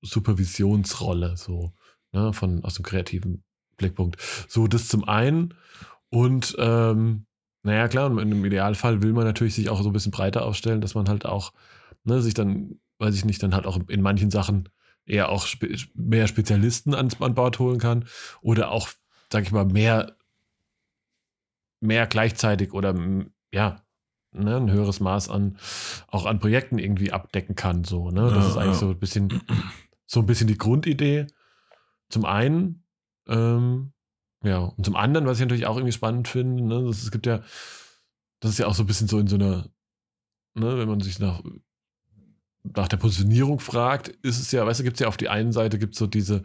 Supervisionsrolle, 0.03 1.37
so, 1.37 1.73
ne, 2.12 2.33
von, 2.33 2.62
aus 2.64 2.75
dem 2.75 2.85
kreativen 2.85 3.42
Blickpunkt. 3.77 4.21
So, 4.47 4.66
das 4.69 4.88
zum 4.88 5.05
einen 5.05 5.55
und, 6.11 6.55
ähm, 6.59 7.27
naja, 7.62 7.88
klar, 7.88 8.11
und 8.11 8.19
im 8.19 8.45
Idealfall 8.45 9.03
will 9.03 9.12
man 9.12 9.25
natürlich 9.25 9.55
sich 9.55 9.69
auch 9.69 9.83
so 9.83 9.90
ein 9.90 9.92
bisschen 9.92 10.12
breiter 10.12 10.45
aufstellen, 10.45 10.81
dass 10.81 10.95
man 10.95 11.09
halt 11.09 11.27
auch, 11.27 11.53
ne, 12.05 12.23
sich 12.23 12.35
dann, 12.35 12.79
weiß 12.99 13.14
ich 13.16 13.25
nicht, 13.25 13.42
dann 13.42 13.55
halt 13.55 13.66
auch 13.66 13.81
in 13.88 14.03
manchen 14.03 14.31
Sachen 14.31 14.69
eher 15.07 15.31
auch 15.31 15.47
spe 15.47 15.75
mehr 15.95 16.29
Spezialisten 16.29 16.95
an, 16.95 17.11
an 17.19 17.35
Bord 17.35 17.59
holen 17.59 17.79
kann 17.79 18.05
oder 18.40 18.71
auch, 18.71 18.88
sag 19.33 19.42
ich 19.45 19.53
mal, 19.53 19.64
mehr, 19.64 20.16
mehr 21.81 22.07
gleichzeitig 22.07 22.73
oder 22.73 22.95
ja, 23.53 23.77
ne, 24.44 24.57
ein 24.57 24.70
höheres 24.70 25.01
Maß 25.01 25.29
an 25.29 25.59
auch 26.09 26.27
an 26.27 26.38
Projekten 26.38 26.79
irgendwie 26.79 27.12
abdecken 27.12 27.55
kann. 27.55 27.85
So, 27.85 28.11
ne? 28.11 28.22
Das 28.22 28.33
Ja, 28.33 28.49
ist 28.51 28.57
eigentlich 28.57 28.66
ja. 28.75 28.75
so 28.75 28.90
ein 28.90 28.99
bisschen, 28.99 29.42
so 30.07 30.20
ein 30.20 30.27
bisschen 30.27 30.46
die 30.46 30.59
Grundidee. 30.59 31.27
Zum 32.09 32.25
einen, 32.25 32.85
ähm, 33.27 33.92
ja, 34.42 34.59
und 34.59 34.85
zum 34.85 34.96
anderen, 34.96 35.27
was 35.27 35.38
ich 35.38 35.44
natürlich 35.44 35.66
auch 35.66 35.77
irgendwie 35.77 35.92
spannend 35.92 36.29
finde, 36.29 36.62
ne, 36.62 36.85
das, 36.87 37.03
es 37.03 37.11
gibt 37.11 37.27
ja, 37.27 37.42
das 38.40 38.53
ist 38.53 38.59
ja 38.59 38.66
auch 38.66 38.75
so 38.75 38.85
ein 38.85 38.87
bisschen 38.87 39.09
so 39.09 39.18
in 39.18 39.27
so 39.27 39.37
einer, 39.37 39.68
ne, 40.55 40.79
wenn 40.79 40.88
man 40.88 41.01
sich 41.01 41.18
nach, 41.18 41.42
nach 42.62 42.88
der 42.88 42.96
Positionierung 42.96 43.59
fragt, 43.59 44.09
ist 44.09 44.38
es 44.38 44.53
ja, 44.53 44.64
weißt 44.66 44.81
du, 44.81 44.85
gibt 44.85 44.96
es 44.96 45.01
ja 45.01 45.09
auf 45.09 45.16
die 45.16 45.29
einen 45.29 45.53
Seite 45.53 45.79
gibt 45.79 45.94
es 45.94 45.99
so 45.99 46.07
diese, 46.07 46.44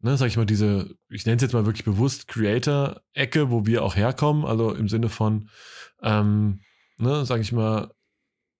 ne, 0.00 0.16
sag 0.16 0.28
ich 0.28 0.36
mal, 0.36 0.46
diese, 0.46 0.94
ich 1.08 1.26
nenne 1.26 1.36
es 1.36 1.42
jetzt 1.42 1.52
mal 1.52 1.66
wirklich 1.66 1.84
bewusst 1.84 2.28
Creator-Ecke, 2.28 3.50
wo 3.50 3.66
wir 3.66 3.82
auch 3.82 3.96
herkommen, 3.96 4.44
also 4.44 4.72
im 4.72 4.88
Sinne 4.88 5.08
von, 5.08 5.48
ähm, 6.02 6.60
ne, 6.98 7.24
sag 7.24 7.40
ich 7.40 7.52
mal, 7.52 7.92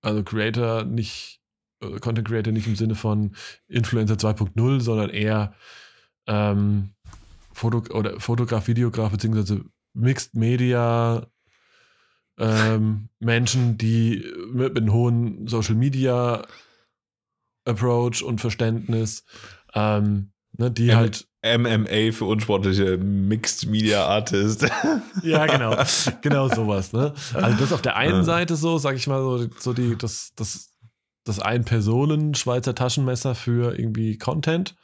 also 0.02 0.22
Creator 0.22 0.84
nicht, 0.84 1.40
äh, 1.80 1.98
Content 2.00 2.28
Creator 2.28 2.52
nicht 2.52 2.66
im 2.66 2.76
Sinne 2.76 2.94
von 2.94 3.34
Influencer 3.68 4.14
2.0, 4.14 4.80
sondern 4.80 5.10
eher 5.10 5.54
ähm, 6.26 6.94
Foto 7.52 7.78
oder 7.94 8.20
Fotograf, 8.20 8.66
Videograf, 8.66 9.12
beziehungsweise 9.12 9.64
Mixed 9.94 10.34
Media 10.34 11.26
ähm, 12.38 13.08
Menschen, 13.20 13.78
die 13.78 14.24
mit 14.52 14.76
einem 14.76 14.92
hohen 14.92 15.46
Social 15.46 15.76
Media 15.76 16.46
Approach 17.64 18.22
und 18.22 18.40
Verständnis, 18.40 19.24
ähm, 19.74 20.32
ne, 20.58 20.70
die 20.70 20.88
Ähm, 20.88 20.96
halt 20.96 21.28
MMA 21.44 22.12
für 22.12 22.24
unsportliche 22.24 22.96
Mixed 22.96 23.66
Media 23.66 24.06
Artist. 24.06 24.66
Ja, 25.22 25.46
genau. 25.46 25.76
genau 26.22 26.48
sowas, 26.48 26.92
ne? 26.92 27.12
Also 27.34 27.56
das 27.58 27.72
auf 27.72 27.82
der 27.82 27.96
einen 27.96 28.16
Ja. 28.16 28.24
Seite 28.24 28.56
so, 28.56 28.78
sag 28.78 28.96
ich 28.96 29.06
mal, 29.06 29.20
so, 29.20 29.46
so 29.58 29.72
die, 29.72 29.96
das, 29.96 30.32
das, 30.36 30.70
das 31.24 31.40
Ein-Personen-Schweizer 31.40 32.74
Taschenmesser 32.74 33.34
für 33.34 33.78
irgendwie 33.78 34.18
Content. 34.18 34.74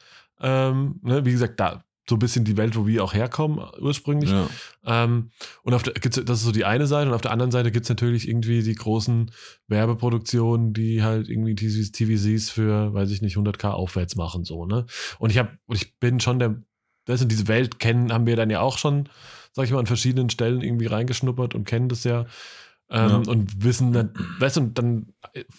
Ähm, 0.40 1.00
ne? 1.02 1.24
Wie 1.24 1.32
gesagt, 1.32 1.60
da 1.60 1.84
so 2.08 2.16
ein 2.16 2.18
bisschen 2.18 2.44
die 2.44 2.56
Welt, 2.56 2.76
wo 2.76 2.86
wir 2.86 3.04
auch 3.04 3.14
herkommen, 3.14 3.64
ursprünglich. 3.80 4.30
ja. 4.30 4.48
Ähm, 4.84 5.30
und 5.62 5.74
auf 5.74 5.82
der, 5.82 5.94
gibt's, 5.94 6.20
das 6.24 6.38
ist 6.38 6.44
so 6.44 6.52
die 6.52 6.64
eine 6.64 6.86
Seite. 6.86 7.08
Und 7.08 7.14
auf 7.14 7.20
der 7.20 7.30
anderen 7.30 7.52
Seite 7.52 7.70
gibt 7.70 7.84
es 7.84 7.88
natürlich 7.88 8.28
irgendwie 8.28 8.62
die 8.62 8.74
großen 8.74 9.30
Werbeproduktionen, 9.68 10.72
die 10.72 11.02
halt 11.02 11.28
irgendwie 11.28 11.54
TVs, 11.54 11.92
TVCs 11.92 12.50
für, 12.50 12.92
weiß 12.92 13.10
ich 13.10 13.22
nicht, 13.22 13.36
100k 13.36 13.70
aufwärts 13.70 14.16
machen, 14.16 14.44
so, 14.44 14.66
ne? 14.66 14.86
Und 15.18 15.30
ich 15.30 15.38
habe, 15.38 15.50
ich 15.72 15.98
bin 15.98 16.20
schon 16.20 16.38
der, 16.38 16.62
das 17.04 17.22
und 17.22 17.30
diese 17.30 17.48
Welt 17.48 17.78
kennen, 17.78 18.12
haben 18.12 18.26
wir 18.26 18.36
dann 18.36 18.50
ja 18.50 18.60
auch 18.60 18.78
schon, 18.78 19.08
sag 19.52 19.64
ich 19.64 19.70
mal, 19.70 19.78
an 19.78 19.86
verschiedenen 19.86 20.30
Stellen 20.30 20.62
irgendwie 20.62 20.86
reingeschnuppert 20.86 21.54
und 21.54 21.64
kennen 21.64 21.88
das 21.88 22.04
ja. 22.04 22.26
Ähm, 22.90 23.08
Ja. 23.08 23.16
Und 23.30 23.62
wissen, 23.62 23.92
dann- 23.92 24.12
weißt 24.40 24.56
du, 24.56 24.60
und 24.62 24.78
dann, 24.78 25.12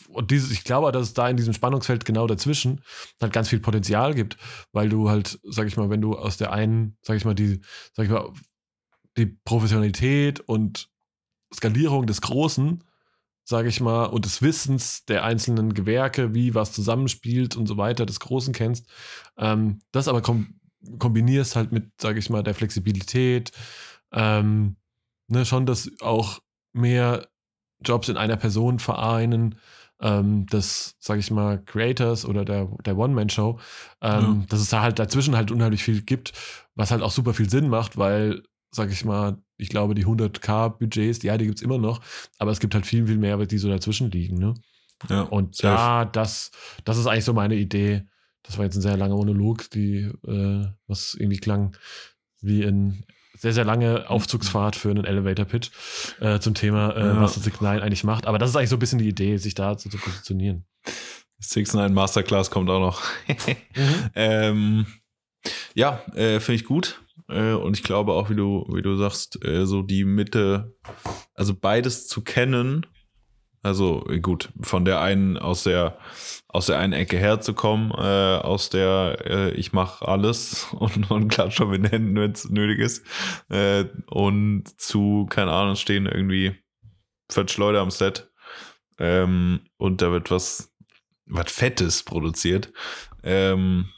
und 0.09 0.31
dieses, 0.31 0.51
ich 0.51 0.63
glaube, 0.65 0.91
dass 0.91 1.03
es 1.03 1.13
da 1.13 1.29
in 1.29 1.37
diesem 1.37 1.53
Spannungsfeld 1.53 2.03
genau 2.05 2.27
dazwischen 2.27 2.81
halt 3.21 3.31
ganz 3.33 3.47
viel 3.49 3.59
Potenzial 3.61 4.13
gibt, 4.13 4.37
weil 4.73 4.89
du 4.89 5.09
halt, 5.09 5.39
sag 5.43 5.67
ich 5.67 5.77
mal, 5.77 5.89
wenn 5.89 6.01
du 6.01 6.17
aus 6.17 6.37
der 6.37 6.51
einen, 6.51 6.97
sag 7.01 7.15
ich 7.17 7.25
mal, 7.25 7.33
die, 7.35 7.61
sag 7.93 8.05
ich 8.05 8.11
mal, 8.11 8.31
die 9.17 9.27
Professionalität 9.45 10.39
und 10.41 10.89
Skalierung 11.53 12.05
des 12.07 12.21
Großen, 12.21 12.83
sage 13.43 13.67
ich 13.69 13.81
mal, 13.81 14.05
und 14.05 14.25
des 14.25 14.41
Wissens 14.41 15.05
der 15.05 15.23
einzelnen 15.23 15.73
Gewerke, 15.73 16.33
wie 16.33 16.53
was 16.55 16.71
zusammenspielt 16.73 17.55
und 17.57 17.65
so 17.67 17.75
weiter, 17.77 18.05
des 18.05 18.19
Großen 18.19 18.53
kennst, 18.53 18.87
ähm, 19.37 19.79
das 19.91 20.07
aber 20.07 20.21
kom 20.21 20.55
kombinierst 20.97 21.55
halt 21.55 21.71
mit, 21.71 21.91
sage 22.01 22.17
ich 22.19 22.29
mal, 22.31 22.41
der 22.43 22.55
Flexibilität, 22.55 23.51
ähm, 24.11 24.77
ne, 25.27 25.45
schon 25.45 25.65
das 25.67 25.91
auch 26.01 26.39
mehr 26.73 27.27
Jobs 27.83 28.09
in 28.09 28.17
einer 28.17 28.37
Person 28.37 28.79
vereinen, 28.79 29.55
ähm, 30.01 30.45
des, 30.47 30.95
sage 30.99 31.19
ich 31.19 31.29
mal, 31.31 31.63
Creators 31.63 32.25
oder 32.25 32.43
der, 32.45 32.67
der 32.85 32.97
One-Man-Show, 32.97 33.59
ähm, 34.01 34.21
Ja. 34.21 34.45
dass 34.49 34.59
es 34.61 34.69
da 34.69 34.81
halt 34.81 34.99
dazwischen 34.99 35.35
halt 35.35 35.51
unheimlich 35.51 35.83
viel 35.83 36.01
gibt, 36.01 36.33
was 36.75 36.91
halt 36.91 37.01
auch 37.01 37.11
super 37.11 37.33
viel 37.33 37.49
Sinn 37.49 37.69
macht, 37.69 37.97
weil, 37.97 38.41
sag 38.71 38.91
ich 38.91 39.05
mal, 39.05 39.37
ich 39.57 39.69
glaube, 39.69 39.93
die 39.93 40.05
100k-Budgets, 40.05 41.21
ja, 41.23 41.37
die 41.37 41.45
gibt 41.45 41.57
es 41.59 41.63
immer 41.63 41.77
noch, 41.77 42.01
aber 42.39 42.51
es 42.51 42.59
gibt 42.59 42.73
halt 42.73 42.85
viel, 42.85 43.05
viel 43.05 43.17
mehr, 43.17 43.37
die 43.45 43.57
so 43.59 43.69
dazwischen 43.69 44.09
liegen, 44.09 44.37
ne? 44.37 44.53
ja. 45.09 45.21
Und 45.23 45.55
Safe. 45.55 45.67
ja, 45.75 46.05
das, 46.05 46.51
das 46.83 46.97
ist 46.97 47.07
eigentlich 47.07 47.25
so 47.25 47.33
meine 47.33 47.55
Idee. 47.55 48.03
Das 48.43 48.57
war 48.57 48.65
jetzt 48.65 48.75
ein 48.75 48.81
sehr 48.81 48.97
langer 48.97 49.15
Monolog, 49.15 49.69
die, 49.71 50.11
äh, 50.27 50.65
was 50.87 51.13
irgendwie 51.15 51.39
klang 51.39 51.75
wie 52.41 52.63
ein 52.63 53.03
sehr, 53.41 53.53
sehr 53.53 53.65
lange 53.65 54.07
Aufzugsfahrt 54.07 54.75
für 54.75 54.91
einen 54.91 55.03
Elevator-Pitch 55.03 55.71
äh, 56.19 56.39
zum 56.39 56.53
Thema, 56.53 56.91
äh, 56.95 56.99
Ja. 56.99 57.21
was 57.21 57.33
das 57.33 57.43
Signal 57.43 57.81
eigentlich 57.81 58.03
macht. 58.03 58.27
Aber 58.27 58.37
das 58.37 58.51
ist 58.51 58.55
eigentlich 58.55 58.69
so 58.69 58.75
ein 58.75 58.79
bisschen 58.79 58.99
die 58.99 59.09
Idee, 59.09 59.37
sich 59.37 59.55
da 59.55 59.75
zu, 59.77 59.89
zu 59.89 59.97
positionieren. 59.97 60.65
6 61.39 61.73
9 61.73 61.91
Masterclass 61.91 62.51
kommt 62.51 62.69
auch 62.69 62.79
noch. 62.79 63.01
ähm, 64.15 64.85
ja, 65.73 66.01
äh, 66.13 66.39
finde 66.39 66.61
ich 66.61 66.65
gut. 66.65 67.01
Äh, 67.29 67.53
und 67.53 67.75
ich 67.75 67.83
glaube 67.83 68.13
auch, 68.13 68.29
wie 68.29 68.35
du, 68.35 68.67
wie 68.73 68.83
du 68.83 68.95
sagst, 68.95 69.43
äh, 69.43 69.65
so 69.65 69.81
die 69.81 70.05
Mitte, 70.05 70.75
also 71.33 71.55
beides 71.55 72.07
zu 72.07 72.21
kennen, 72.21 72.85
also 73.63 74.03
gut, 74.21 74.49
von 74.61 74.85
der 74.85 75.01
einen 75.01 75.37
aus 75.37 75.63
der 75.63 75.97
aus 76.47 76.65
der 76.65 76.79
einen 76.79 76.93
Ecke 76.93 77.17
herzukommen, 77.17 77.91
äh, 77.91 78.37
aus 78.41 78.69
der 78.69 79.17
äh, 79.25 79.51
ich 79.51 79.71
mache 79.73 80.07
alles 80.07 80.67
und, 80.73 81.09
und 81.11 81.29
klatsche 81.29 81.65
mit 81.65 81.83
den 81.83 81.89
Händen, 81.89 82.15
wenn 82.15 82.31
es 82.31 82.49
nötig 82.49 82.79
ist, 82.79 83.05
äh, 83.49 83.85
und 84.07 84.63
zu, 84.79 85.27
keine 85.29 85.51
Ahnung, 85.51 85.75
stehen 85.75 86.05
irgendwie 86.05 86.55
40 87.31 87.57
Leute 87.57 87.79
am 87.79 87.91
Set 87.91 88.31
ähm, 88.99 89.61
und 89.77 90.01
da 90.01 90.11
wird 90.11 90.31
was 90.31 90.71
was 91.27 91.51
Fettes 91.51 92.03
produziert. 92.03 92.71
Ähm, 93.23 93.89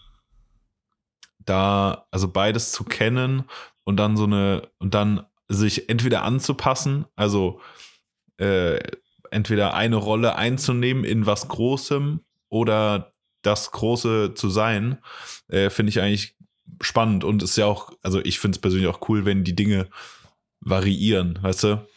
da, 1.39 2.07
also 2.11 2.27
beides 2.27 2.71
zu 2.71 2.83
kennen 2.83 3.43
und 3.83 3.97
dann 3.97 4.17
so 4.17 4.23
eine, 4.25 4.69
und 4.79 4.93
dann 4.93 5.25
sich 5.49 5.89
entweder 5.89 6.23
anzupassen, 6.23 7.05
also 7.15 7.59
äh, 8.37 8.79
entweder 9.33 9.73
eine 9.73 9.95
Rolle 9.95 10.35
einzunehmen 10.35 11.03
in 11.03 11.25
was 11.25 11.47
Großem 11.47 12.21
oder 12.49 13.13
das 13.41 13.71
Große 13.71 14.33
zu 14.35 14.49
sein, 14.49 14.99
äh, 15.47 15.69
finde 15.69 15.89
ich 15.89 15.99
eigentlich 15.99 16.35
spannend 16.81 17.23
und 17.23 17.43
ist 17.43 17.57
ja 17.57 17.65
auch, 17.65 17.91
also 18.01 18.19
ich 18.23 18.39
finde 18.39 18.55
es 18.55 18.61
persönlich 18.61 18.87
auch 18.87 19.09
cool, 19.09 19.25
wenn 19.25 19.43
die 19.43 19.55
Dinge 19.55 19.89
variieren, 20.61 21.39
weißt 21.41 21.63
du? 21.63 21.87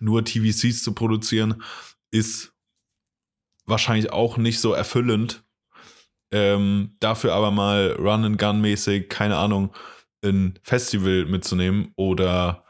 Nur 0.00 0.24
TVCs 0.24 0.82
zu 0.82 0.94
produzieren 0.94 1.62
ist 2.10 2.52
wahrscheinlich 3.66 4.12
auch 4.12 4.36
nicht 4.36 4.60
so 4.60 4.72
erfüllend. 4.72 5.44
Ähm, 6.32 6.94
dafür 7.00 7.34
aber 7.34 7.50
mal 7.50 7.96
Run-and-Gun-mäßig, 7.98 9.08
keine 9.08 9.36
Ahnung, 9.36 9.74
ein 10.22 10.58
Festival 10.62 11.24
mitzunehmen 11.24 11.92
oder 11.96 12.64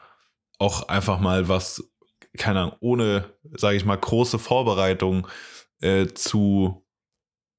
auch 0.57 0.87
einfach 0.87 1.19
mal 1.19 1.47
was, 1.47 1.90
keine 2.37 2.61
Ahnung, 2.61 2.75
ohne, 2.79 3.33
sage 3.55 3.77
ich 3.77 3.85
mal, 3.85 3.97
große 3.97 4.39
Vorbereitung 4.39 5.27
äh, 5.81 6.07
zu 6.07 6.85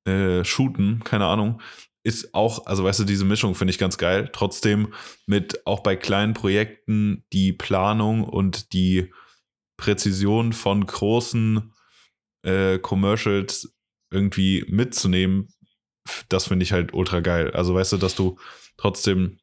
äh, 0.05 0.45
shooten, 0.45 1.05
keine 1.05 1.27
Ahnung, 1.27 1.61
ist 2.05 2.35
auch, 2.35 2.67
also 2.67 2.85
weißt 2.85 3.01
du, 3.01 3.05
diese 3.05 3.25
Mischung 3.25 3.55
finde 3.55 3.71
ich 3.71 3.79
ganz 3.79 3.97
geil. 3.97 4.29
Trotzdem 4.33 4.93
mit 5.27 5.67
auch 5.67 5.81
bei 5.81 5.95
kleinen 5.95 6.35
Projekten 6.35 7.25
die 7.33 7.53
Planung 7.53 8.25
und 8.25 8.73
die 8.73 9.13
Präzision 9.77 10.53
von 10.53 10.85
großen 10.85 11.73
äh, 12.43 12.79
Commercials 12.79 13.73
irgendwie 14.11 14.65
mitzunehmen, 14.69 15.49
das 16.29 16.49
finde 16.49 16.65
ich 16.65 16.73
halt 16.73 16.93
ultra 16.93 17.21
geil. 17.21 17.53
Also 17.53 17.75
weißt 17.75 17.93
du, 17.93 17.97
dass 17.97 18.15
du 18.15 18.39
trotzdem 18.77 19.39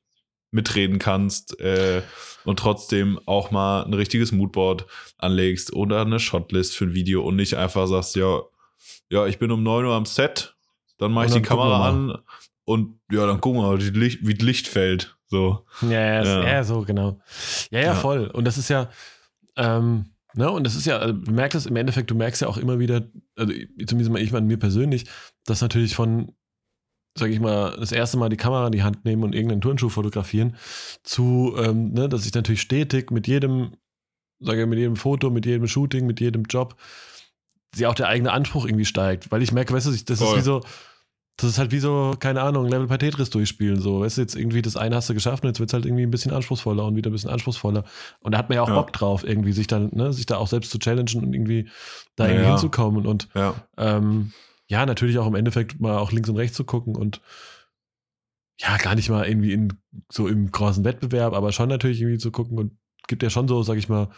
mitreden 0.52 1.00
kannst 1.00 1.60
äh, 1.60 2.02
und 2.43 2.60
trotzdem 2.60 3.20
auch 3.26 3.52
mal 3.52 3.84
ein 3.84 3.93
richtiges 3.93 4.32
Moodboard 4.32 4.86
anlegst 5.18 5.74
oder 5.74 6.02
eine 6.02 6.20
Shotlist 6.20 6.76
für 6.76 6.86
ein 6.86 6.93
Video 6.93 7.24
und 7.24 7.36
nicht 7.36 7.56
einfach 7.56 7.88
sagst, 7.88 8.16
ja, 8.16 8.41
ja, 9.10 9.26
ich 9.28 9.39
bin 9.39 9.52
um 9.52 9.64
9 9.64 9.86
Uhr 9.86 9.93
am 9.93 10.06
Set, 10.06 10.56
dann 10.97 11.12
mache 11.12 11.28
ich 11.28 11.34
die 11.34 11.41
Kamera 11.41 11.88
an 11.88 12.18
und 12.66 13.00
ja, 13.12 13.26
dann 13.26 13.41
gucken 13.41 13.62
wir 13.62 13.68
mal, 13.68 13.82
wie, 13.82 13.89
Licht, 13.89 14.20
wie 14.22 14.36
das 14.36 14.45
Licht 14.45 14.68
fällt. 14.68 15.18
So. 15.28 15.66
Ja, 15.82 15.89
ja, 15.89 16.24
ja. 16.24 16.43
ja 16.43 16.64
so, 16.64 16.82
genau. 16.82 17.20
Ja, 17.72 17.80
ja, 17.80 17.86
ja, 17.86 17.95
voll. 17.95 18.28
Und 18.28 18.45
das 18.45 18.58
ist 18.58 18.70
ja, 18.70 18.89
ähm, 19.56 20.06
ne, 20.34 20.50
und 20.52 20.64
das 20.66 20.76
ist 20.76 20.86
ja, 20.86 20.97
also, 20.97 21.14
du 21.14 21.32
merkst 21.32 21.56
es 21.56 21.66
im 21.66 21.76
Endeffekt, 21.76 22.10
du 22.10 22.16
merkst 22.16 22.41
ja 22.41 22.47
auch 22.47 22.58
immer 22.58 22.80
wieder, 22.80 23.08
also 23.36 23.54
zumindest 23.86 24.12
mal 24.12 24.22
ich 24.22 24.32
meine, 24.32 24.45
mir 24.45 24.58
persönlich, 24.58 25.06
dass 25.45 25.62
natürlich 25.62 25.95
von 25.95 26.36
sage 27.18 27.34
ich 27.34 27.39
mal, 27.39 27.76
das 27.80 27.91
erste 27.91 28.18
Mal 28.18 28.30
die 28.30 28.38
Kamera 28.38 28.68
in 28.68 28.72
die 28.72 28.84
Hand 28.84 29.05
nehmen 29.05 29.24
und 29.24 29.34
irgendeinen 29.34 29.62
Turnschuh 29.62 29.89
fotografieren, 29.89 30.55
zu, 31.03 31.55
ähm, 31.57 31.93
ne, 31.93 32.10
dass 32.10 32.26
ich 32.26 32.34
natürlich 32.34 32.62
stetig 32.62 33.12
mit 33.12 33.28
jedem, 33.28 33.72
sage 34.39 34.62
ich, 34.62 34.68
mit 34.68 34.80
jedem 34.80 34.95
Foto, 34.95 35.30
mit 35.30 35.45
jedem 35.45 35.68
Shooting, 35.68 36.05
mit 36.05 36.20
jedem 36.20 36.43
Job, 36.43 36.76
sie 37.74 37.88
auch 37.88 37.95
der 37.95 38.07
eigene 38.07 38.32
Anspruch 38.32 38.66
irgendwie 38.66 38.86
steigt. 38.86 39.32
Weil 39.32 39.41
ich 39.41 39.51
merke, 39.51 39.74
weißt 39.74 39.88
du, 39.88 39.91
das 39.91 40.20
Voll. 40.20 40.30
ist 40.30 40.38
wie 40.38 40.45
so, 40.45 40.62
das 41.38 41.51
ist 41.51 41.60
halt 41.60 41.72
wie 41.72 41.80
so, 41.80 42.16
keine 42.20 42.41
Ahnung, 42.41 42.68
Level 42.68 42.88
bei 42.88 42.97
Tetris 42.97 43.30
durchspielen. 43.30 43.80
So, 43.80 44.01
weißt 44.01 44.18
du, 44.18 44.22
jetzt 44.22 44.36
irgendwie 44.36 44.62
das 44.62 44.76
eine 44.76 44.95
hast 44.95 45.10
du 45.10 45.14
geschafft 45.14 45.43
und 45.43 45.49
jetzt 45.49 45.60
wird 45.60 45.70
es 45.70 45.74
halt 45.74 45.86
irgendwie 45.86 46.03
ein 46.03 46.12
bisschen 46.12 46.34
anspruchsvoller 46.34 46.86
und 46.86 46.95
wieder 46.95 47.10
ein 47.10 47.14
bisschen 47.14 47.30
anspruchsvoller. 47.30 47.86
Und 48.22 48.34
da 48.34 48.38
hat 48.38 48.49
man 48.49 48.57
ja 48.57 48.64
auch 48.64 48.70
ja. 48.70 48.76
Bock 48.76 48.91
drauf, 48.91 49.24
irgendwie 49.24 49.53
sich 49.53 49.68
dann, 49.68 49.89
ne, 49.93 50.12
sich 50.12 50.26
da 50.26 50.38
auch 50.38 50.47
selbst 50.47 50.72
zu 50.72 50.80
challengen 50.80 51.24
und 51.24 51.34
irgendwie 51.34 51.70
da 52.16 52.26
ja, 52.26 52.32
irgendwie 52.32 52.45
ja. 52.45 52.51
hinzukommen. 52.51 53.05
Und 53.05 53.30
ähm, 53.78 54.34
ja, 54.70 54.86
natürlich 54.86 55.18
auch 55.18 55.28
im 55.28 55.36
Endeffekt 55.36 55.80
mal 55.80 55.98
auch 55.98 56.12
links 56.12 56.30
und 56.30 56.38
rechts 56.38 56.56
zu 56.56 56.64
gucken 56.64 56.96
und 56.96 57.22
ja, 58.60 58.78
gar 58.78 58.96
nicht 58.96 59.10
mal 59.10 59.28
irgendwie 59.28 59.54
in 59.54 59.74
so 60.12 60.28
im 60.28 60.52
großen 60.52 60.84
Wettbewerb, 60.84 61.34
aber 61.34 61.52
schon 61.52 61.70
natürlich 61.70 62.02
irgendwie 62.02 62.20
zu 62.20 62.32
gucken 62.32 62.58
und 62.58 62.78
gibt 63.08 63.24
ja 63.24 63.30
schon 63.30 63.48
so, 63.48 63.64
sag 63.64 63.78
ich 63.78 63.90
mal, 63.90 64.10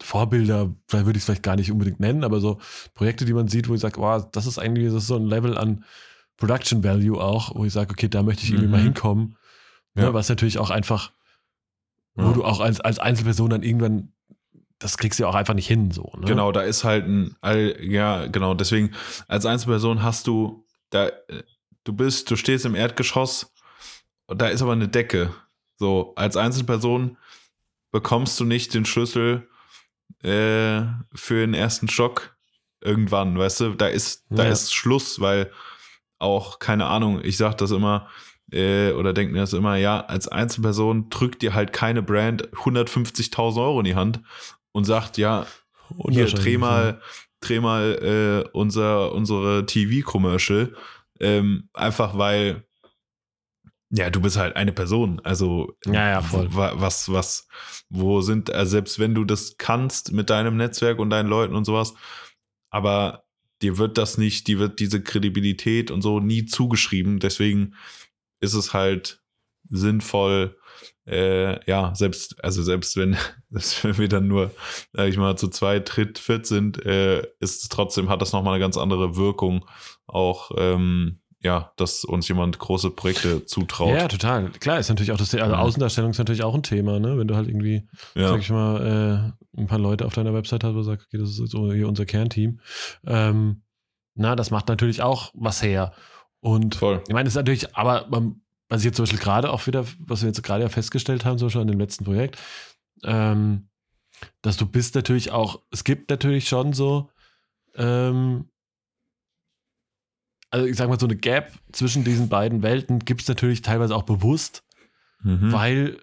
Vorbilder, 0.00 0.72
vielleicht 0.88 1.06
würde 1.06 1.16
ich 1.16 1.22
es 1.22 1.24
vielleicht 1.26 1.42
gar 1.42 1.56
nicht 1.56 1.72
unbedingt 1.72 1.98
nennen, 1.98 2.24
aber 2.24 2.40
so 2.40 2.60
Projekte, 2.94 3.24
die 3.24 3.32
man 3.32 3.48
sieht, 3.48 3.68
wo 3.68 3.74
ich 3.74 3.80
sage, 3.80 4.00
wow, 4.00 4.24
das 4.30 4.46
ist 4.46 4.58
eigentlich 4.58 4.86
das 4.86 4.94
ist 4.94 5.08
so 5.08 5.16
ein 5.16 5.26
Level 5.26 5.58
an 5.58 5.84
Production 6.36 6.82
Value 6.84 7.20
auch, 7.20 7.54
wo 7.54 7.64
ich 7.64 7.72
sage, 7.72 7.90
okay, 7.90 8.08
da 8.08 8.22
möchte 8.22 8.44
ich 8.44 8.50
irgendwie 8.50 8.66
mhm. 8.66 8.72
mal 8.72 8.82
hinkommen. 8.82 9.36
Ne, 9.94 10.02
ja. 10.02 10.08
Ne, 10.08 10.14
was 10.14 10.28
natürlich 10.28 10.58
auch 10.58 10.70
einfach, 10.70 11.12
ja. 12.16 12.26
wo 12.26 12.32
du 12.32 12.44
auch 12.44 12.60
als, 12.60 12.80
als 12.80 13.00
Einzelperson 13.00 13.50
dann 13.50 13.62
irgendwann 13.64 14.12
das 14.80 14.96
kriegst 14.96 15.18
du 15.18 15.24
ja 15.24 15.28
auch 15.28 15.34
einfach 15.34 15.54
nicht 15.54 15.68
hin, 15.68 15.92
so. 15.92 16.10
Ne? 16.16 16.26
Genau, 16.26 16.50
da 16.50 16.62
ist 16.62 16.84
halt 16.84 17.06
ein, 17.06 17.36
ja, 17.80 18.26
genau, 18.26 18.54
deswegen 18.54 18.92
als 19.28 19.46
Einzelperson 19.46 20.02
hast 20.02 20.26
du, 20.26 20.66
da, 20.88 21.10
du 21.84 21.92
bist, 21.92 22.30
du 22.30 22.36
stehst 22.36 22.64
im 22.64 22.74
Erdgeschoss, 22.74 23.52
da 24.26 24.48
ist 24.48 24.62
aber 24.62 24.72
eine 24.72 24.88
Decke. 24.88 25.32
So, 25.76 26.14
als 26.16 26.36
Einzelperson 26.36 27.18
bekommst 27.92 28.40
du 28.40 28.44
nicht 28.44 28.74
den 28.74 28.86
Schlüssel 28.86 29.48
äh, 30.22 30.82
für 31.14 31.40
den 31.40 31.54
ersten 31.54 31.88
Stock 31.88 32.36
irgendwann, 32.80 33.38
weißt 33.38 33.60
du, 33.60 33.74
da 33.74 33.86
ist, 33.86 34.24
da 34.30 34.44
ja. 34.44 34.50
ist 34.50 34.72
Schluss, 34.72 35.20
weil 35.20 35.52
auch, 36.18 36.58
keine 36.58 36.86
Ahnung, 36.86 37.20
ich 37.22 37.36
sag 37.36 37.58
das 37.58 37.70
immer, 37.70 38.08
äh, 38.50 38.92
oder 38.92 39.12
denke 39.12 39.34
mir 39.34 39.40
das 39.40 39.52
immer, 39.52 39.76
ja, 39.76 40.00
als 40.00 40.26
Einzelperson 40.26 41.10
drückt 41.10 41.42
dir 41.42 41.52
halt 41.52 41.74
keine 41.74 42.02
Brand 42.02 42.48
150.000 42.52 43.62
Euro 43.62 43.80
in 43.80 43.84
die 43.84 43.94
Hand 43.94 44.22
und 44.72 44.84
sagt, 44.84 45.18
ja, 45.18 45.46
hier, 46.08 46.26
dreh 46.26 46.58
mal, 46.58 47.00
dreh 47.40 47.60
mal 47.60 48.44
äh, 48.46 48.48
unser, 48.52 49.12
unsere 49.12 49.66
TV-Commercial. 49.66 50.74
Ähm, 51.18 51.68
einfach 51.74 52.16
weil, 52.16 52.64
ja, 53.90 54.10
du 54.10 54.20
bist 54.20 54.36
halt 54.36 54.56
eine 54.56 54.72
Person. 54.72 55.20
Also, 55.24 55.76
ja, 55.86 56.10
ja, 56.10 56.22
voll. 56.22 56.48
was, 56.50 57.10
was, 57.12 57.48
wo 57.88 58.20
sind, 58.20 58.52
also 58.52 58.70
selbst 58.70 58.98
wenn 58.98 59.14
du 59.14 59.24
das 59.24 59.56
kannst 59.58 60.12
mit 60.12 60.30
deinem 60.30 60.56
Netzwerk 60.56 60.98
und 60.98 61.10
deinen 61.10 61.28
Leuten 61.28 61.54
und 61.54 61.64
sowas, 61.64 61.94
aber 62.70 63.24
dir 63.62 63.78
wird 63.78 63.98
das 63.98 64.16
nicht, 64.16 64.46
die 64.46 64.58
wird 64.58 64.80
diese 64.80 65.02
Kredibilität 65.02 65.90
und 65.90 66.02
so 66.02 66.20
nie 66.20 66.46
zugeschrieben. 66.46 67.18
Deswegen 67.18 67.74
ist 68.40 68.54
es 68.54 68.72
halt 68.72 69.22
sinnvoll, 69.68 70.56
äh, 71.06 71.64
ja, 71.68 71.94
selbst, 71.94 72.42
also 72.42 72.62
selbst 72.62 72.96
wenn, 72.96 73.16
selbst 73.50 73.84
wenn 73.84 73.98
wir 73.98 74.08
dann 74.08 74.28
nur, 74.28 74.50
sag 74.92 75.08
ich 75.08 75.16
mal, 75.16 75.36
zu 75.36 75.48
zweit, 75.48 75.96
dritt, 75.96 76.18
viert 76.18 76.46
sind, 76.46 76.84
äh, 76.84 77.20
ist 77.40 77.62
es 77.62 77.68
trotzdem, 77.68 78.08
hat 78.08 78.22
das 78.22 78.32
nochmal 78.32 78.54
eine 78.54 78.60
ganz 78.60 78.76
andere 78.76 79.16
Wirkung. 79.16 79.66
Auch, 80.06 80.50
ähm, 80.56 81.20
ja, 81.42 81.72
dass 81.76 82.04
uns 82.04 82.28
jemand 82.28 82.58
große 82.58 82.90
Projekte 82.90 83.46
zutraut. 83.46 83.94
Ja, 83.94 84.08
total. 84.08 84.50
Klar, 84.60 84.78
ist 84.78 84.90
natürlich 84.90 85.10
auch 85.10 85.16
das, 85.16 85.34
also 85.34 85.54
Außendarstellung 85.54 86.10
ist 86.10 86.18
natürlich 86.18 86.42
auch 86.42 86.54
ein 86.54 86.62
Thema, 86.62 87.00
ne? 87.00 87.16
Wenn 87.16 87.28
du 87.28 87.34
halt 87.34 87.48
irgendwie, 87.48 87.88
ja. 88.14 88.28
sag 88.28 88.40
ich 88.40 88.50
mal, 88.50 89.34
äh, 89.56 89.58
ein 89.58 89.66
paar 89.66 89.78
Leute 89.78 90.04
auf 90.04 90.14
deiner 90.14 90.34
Website 90.34 90.64
hast, 90.64 90.74
wo 90.74 90.78
du 90.78 90.82
sagst, 90.82 91.06
okay, 91.06 91.18
das 91.18 91.38
ist 91.38 91.52
hier 91.52 91.88
unser 91.88 92.04
Kernteam. 92.04 92.60
Ähm, 93.06 93.62
na, 94.14 94.36
das 94.36 94.50
macht 94.50 94.68
natürlich 94.68 95.00
auch 95.00 95.32
was 95.34 95.62
her. 95.62 95.92
Und 96.40 96.74
Voll. 96.74 97.02
ich 97.06 97.14
meine, 97.14 97.26
es 97.26 97.32
ist 97.32 97.38
natürlich, 97.38 97.74
aber 97.74 98.06
man 98.10 98.42
was 98.70 98.80
ich 98.80 98.86
jetzt 98.86 98.96
zum 98.96 99.02
Beispiel 99.02 99.18
gerade 99.18 99.50
auch 99.50 99.66
wieder, 99.66 99.84
was 99.98 100.22
wir 100.22 100.28
jetzt 100.28 100.42
gerade 100.42 100.62
ja 100.62 100.68
festgestellt 100.68 101.24
haben, 101.24 101.38
zum 101.38 101.46
Beispiel 101.48 101.60
an 101.60 101.68
dem 101.68 101.80
letzten 101.80 102.04
Projekt, 102.04 102.38
ähm, 103.04 103.68
dass 104.42 104.56
du 104.56 104.64
bist 104.64 104.94
natürlich 104.94 105.32
auch, 105.32 105.60
es 105.70 105.84
gibt 105.84 106.08
natürlich 106.08 106.48
schon 106.48 106.72
so, 106.72 107.10
ähm, 107.74 108.48
also 110.50 110.66
ich 110.66 110.76
sag 110.76 110.88
mal, 110.88 111.00
so 111.00 111.06
eine 111.06 111.16
Gap 111.16 111.52
zwischen 111.72 112.04
diesen 112.04 112.28
beiden 112.28 112.62
Welten 112.62 113.00
gibt 113.00 113.22
es 113.22 113.28
natürlich 113.28 113.62
teilweise 113.62 113.94
auch 113.94 114.04
bewusst, 114.04 114.62
mhm. 115.22 115.52
weil 115.52 115.98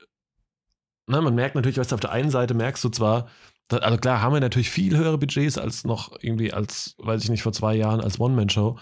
na, 1.07 1.21
man 1.21 1.35
merkt 1.35 1.55
natürlich, 1.55 1.77
was 1.77 1.93
auf 1.93 2.01
der 2.01 2.11
einen 2.11 2.31
Seite 2.31 2.53
merkst 2.53 2.83
du 2.83 2.89
zwar, 2.89 3.29
dass, 3.69 3.81
also 3.81 3.97
klar 3.97 4.21
haben 4.21 4.33
wir 4.33 4.41
natürlich 4.41 4.69
viel 4.69 4.97
höhere 4.97 5.17
Budgets 5.17 5.57
als 5.57 5.85
noch 5.85 6.17
irgendwie 6.21 6.51
als, 6.51 6.95
weiß 6.97 7.23
ich 7.23 7.29
nicht, 7.29 7.43
vor 7.43 7.53
zwei 7.53 7.75
Jahren 7.75 8.01
als 8.01 8.19
One-Man-Show 8.19 8.77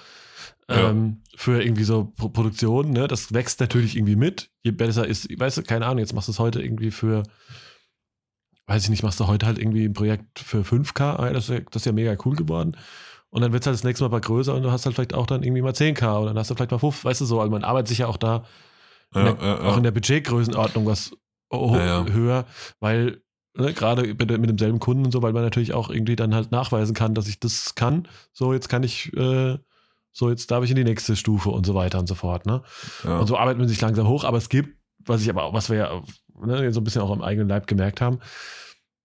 ja. 0.69 0.89
ähm, 0.89 1.21
für 1.35 1.61
irgendwie 1.61 1.83
so 1.83 2.05
Pro 2.17 2.29
Produktion. 2.29 2.91
Ne? 2.91 3.07
Das 3.07 3.33
wächst 3.33 3.59
natürlich 3.59 3.95
irgendwie 3.95 4.15
mit. 4.15 4.49
Je 4.63 4.71
besser 4.71 5.07
ist, 5.07 5.27
weißt 5.39 5.57
du, 5.57 5.63
keine 5.63 5.85
Ahnung, 5.85 5.99
jetzt 5.99 6.13
machst 6.13 6.27
du 6.27 6.31
es 6.31 6.39
heute 6.39 6.61
irgendwie 6.61 6.91
für, 6.91 7.23
weiß 8.67 8.83
ich 8.83 8.89
nicht, 8.89 9.03
machst 9.03 9.19
du 9.19 9.27
heute 9.27 9.45
halt 9.45 9.59
irgendwie 9.59 9.85
ein 9.85 9.93
Projekt 9.93 10.39
für 10.39 10.61
5K. 10.61 11.01
Ah, 11.17 11.29
das, 11.31 11.47
das 11.47 11.63
ist 11.73 11.85
ja 11.85 11.91
mega 11.91 12.15
cool 12.25 12.35
geworden. 12.35 12.77
Und 13.29 13.41
dann 13.41 13.51
wird 13.51 13.63
es 13.63 13.67
halt 13.67 13.75
das 13.75 13.83
nächste 13.83 14.05
Mal 14.05 14.11
mal 14.11 14.21
größer 14.21 14.55
und 14.55 14.63
du 14.63 14.71
hast 14.71 14.85
halt 14.85 14.95
vielleicht 14.95 15.13
auch 15.13 15.27
dann 15.27 15.43
irgendwie 15.43 15.61
mal 15.61 15.73
10K 15.73 16.19
oder 16.19 16.27
dann 16.27 16.39
hast 16.39 16.49
du 16.49 16.55
vielleicht 16.55 16.71
mal 16.71 16.79
5, 16.79 17.03
weißt 17.03 17.21
du 17.21 17.25
so, 17.25 17.41
also 17.41 17.51
man 17.51 17.63
arbeitet 17.63 17.89
sich 17.89 17.97
ja 17.97 18.07
auch 18.07 18.17
da 18.17 18.45
ja, 19.13 19.33
der, 19.33 19.45
ja, 19.45 19.59
auch 19.61 19.77
in 19.77 19.83
der 19.83 19.91
Budgetgrößenordnung 19.91 20.85
was 20.85 21.11
höher, 21.51 22.45
weil 22.79 23.21
ne, 23.55 23.73
gerade 23.73 24.03
mit, 24.03 24.19
mit, 24.19 24.49
demselben 24.49 24.79
Kunden 24.79 25.05
und 25.05 25.11
so, 25.11 25.21
weil 25.21 25.33
man 25.33 25.43
natürlich 25.43 25.73
auch 25.73 25.89
irgendwie 25.89 26.15
dann 26.15 26.33
halt 26.33 26.51
nachweisen 26.51 26.93
kann, 26.93 27.13
dass 27.13 27.27
ich 27.27 27.39
das 27.39 27.75
kann. 27.75 28.07
So, 28.33 28.53
jetzt 28.53 28.69
kann 28.69 28.83
ich 28.83 29.13
äh, 29.15 29.57
so 30.17 30.29
jetzt 30.29 30.49
darf 30.49 30.63
ich 30.63 30.69
in 30.69 30.77
die 30.77 30.85
nächste 30.85 31.15
Stufe 31.17 31.49
und 31.49 31.65
so 31.65 31.75
weiter 31.75 31.99
und 31.99 32.07
so 32.07 32.15
fort. 32.15 32.45
Ne? 32.45 32.63
Ja. 33.03 33.19
Und 33.19 33.27
so 33.27 33.37
arbeitet 33.37 33.59
man 33.59 33.67
sich 33.67 33.81
langsam 33.81 34.07
hoch, 34.07 34.23
aber 34.23 34.37
es 34.37 34.47
gibt, 34.47 34.79
was 34.99 35.21
ich 35.21 35.29
aber, 35.29 35.51
was 35.51 35.69
wir 35.69 35.77
ja 35.77 36.01
ne, 36.39 36.71
so 36.71 36.79
ein 36.79 36.83
bisschen 36.85 37.01
auch 37.01 37.11
am 37.11 37.21
eigenen 37.21 37.49
Leib 37.49 37.67
gemerkt 37.67 37.99
haben, 37.99 38.19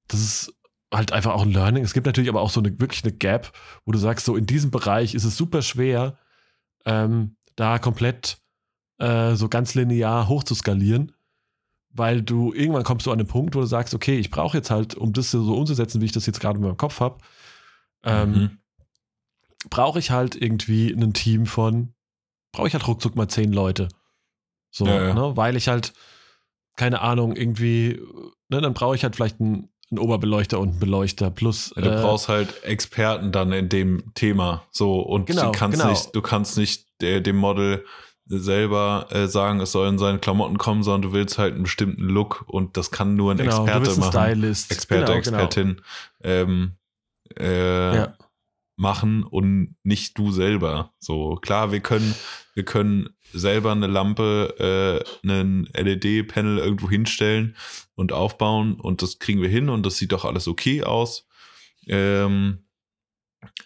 dass 0.07 0.21
es 0.21 0.55
halt 0.95 1.13
einfach 1.13 1.33
auch 1.33 1.43
ein 1.43 1.51
Learning. 1.51 1.83
Es 1.83 1.95
gibt 1.95 2.07
natürlich 2.07 2.31
aber 2.31 2.41
auch 2.41 2.51
so 2.51 2.61
eine 2.61 2.79
wirklich 2.79 3.03
eine 3.03 3.13
Gap, 3.13 3.53
wo 3.85 3.91
du 3.91 3.99
sagst, 3.99 4.25
so 4.25 4.37
in 4.37 4.47
diesem 4.47 4.71
Bereich 4.71 5.15
ist 5.17 5.25
es 5.25 5.37
super 5.37 5.63
schwer, 5.63 6.17
ähm, 6.85 7.37
da 7.57 7.81
komplett 7.81 8.39
äh, 8.99 9.35
so 9.35 9.49
ganz 9.49 9.75
linear 9.75 10.29
hoch 10.29 10.45
zu 10.45 10.55
skalieren, 10.55 11.13
weil 11.91 12.23
du 12.23 12.53
irgendwann 12.53 12.85
kommst 12.85 13.07
du 13.07 13.11
an 13.11 13.19
den 13.19 13.27
Punkt, 13.27 13.57
wo 13.57 13.61
du 13.61 13.67
sagst, 13.67 13.95
okay, 13.95 14.17
ich 14.17 14.31
brauche 14.31 14.57
jetzt 14.57 14.71
halt, 14.71 14.95
um 14.95 15.13
das 15.13 15.33
so 15.33 15.57
umzusetzen, 15.57 16.01
wie 16.01 16.05
ich 16.07 16.13
das 16.13 16.27
jetzt 16.27 16.39
gerade 16.39 16.59
in 16.59 16.65
meinem 16.65 16.77
Kopf 16.77 17.01
habe, 17.01 17.19
ähm, 18.05 18.31
Mhm. 18.31 18.60
Brauche 19.69 19.99
ich 19.99 20.11
halt 20.11 20.35
irgendwie 20.35 20.91
ein 20.91 21.13
Team 21.13 21.47
von, 21.47 21.93
brauche 22.53 22.69
ich 22.69 22.75
halt 22.75 22.87
ruckzuck 22.87 23.17
mal 23.17 23.29
zehn 23.29 23.53
Leute. 23.53 23.89
So, 24.71 24.87
Ja, 24.87 25.09
ja. 25.09 25.15
Ne? 25.15 25.37
weil 25.37 25.57
ich 25.57 25.69
halt, 25.69 25.93
keine 26.77 27.01
Ahnung, 27.03 27.37
irgendwie, 27.37 28.01
ne, 28.49 28.61
dann 28.61 28.75
brauche 28.75 28.95
ich 28.95 29.03
halt 29.03 29.17
vielleicht 29.17 29.41
einen, 29.41 29.69
einen 29.91 29.99
Oberbeleuchter 29.99 30.61
und 30.61 30.71
einen 30.71 30.79
Beleuchter 30.79 31.31
plus. 31.31 31.71
Du 31.77 31.81
äh, 31.83 32.01
brauchst 32.01 32.29
halt 32.29 32.63
Experten 32.63 33.33
dann 33.33 33.53
in 33.53 33.69
dem 33.69 34.15
Thema. 34.15 34.63
So, 34.71 35.01
und 35.01 35.27
Genau, 35.27 35.47
du 35.47 35.53
kannst 35.53 35.79
genau. 35.79 35.91
nicht, 35.91 36.15
du 36.15 36.23
kannst 36.23 36.57
nicht 36.57 36.87
äh, 37.03 37.21
dem 37.21 37.37
Model 37.37 37.85
selber 38.27 39.09
äh, 39.11 39.27
sagen, 39.27 39.59
es 39.61 39.73
sollen 39.73 39.99
seine 39.99 40.21
Klamotten 40.21 40.57
kommen, 40.59 40.85
sondern 40.85 41.11
du 41.11 41.13
willst 41.13 41.37
halt 41.39 41.55
einen 41.55 41.65
bestimmten 41.65 42.05
Look 42.05 42.45
und 42.47 42.77
das 42.77 42.93
kann 42.93 43.17
nur 43.17 43.33
ein 43.33 43.39
genau, 43.39 43.65
Experte 43.65 43.91
ein 43.91 43.99
machen. 43.99 44.13
Stylist. 44.13 44.71
Experte, 44.71 45.05
genau, 45.07 45.19
Expertin 45.19 45.83
ähm, 46.23 46.77
äh, 47.35 47.43
Genau. 47.45 47.95
Ja. 47.95 48.15
Machen 48.81 49.23
und 49.23 49.77
nicht 49.83 50.17
du 50.19 50.33
selber. 50.33 50.95
So, 50.99 51.37
klar, 51.37 51.71
wir 51.71 51.81
können, 51.81 52.15
wir 52.55 52.65
können 52.65 53.11
selber 53.33 53.73
eine 53.73 53.87
Lampe, 53.87 54.55
äh, 54.59 55.27
einen 55.29 55.67
LED-Panel 55.75 56.59
irgendwo 56.59 56.89
hinstellen 56.89 57.57
und 57.95 58.13
aufbauen 58.13 58.81
und 58.81 59.03
das 59.03 59.19
kriegen 59.19 59.43
wir 59.43 59.51
hin 59.51 59.69
und 59.69 59.85
das 59.85 59.99
sieht 59.99 60.13
doch 60.13 60.25
alles 60.25 60.49
okay 60.49 60.83
aus. 60.83 61.29
Ähm, 61.87 62.65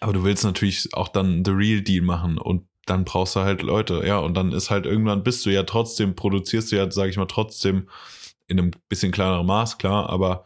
aber 0.01 0.13
du 0.13 0.23
willst 0.23 0.43
natürlich 0.43 0.93
auch 0.93 1.07
dann 1.07 1.43
the 1.45 1.51
real 1.51 1.81
deal 1.81 2.03
machen 2.03 2.37
und 2.37 2.67
dann 2.85 3.05
brauchst 3.05 3.35
du 3.37 3.39
halt 3.39 3.61
Leute, 3.61 4.03
ja, 4.05 4.19
und 4.19 4.35
dann 4.35 4.51
ist 4.51 4.69
halt 4.69 4.85
irgendwann 4.85 5.23
bist 5.23 5.45
du 5.45 5.49
ja 5.49 5.63
trotzdem, 5.63 6.15
produzierst 6.15 6.71
du 6.71 6.75
ja, 6.75 6.91
sage 6.91 7.09
ich 7.09 7.17
mal, 7.17 7.25
trotzdem 7.25 7.89
in 8.47 8.59
einem 8.59 8.71
bisschen 8.89 9.11
kleineren 9.11 9.47
Maß, 9.47 9.77
klar, 9.77 10.09
aber 10.09 10.45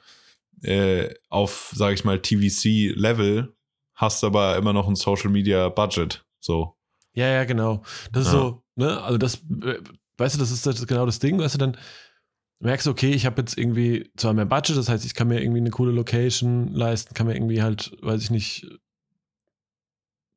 äh, 0.62 1.14
auf, 1.30 1.72
sage 1.74 1.96
ich 1.96 2.06
mal, 2.06 2.22
TVC-Level 2.22 3.54
hast 4.00 4.24
aber 4.24 4.56
immer 4.56 4.72
noch 4.72 4.88
ein 4.88 4.96
Social 4.96 5.30
Media 5.30 5.68
Budget. 5.68 6.26
So. 6.40 6.76
Ja, 7.14 7.28
ja, 7.28 7.44
genau. 7.44 7.84
Das 8.14 8.28
ist 8.28 8.34
Ja. 8.34 8.40
so, 8.40 8.64
ne, 8.76 9.02
also 9.04 9.18
das, 9.18 9.36
äh, 9.62 9.80
weißt 10.18 10.36
du, 10.36 10.40
das 10.40 10.52
ist 10.52 10.66
das, 10.66 10.88
genau 10.88 11.06
das 11.06 11.20
Ding, 11.20 11.38
weißt 11.38 11.56
du, 11.56 11.60
dann 11.60 11.78
merkst 12.62 12.88
du, 12.88 12.92
okay, 12.92 13.12
ich 13.12 13.26
habe 13.26 13.42
jetzt 13.42 13.58
irgendwie 13.58 14.10
zwar 14.16 14.34
mehr 14.34 14.46
Budget, 14.46 14.78
das 14.78 14.88
heißt, 14.88 15.06
ich 15.06 15.14
kann 15.16 15.28
mir 15.28 15.42
irgendwie 15.42 15.60
eine 15.60 15.70
coole 15.70 15.92
Location 15.92 16.74
leisten, 16.74 17.14
kann 17.14 17.28
mir 17.28 17.36
irgendwie 17.36 17.62
halt, 17.62 17.92
weiß 18.02 18.22
ich 18.22 18.32
nicht, 18.32 18.68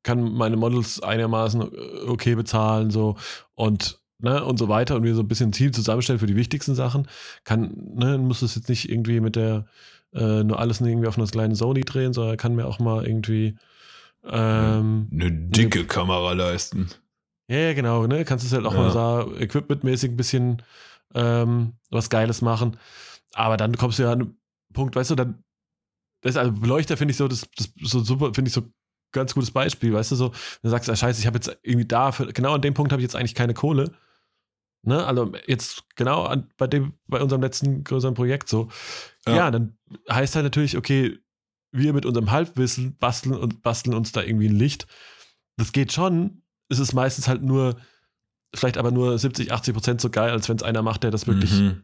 kann 0.03 0.33
meine 0.33 0.57
Models 0.57 1.01
einigermaßen 1.01 1.61
äh, 1.61 2.07
okay 2.07 2.35
bezahlen, 2.35 2.91
so 2.91 3.15
und 3.55 4.01
ne, 4.19 4.43
und 4.43 4.57
so 4.57 4.67
weiter 4.67 4.95
und 4.97 5.03
mir 5.03 5.15
so 5.15 5.21
ein 5.21 5.27
bisschen 5.29 5.49
ein 5.49 5.53
Ziel 5.53 5.71
zusammenstellen 5.71 6.19
für 6.19 6.27
die 6.27 6.35
wichtigsten 6.35 6.75
Sachen. 6.75 7.07
Kann, 7.45 7.73
ne, 7.95 8.17
muss 8.17 8.41
es 8.41 8.55
jetzt 8.55 8.67
nicht 8.67 8.89
irgendwie 8.89 9.21
mit 9.21 9.37
der 9.37 9.67
äh, 10.13 10.43
nur 10.43 10.59
alles 10.59 10.81
irgendwie 10.81 11.07
auf 11.07 11.17
einer 11.17 11.27
kleinen 11.27 11.55
Sony 11.55 11.81
drehen, 11.81 12.13
sondern 12.13 12.37
kann 12.37 12.55
mir 12.55 12.65
auch 12.67 12.79
mal 12.79 13.05
irgendwie 13.05 13.55
ähm, 14.25 15.09
Eine 15.11 15.31
dicke 15.31 15.85
Kamera 15.85 16.33
leisten. 16.33 16.89
ja, 17.49 17.57
ja, 17.57 17.73
genau, 17.73 18.07
ne? 18.07 18.23
Kannst 18.25 18.49
du 18.49 18.55
halt 18.55 18.65
auch 18.65 18.73
Ja. 18.73 18.79
mal 18.79 18.91
so 18.91 19.35
equipmentmäßig 19.37 20.11
ein 20.11 20.17
bisschen 20.17 20.61
ähm, 21.13 21.73
was 21.89 22.09
Geiles 22.09 22.41
machen. 22.41 22.77
Aber 23.33 23.57
dann 23.57 23.75
kommst 23.77 23.99
du 23.99 24.03
ja 24.03 24.11
an 24.11 24.21
einen 24.21 24.37
Punkt, 24.73 24.95
weißt 24.95 25.11
du, 25.11 25.15
dann, 25.15 25.43
das 26.21 26.37
also 26.37 26.51
Beleuchter 26.53 26.97
finde 26.97 27.11
ich 27.11 27.17
so, 27.17 27.27
das, 27.27 27.49
das 27.57 27.73
so 27.81 27.99
super, 27.99 28.33
finde 28.33 28.49
ich 28.49 28.53
so 28.53 28.61
ganz 29.11 29.33
gutes 29.33 29.51
Beispiel, 29.51 29.93
weißt 29.93 30.11
du, 30.11 30.15
so, 30.15 30.31
du 30.61 30.69
sagst, 30.69 30.89
ah, 30.89 30.95
scheiße, 30.95 31.19
ich 31.19 31.27
habe 31.27 31.37
jetzt 31.37 31.55
irgendwie 31.61 31.85
da, 31.87 32.11
für, 32.11 32.27
genau 32.33 32.53
an 32.53 32.61
dem 32.61 32.73
Punkt 32.73 32.91
habe 32.91 33.01
ich 33.01 33.03
jetzt 33.05 33.15
eigentlich 33.15 33.35
keine 33.35 33.53
Kohle. 33.53 33.91
Ne? 34.85 35.05
Also 35.05 35.31
jetzt 35.47 35.83
genau 35.95 36.23
an, 36.25 36.49
bei 36.57 36.67
dem, 36.67 36.93
bei 37.07 37.21
unserem 37.21 37.41
letzten 37.41 37.83
größeren 37.83 38.15
Projekt 38.15 38.49
so. 38.49 38.69
Ja. 39.27 39.35
Ja. 39.35 39.51
dann 39.51 39.77
heißt 40.09 40.35
halt 40.35 40.43
natürlich, 40.43 40.77
okay, 40.77 41.19
wir 41.71 41.93
mit 41.93 42.05
unserem 42.05 42.31
Halbwissen 42.31 42.97
basteln 42.97 43.35
und 43.35 43.61
basteln 43.63 43.95
uns 43.95 44.11
da 44.11 44.21
irgendwie 44.21 44.47
ein 44.47 44.55
Licht. 44.55 44.87
Das 45.57 45.71
geht 45.71 45.91
schon. 45.91 46.43
Es 46.69 46.79
ist 46.79 46.93
meistens 46.93 47.27
halt 47.27 47.41
nur, 47.41 47.75
vielleicht 48.53 48.77
aber 48.77 48.91
nur 48.91 49.17
70, 49.17 49.51
80 49.51 49.73
Prozent 49.73 50.01
so 50.01 50.09
geil, 50.09 50.31
als 50.31 50.49
wenn 50.49 50.57
es 50.57 50.63
einer 50.63 50.81
macht, 50.81 51.03
der 51.03 51.11
das 51.11 51.27
wirklich, 51.27 51.51
Mhm. 51.51 51.83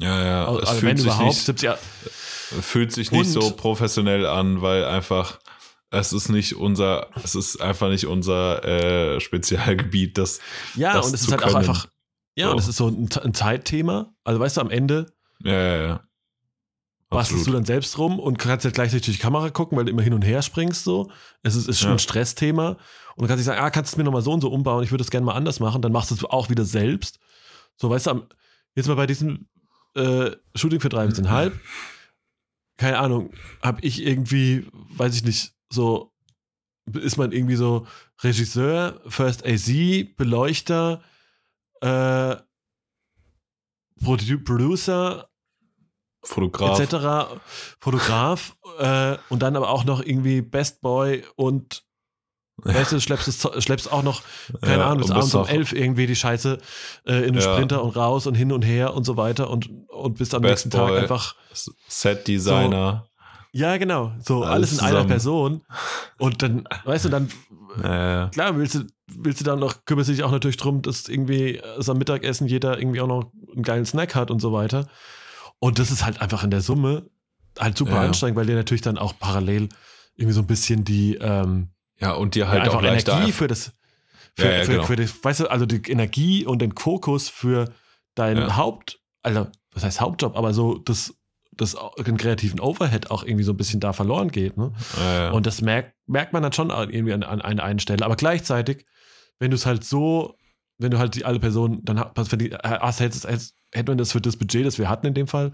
Ja, 0.00 0.24
ja. 0.24 0.46
also 0.46 0.60
es 0.60 0.68
wenn 0.82 0.96
fühlt 0.96 1.00
sich, 1.00 1.18
nicht, 1.18 1.44
70, 1.44 1.70
fühlt 2.60 2.92
sich 2.92 3.10
nicht 3.10 3.30
so 3.30 3.50
professionell 3.50 4.26
an, 4.26 4.62
weil 4.62 4.84
einfach 4.84 5.40
es 5.90 6.12
ist 6.12 6.28
nicht 6.28 6.54
unser, 6.54 7.08
es 7.24 7.34
ist 7.34 7.60
einfach 7.60 7.88
nicht 7.88 8.06
unser 8.06 8.62
äh, 8.64 9.20
Spezialgebiet, 9.20 10.18
das 10.18 10.38
ja, 10.76 10.92
das 10.92 11.06
und 11.06 11.14
es 11.14 11.22
ist 11.22 11.32
halt 11.32 11.42
auch 11.42 11.46
können. 11.48 11.56
einfach, 11.56 11.86
ja, 12.36 12.46
So. 12.46 12.52
und 12.52 12.58
es 12.60 12.68
ist 12.68 12.76
so 12.76 12.88
ein, 12.88 13.08
ein 13.24 13.34
Zeitthema. 13.34 14.14
Also 14.22 14.38
weißt 14.38 14.58
du, 14.58 14.60
am 14.60 14.70
Ende 14.70 15.06
ja, 15.42 15.52
ja, 15.52 15.86
ja. 15.86 16.07
Bastelst 17.10 17.46
du 17.46 17.52
dann 17.52 17.64
selbst 17.64 17.96
rum 17.98 18.18
und 18.18 18.38
kannst 18.38 18.64
halt 18.64 18.74
gleichzeitig 18.74 19.06
durch 19.06 19.16
die 19.16 19.22
Kamera 19.22 19.48
gucken, 19.50 19.78
weil 19.78 19.84
du 19.86 19.90
immer 19.90 20.02
hin 20.02 20.12
und 20.14 20.22
her 20.22 20.42
springst 20.42 20.84
so. 20.84 21.10
Es 21.42 21.54
ist, 21.54 21.68
ist 21.68 21.78
schon 21.80 21.88
Ja. 21.90 21.94
ein 21.94 21.98
Stressthema. 21.98 22.70
Und 23.16 23.22
du 23.22 23.26
kannst 23.26 23.38
dich 23.40 23.46
sagen, 23.46 23.60
ah, 23.60 23.70
kannst 23.70 23.92
du 23.92 23.94
es 23.94 23.98
mir 23.98 24.04
nochmal 24.04 24.22
so 24.22 24.32
und 24.32 24.40
so 24.42 24.50
umbauen, 24.50 24.84
ich 24.84 24.90
würde 24.90 25.02
es 25.02 25.10
gerne 25.10 25.24
mal 25.26 25.34
anders 25.34 25.58
machen. 25.58 25.80
Dann 25.82 25.92
machst 25.92 26.10
du 26.10 26.14
es 26.14 26.24
auch 26.24 26.50
wieder 26.50 26.64
selbst. 26.64 27.18
So, 27.76 27.88
weißt 27.90 28.06
du, 28.06 28.10
am, 28.10 28.26
jetzt 28.74 28.86
mal 28.88 28.94
bei 28.96 29.06
diesem 29.06 29.48
äh, 29.94 30.32
Shooting 30.54 30.80
für 30.80 30.88
drei 30.90 31.06
bis 31.06 31.20
halb, 31.28 31.58
keine 32.76 32.98
Ahnung, 32.98 33.30
habe 33.62 33.80
ich 33.80 34.02
irgendwie, 34.06 34.66
weiß 34.72 35.14
ich 35.16 35.24
nicht, 35.24 35.52
so 35.72 36.12
ist 36.92 37.16
man 37.16 37.32
irgendwie 37.32 37.56
so 37.56 37.86
Regisseur, 38.22 39.00
First 39.08 39.44
AZ, 39.46 39.66
Beleuchter, 40.16 41.02
äh, 41.80 42.36
Produ 44.02 44.38
Producer, 44.44 45.27
Fotograf. 46.28 46.78
etc. 46.80 47.40
Fotograf 47.80 48.56
äh, 48.78 49.16
und 49.28 49.42
dann 49.42 49.56
aber 49.56 49.70
auch 49.70 49.84
noch 49.84 50.00
irgendwie 50.02 50.42
Best 50.42 50.80
Boy 50.80 51.24
und 51.36 51.84
weißt 52.64 52.92
du, 52.92 53.00
schleppst, 53.00 53.28
es, 53.28 53.64
schleppst 53.64 53.90
auch 53.92 54.02
noch, 54.02 54.22
keine 54.62 54.78
Ja, 54.82 54.86
Ahnung, 54.90 55.02
bis 55.02 55.10
abends 55.12 55.34
um 55.34 55.46
elf 55.46 55.72
irgendwie 55.72 56.06
die 56.08 56.16
Scheiße 56.16 56.58
äh, 57.06 57.12
in 57.26 57.34
den 57.34 57.42
Ja. 57.42 57.52
Sprinter 57.54 57.82
und 57.84 57.94
raus 57.96 58.26
und 58.26 58.34
hin 58.34 58.50
und 58.52 58.62
her 58.62 58.94
und 58.94 59.04
so 59.04 59.16
weiter 59.16 59.48
und, 59.50 59.70
und 59.88 60.18
bist 60.18 60.34
am 60.34 60.42
Best 60.42 60.66
nächsten 60.66 60.70
Tag 60.70 60.88
Boy. 60.88 60.98
einfach, 60.98 61.36
Set-Designer. 61.88 63.06
ja 63.52 63.76
genau, 63.76 64.12
so 64.24 64.42
Alles 64.42 64.70
alles, 64.70 64.72
in 64.72 64.78
einer 64.80 64.88
zusammen. 64.90 65.08
Person 65.08 65.62
und 66.18 66.42
dann, 66.42 66.68
weißt 66.84 67.04
du, 67.06 67.08
dann 67.08 67.28
Äh, 67.78 68.28
klar, 68.30 68.56
willst 68.56 68.74
du, 68.74 68.84
willst 69.06 69.40
du 69.40 69.44
dann 69.44 69.58
noch, 69.60 69.84
kümmerst 69.84 70.08
du 70.08 70.12
dich 70.14 70.24
auch 70.24 70.30
natürlich 70.32 70.56
drum, 70.56 70.82
dass 70.82 71.08
irgendwie 71.08 71.56
äh, 71.58 71.62
so 71.82 71.92
am 71.92 71.98
Mittagessen 71.98 72.46
jeder 72.48 72.78
irgendwie 72.78 73.00
auch 73.00 73.06
noch 73.06 73.30
einen 73.54 73.62
geilen 73.62 73.86
Snack 73.86 74.14
hat 74.14 74.30
und 74.30 74.40
so 74.40 74.52
weiter. 74.52 74.86
Und 75.60 75.78
das 75.78 75.90
ist 75.90 76.04
halt 76.04 76.20
einfach 76.20 76.44
in 76.44 76.50
der 76.50 76.60
Summe 76.60 77.10
halt 77.58 77.76
super 77.76 77.92
Ja, 77.92 78.02
anstrengend, 78.02 78.36
weil 78.36 78.46
dir 78.46 78.54
natürlich 78.54 78.82
dann 78.82 78.98
auch 78.98 79.18
parallel 79.18 79.68
irgendwie 80.14 80.34
so 80.34 80.40
ein 80.40 80.46
bisschen 80.46 80.84
die 80.84 81.14
ähm, 81.16 81.70
ja, 82.00 82.12
und 82.12 82.34
dir 82.34 82.44
ja, 82.44 82.48
halt 82.48 82.62
einfach 82.62 82.78
auch. 82.78 82.82
Energie 82.84 83.10
einfach- 83.10 83.32
für 83.38 83.46
das, 83.48 83.72
für, 84.34 84.52
Ja, 84.52 84.64
für, 84.64 84.70
genau. 84.72 84.82
für 84.84 84.96
das, 84.96 85.24
weißt 85.24 85.40
du, 85.40 85.46
also 85.50 85.66
die 85.66 85.82
Energie 85.90 86.46
und 86.46 86.60
den 86.60 86.76
Fokus 86.76 87.28
für 87.28 87.72
deinen. 88.14 88.56
Haupt, 88.56 89.00
also 89.22 89.48
was 89.72 89.82
heißt 89.84 90.00
Hauptjob, 90.00 90.36
aber 90.36 90.54
so 90.54 90.78
das, 90.78 91.14
das 91.52 91.76
den 92.06 92.16
kreativen 92.16 92.60
Overhead 92.60 93.10
auch 93.10 93.24
irgendwie 93.24 93.42
so 93.44 93.52
ein 93.52 93.56
bisschen 93.56 93.80
da 93.80 93.92
verloren 93.92 94.30
geht, 94.30 94.56
ne? 94.56 94.72
Und 95.32 95.46
das 95.46 95.60
merkt, 95.60 95.94
merkt 96.06 96.32
man 96.32 96.42
dann 96.42 96.52
schon 96.52 96.70
irgendwie 96.70 97.12
an, 97.12 97.24
an 97.24 97.40
einer 97.40 97.64
einen 97.64 97.80
Stelle. 97.80 98.04
Aber 98.04 98.14
gleichzeitig, 98.14 98.86
wenn 99.40 99.50
du 99.50 99.56
es 99.56 99.66
halt 99.66 99.82
so, 99.84 100.36
wenn 100.78 100.92
du 100.92 100.98
halt 100.98 101.16
die 101.16 101.24
alle 101.24 101.40
Personen, 101.40 101.84
dann 101.84 101.98
die, 102.38 102.54
hast, 102.54 103.00
hättest, 103.00 103.26
hättest, 103.26 103.54
hätten 103.72 103.88
wir 103.88 103.96
das 103.96 104.12
für 104.12 104.20
das 104.20 104.36
Budget, 104.36 104.66
das 104.66 104.78
wir 104.78 104.88
hatten 104.88 105.06
in 105.06 105.14
dem 105.14 105.26
Fall, 105.28 105.52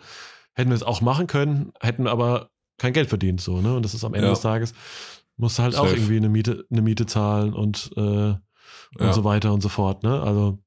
hätten 0.55 0.71
wir 0.71 0.77
es 0.77 0.83
auch 0.83 1.01
machen 1.01 1.27
können, 1.27 1.73
hätten 1.81 2.07
aber 2.07 2.51
kein 2.79 2.93
Geld 2.93 3.09
verdient, 3.09 3.41
so, 3.41 3.61
ne? 3.61 3.75
Und 3.77 3.85
das 3.85 3.95
ist 3.95 4.05
am 4.05 4.15
Ende 4.15 4.27
Ja. 4.29 4.33
des 4.33 4.41
Tages, 4.43 4.73
musst 5.37 5.59
du 5.59 5.63
halt 5.63 5.75
auch 5.77 5.85
Safe. 5.85 5.97
irgendwie 5.97 6.17
eine 6.17 6.29
Miete, 6.29 6.65
eine 6.71 6.83
Miete 6.83 7.07
zahlen 7.07 7.53
und, 7.53 7.91
äh, 7.97 8.01
und 8.01 8.41
Ja. 9.01 9.13
so 9.13 9.25
weiter 9.25 9.53
und 9.53 9.61
so 9.63 9.69
fort, 9.69 10.03
ne? 10.03 10.21
Also 10.23 10.59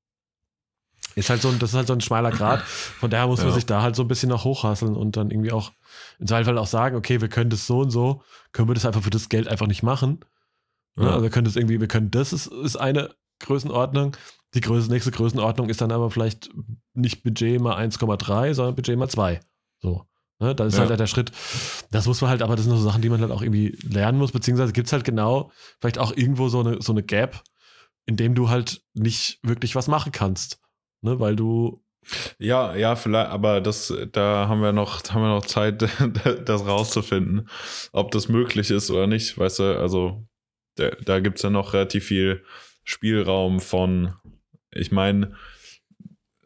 ist 1.16 1.30
halt 1.30 1.42
so 1.42 1.50
ein, 1.50 1.58
das 1.58 1.72
ist 1.72 1.76
halt 1.76 1.88
so 1.88 1.94
ein 1.94 2.02
schmaler 2.02 2.32
Grad. 2.32 2.64
Von 2.68 3.10
daher 3.10 3.26
muss 3.28 3.40
man 3.40 3.48
Ja. 3.50 3.54
sich 3.56 3.66
da 3.66 3.82
halt 3.82 3.96
so 3.96 4.04
ein 4.04 4.08
bisschen 4.08 4.30
noch 4.30 4.44
hochhasseln 4.44 4.96
und 4.96 5.18
dann 5.18 5.32
irgendwie 5.32 5.52
auch 5.52 5.72
im 6.20 6.28
Zweifel 6.28 6.58
auch 6.60 6.68
sagen, 6.68 6.96
okay, 6.96 7.22
wir 7.22 7.28
können 7.28 7.50
das 7.50 7.66
so 7.66 7.80
und 7.80 7.90
so, 7.92 8.22
können 8.52 8.70
wir 8.70 8.76
das 8.76 8.86
einfach 8.86 9.02
für 9.02 9.10
das 9.10 9.28
Geld 9.30 9.48
einfach 9.48 9.66
nicht 9.68 9.82
machen. 9.82 10.20
Ne? 10.96 11.06
Ja. 11.06 11.12
Also 11.12 11.24
wir 11.24 11.30
können 11.32 11.46
das 11.46 11.56
irgendwie, 11.56 11.80
wir 11.80 11.88
können, 11.88 12.12
das 12.12 12.34
ist, 12.34 12.48
ist 12.48 12.76
eine 12.76 13.16
Größenordnung. 13.40 14.16
Die 14.54 14.62
Größe, 14.62 14.90
nächste 14.92 15.12
Größenordnung 15.12 15.70
ist 15.70 15.82
dann 15.82 15.92
aber 15.92 16.12
vielleicht 16.12 16.50
nicht 16.98 17.24
Budget 17.24 17.60
mal 17.62 17.78
1,3, 17.78 18.54
sondern 18.54 18.76
Budget 18.76 18.98
mal 18.98 19.10
2. 19.10 19.40
So. 19.82 20.06
Ne? 20.40 20.54
Das 20.56 20.68
ist 20.74 20.80
Ja. 20.80 20.88
halt 20.88 21.00
der 21.00 21.08
Schritt. 21.08 21.32
Das 21.92 22.06
muss 22.06 22.22
man 22.22 22.30
halt, 22.30 22.42
aber 22.42 22.56
das 22.56 22.66
sind 22.66 22.76
so 22.76 22.84
Sachen, 22.84 23.02
die 23.02 23.10
man 23.10 23.22
halt 23.22 23.32
auch 23.32 23.42
irgendwie 23.42 23.78
lernen 23.84 24.18
muss, 24.20 24.32
beziehungsweise 24.32 24.74
gibt 24.74 24.88
es 24.88 24.94
halt 24.94 25.04
genau 25.04 25.52
vielleicht 25.80 25.98
auch 26.00 26.16
irgendwo 26.16 26.50
so 26.50 26.60
eine, 26.60 26.82
so 26.82 26.92
eine 26.92 27.04
Gap, 27.04 27.42
in 28.06 28.16
dem 28.18 28.36
du 28.36 28.50
halt 28.50 28.82
nicht 28.94 29.40
wirklich 29.44 29.76
was 29.76 29.88
machen 29.88 30.12
kannst. 30.12 30.60
Ne? 31.02 31.20
Weil 31.20 31.36
du 31.36 31.84
Ja, 32.40 32.76
ja, 32.76 32.96
vielleicht, 32.96 33.30
aber 33.32 33.62
das, 33.62 33.94
da 34.12 34.48
haben 34.48 34.62
wir 34.62 34.72
noch, 34.74 35.04
haben 35.10 35.22
wir 35.24 35.30
noch 35.30 35.46
Zeit, 35.46 35.82
das 36.46 36.66
rauszufinden, 36.66 37.50
ob 37.92 38.12
das 38.12 38.30
möglich 38.30 38.70
ist 38.72 38.90
oder 38.92 39.08
nicht. 39.08 39.38
Weißt 39.38 39.60
du, 39.60 39.80
also 39.80 40.26
da, 40.76 40.92
da 41.04 41.20
gibt 41.20 41.38
es 41.38 41.44
ja 41.44 41.50
noch 41.50 41.74
relativ 41.74 42.06
viel 42.06 42.44
Spielraum 42.84 43.60
von, 43.60 44.14
ich 44.72 44.92
meine, 44.92 45.36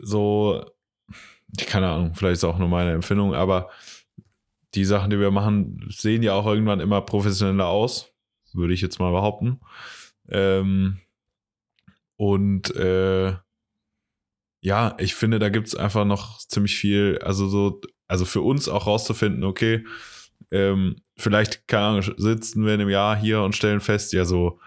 so, 0.02 0.66
keine 1.68 1.90
Ahnung, 1.90 2.14
vielleicht 2.16 2.38
ist 2.38 2.44
auch 2.44 2.58
nur 2.58 2.68
meine 2.68 2.94
Empfindung, 2.94 3.34
aber 3.34 3.70
die 4.74 4.86
Sachen, 4.86 5.10
die 5.10 5.20
wir 5.20 5.32
machen, 5.32 5.86
sehen 5.90 6.24
ja 6.24 6.34
auch 6.34 6.46
irgendwann 6.46 6.80
immer 6.80 7.02
professioneller 7.02 7.68
aus, 7.68 8.14
würde 8.54 8.74
ich 8.74 8.82
jetzt 8.82 9.00
mal 9.00 9.12
behaupten. 9.12 9.60
Ähm, 10.30 11.00
und 12.18 12.74
äh, 12.76 13.36
ja, 14.62 14.96
ich 15.00 15.16
finde, 15.16 15.40
da 15.40 15.50
gibt 15.50 15.68
es 15.68 15.76
einfach 15.76 16.06
noch 16.06 16.38
ziemlich 16.40 16.76
viel, 16.76 17.20
also 17.24 17.48
so, 17.48 17.82
also 18.08 18.26
für 18.26 18.42
uns 18.42 18.70
auch 18.70 18.88
rauszufinden, 18.88 19.44
okay, 19.44 19.86
ähm, 20.52 20.98
vielleicht, 21.18 21.68
keine 21.68 21.86
Ahnung, 21.86 22.14
sitzen 22.18 22.66
wir 22.66 22.74
in 22.74 22.82
einem 22.82 22.90
Jahr 22.90 23.16
hier 23.16 23.42
und 23.42 23.56
stellen 23.56 23.80
fest, 23.82 24.14
ja, 24.14 24.26
so, 24.26 24.60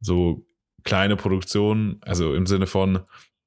so 0.00 0.46
kleine 0.84 1.16
Produktionen, 1.16 1.98
also 2.02 2.34
im 2.34 2.46
Sinne 2.46 2.66
von, 2.66 3.00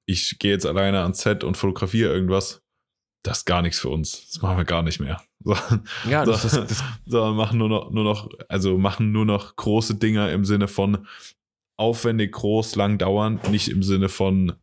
ich 0.05 0.39
gehe 0.39 0.51
jetzt 0.51 0.65
alleine 0.65 1.01
ans 1.01 1.21
Set 1.21 1.43
und 1.43 1.57
fotografiere 1.57 2.13
irgendwas, 2.13 2.61
das 3.23 3.39
ist 3.39 3.45
gar 3.45 3.61
nichts 3.61 3.79
für 3.79 3.89
uns. 3.89 4.27
Das 4.27 4.41
machen 4.41 4.57
wir 4.57 4.65
gar 4.65 4.83
nicht 4.83 4.99
mehr. 4.99 5.21
So, 5.43 5.55
ja, 6.07 6.23
so, 6.23 6.33
das 6.33 6.43
das 6.43 6.83
so, 7.07 7.33
machen 7.33 7.57
nur 7.57 7.67
noch, 7.67 7.89
nur 7.89 8.03
noch, 8.03 8.29
also 8.47 8.77
machen 8.77 9.11
nur 9.11 9.25
noch 9.25 9.55
große 9.55 9.95
Dinger 9.95 10.31
im 10.31 10.45
Sinne 10.45 10.67
von 10.67 11.07
aufwendig, 11.77 12.33
groß, 12.33 12.75
lang 12.75 12.99
dauernd, 12.99 13.49
nicht 13.49 13.69
im 13.69 13.81
Sinne 13.81 14.07
von 14.07 14.53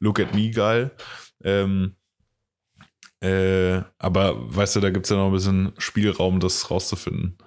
Look 0.00 0.18
at 0.18 0.34
me 0.34 0.50
geil. 0.50 0.90
Ähm, 1.44 1.94
äh, 3.20 3.82
aber 3.98 4.34
weißt 4.56 4.74
du, 4.74 4.80
da 4.80 4.90
gibt 4.90 5.06
es 5.06 5.10
ja 5.10 5.16
noch 5.18 5.26
ein 5.26 5.32
bisschen 5.32 5.72
Spielraum, 5.78 6.40
das 6.40 6.68
rauszufinden. 6.68 7.38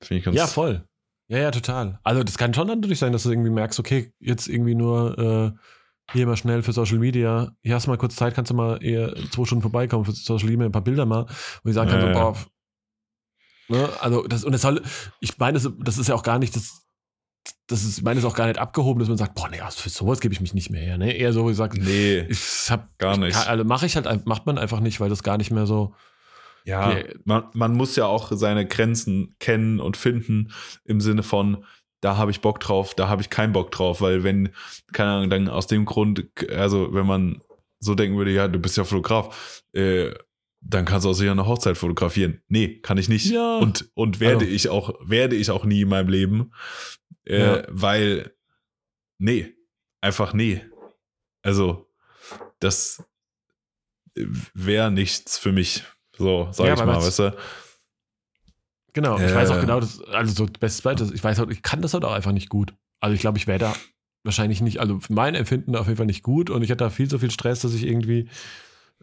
Finde 0.00 0.18
ich 0.20 0.24
ganz 0.24 0.36
ja, 0.38 0.46
voll. 0.46 0.86
Ja, 1.28 1.38
ja, 1.38 1.50
total. 1.50 1.98
Also 2.02 2.22
das 2.22 2.38
kann 2.38 2.54
schon 2.54 2.68
natürlich 2.68 2.98
sein, 2.98 3.12
dass 3.12 3.24
du 3.24 3.30
irgendwie 3.30 3.50
merkst, 3.50 3.78
okay, 3.78 4.12
jetzt 4.20 4.48
irgendwie 4.48 4.74
nur 4.74 5.18
äh, 5.18 5.58
hier 6.12 6.26
mal 6.26 6.36
schnell 6.36 6.62
für 6.62 6.72
Social 6.72 6.98
Media, 6.98 7.50
hier 7.62 7.74
hast 7.74 7.86
du 7.86 7.90
mal 7.90 7.96
kurz 7.98 8.16
Zeit, 8.16 8.34
kannst 8.34 8.50
du 8.50 8.54
mal 8.54 8.82
eher 8.82 9.14
zwei 9.30 9.44
Stunden 9.44 9.62
vorbeikommen 9.62 10.04
für 10.04 10.12
Social 10.12 10.48
Media, 10.48 10.66
ein 10.66 10.72
paar 10.72 10.82
Bilder 10.84 11.06
mal, 11.06 11.26
wo 11.62 11.68
ich 11.68 11.74
sagen 11.74 11.90
kann, 11.90 12.00
Ja, 12.00 12.14
so, 12.14 12.20
boah, 12.20 12.36
ne, 13.68 14.00
also 14.00 14.26
das, 14.26 14.44
und 14.44 14.52
das 14.52 14.62
soll, 14.62 14.82
ich 15.20 15.38
meine, 15.38 15.58
das, 15.58 15.70
das 15.80 15.98
ist 15.98 16.08
ja 16.08 16.14
auch 16.14 16.22
gar 16.22 16.38
nicht 16.38 16.54
das, 16.56 16.82
das 17.66 17.84
ist, 17.84 17.98
ich 17.98 18.04
meine, 18.04 18.16
das 18.16 18.24
ist 18.24 18.30
auch 18.30 18.36
gar 18.36 18.46
nicht 18.46 18.58
abgehoben, 18.58 19.00
dass 19.00 19.08
man 19.08 19.18
sagt, 19.18 19.34
boah, 19.34 19.48
nee, 19.48 19.60
für 19.70 19.88
sowas 19.88 20.20
gebe 20.20 20.34
ich 20.34 20.40
mich 20.40 20.54
nicht 20.54 20.70
mehr 20.70 20.82
her, 20.82 20.98
ne, 20.98 21.12
eher 21.12 21.32
so, 21.32 21.44
wie 21.46 21.50
gesagt, 21.50 21.76
Nee, 21.78 22.20
ich 22.28 22.70
hab, 22.70 22.96
gar 22.98 23.16
nicht. 23.16 23.34
kann, 23.34 23.48
also 23.48 23.64
mache 23.64 23.86
ich 23.86 23.96
halt, 23.96 24.26
macht 24.26 24.46
man 24.46 24.58
einfach 24.58 24.80
nicht, 24.80 25.00
weil 25.00 25.08
das 25.08 25.22
gar 25.22 25.38
nicht 25.38 25.50
mehr 25.50 25.66
so, 25.66 25.94
Ja, 26.64 26.98
Ja. 26.98 27.04
man, 27.24 27.44
man 27.54 27.74
muss 27.74 27.96
ja 27.96 28.06
auch 28.06 28.30
seine 28.34 28.66
Grenzen 28.66 29.34
kennen 29.40 29.80
und 29.80 29.96
finden 29.96 30.52
im 30.84 31.00
Sinne 31.00 31.22
von, 31.22 31.64
da 32.02 32.18
habe 32.18 32.30
ich 32.30 32.40
Bock 32.42 32.60
drauf, 32.60 32.94
da 32.94 33.08
habe 33.08 33.22
ich 33.22 33.30
keinen 33.30 33.52
Bock 33.54 33.70
drauf, 33.70 34.02
weil 34.02 34.22
wenn, 34.24 34.50
keine 34.92 35.10
Ahnung, 35.12 35.30
dann 35.30 35.48
aus 35.48 35.66
dem 35.66 35.86
Grund, 35.86 36.26
also 36.50 36.92
wenn 36.92 37.06
man 37.06 37.40
so 37.78 37.94
denken 37.94 38.18
würde, 38.18 38.32
ja, 38.32 38.48
du 38.48 38.58
bist 38.58 38.76
ja 38.76 38.84
Fotograf, 38.84 39.62
äh, 39.72 40.10
dann 40.60 40.84
kannst 40.84 41.04
du 41.04 41.10
auch 41.10 41.14
sicher 41.14 41.32
eine 41.32 41.46
Hochzeit 41.46 41.76
fotografieren. 41.78 42.42
Nee, 42.48 42.78
kann 42.80 42.98
ich 42.98 43.08
nicht. 43.08 43.26
Ja. 43.30 43.58
Und, 43.58 43.88
und 43.94 44.20
werde 44.20 44.44
Also. 44.44 44.54
ich 44.54 44.68
auch, 44.68 44.94
werde 45.00 45.34
ich 45.36 45.50
auch 45.50 45.64
nie 45.64 45.80
in 45.82 45.88
meinem 45.88 46.08
Leben, 46.08 46.52
äh, 47.24 47.40
Ja. 47.40 47.62
weil, 47.68 48.32
nee, 49.18 49.54
einfach 50.00 50.34
nee. 50.34 50.62
Also, 51.42 51.88
das 52.60 53.02
wäre 54.54 54.90
nichts 54.92 55.38
für 55.38 55.52
mich. 55.52 55.84
So, 56.16 56.48
sag 56.52 56.66
Ja, 56.66 56.74
ich 56.74 56.84
mal, 56.84 56.96
weißt 56.96 57.18
du? 57.18 57.36
Genau, 58.92 59.18
ich 59.18 59.34
weiß 59.34 59.50
auch 59.50 59.56
Äh. 59.56 59.60
genau, 59.60 59.80
das, 59.80 60.02
also 60.02 60.44
so 60.44 60.52
bestes 60.58 60.82
Beispiel, 60.82 61.14
ich 61.14 61.24
weiß 61.24 61.40
auch, 61.40 61.48
ich 61.48 61.62
kann 61.62 61.80
das 61.82 61.94
halt 61.94 62.04
auch 62.04 62.12
einfach 62.12 62.32
nicht 62.32 62.48
gut. 62.48 62.74
Also 63.00 63.14
ich 63.14 63.20
glaube, 63.20 63.38
ich 63.38 63.46
wäre 63.46 63.58
da 63.58 63.74
wahrscheinlich 64.24 64.60
nicht, 64.60 64.80
also 64.80 65.00
für 65.00 65.12
mein 65.12 65.34
Empfinden 65.34 65.74
auf 65.76 65.86
jeden 65.86 65.96
Fall 65.96 66.06
nicht 66.06 66.22
gut 66.22 66.50
und 66.50 66.62
ich 66.62 66.70
hatte 66.70 66.84
da 66.84 66.90
viel 66.90 67.08
zu 67.08 67.18
viel 67.18 67.30
Stress, 67.30 67.60
dass 67.60 67.74
ich 67.74 67.84
irgendwie 67.86 68.28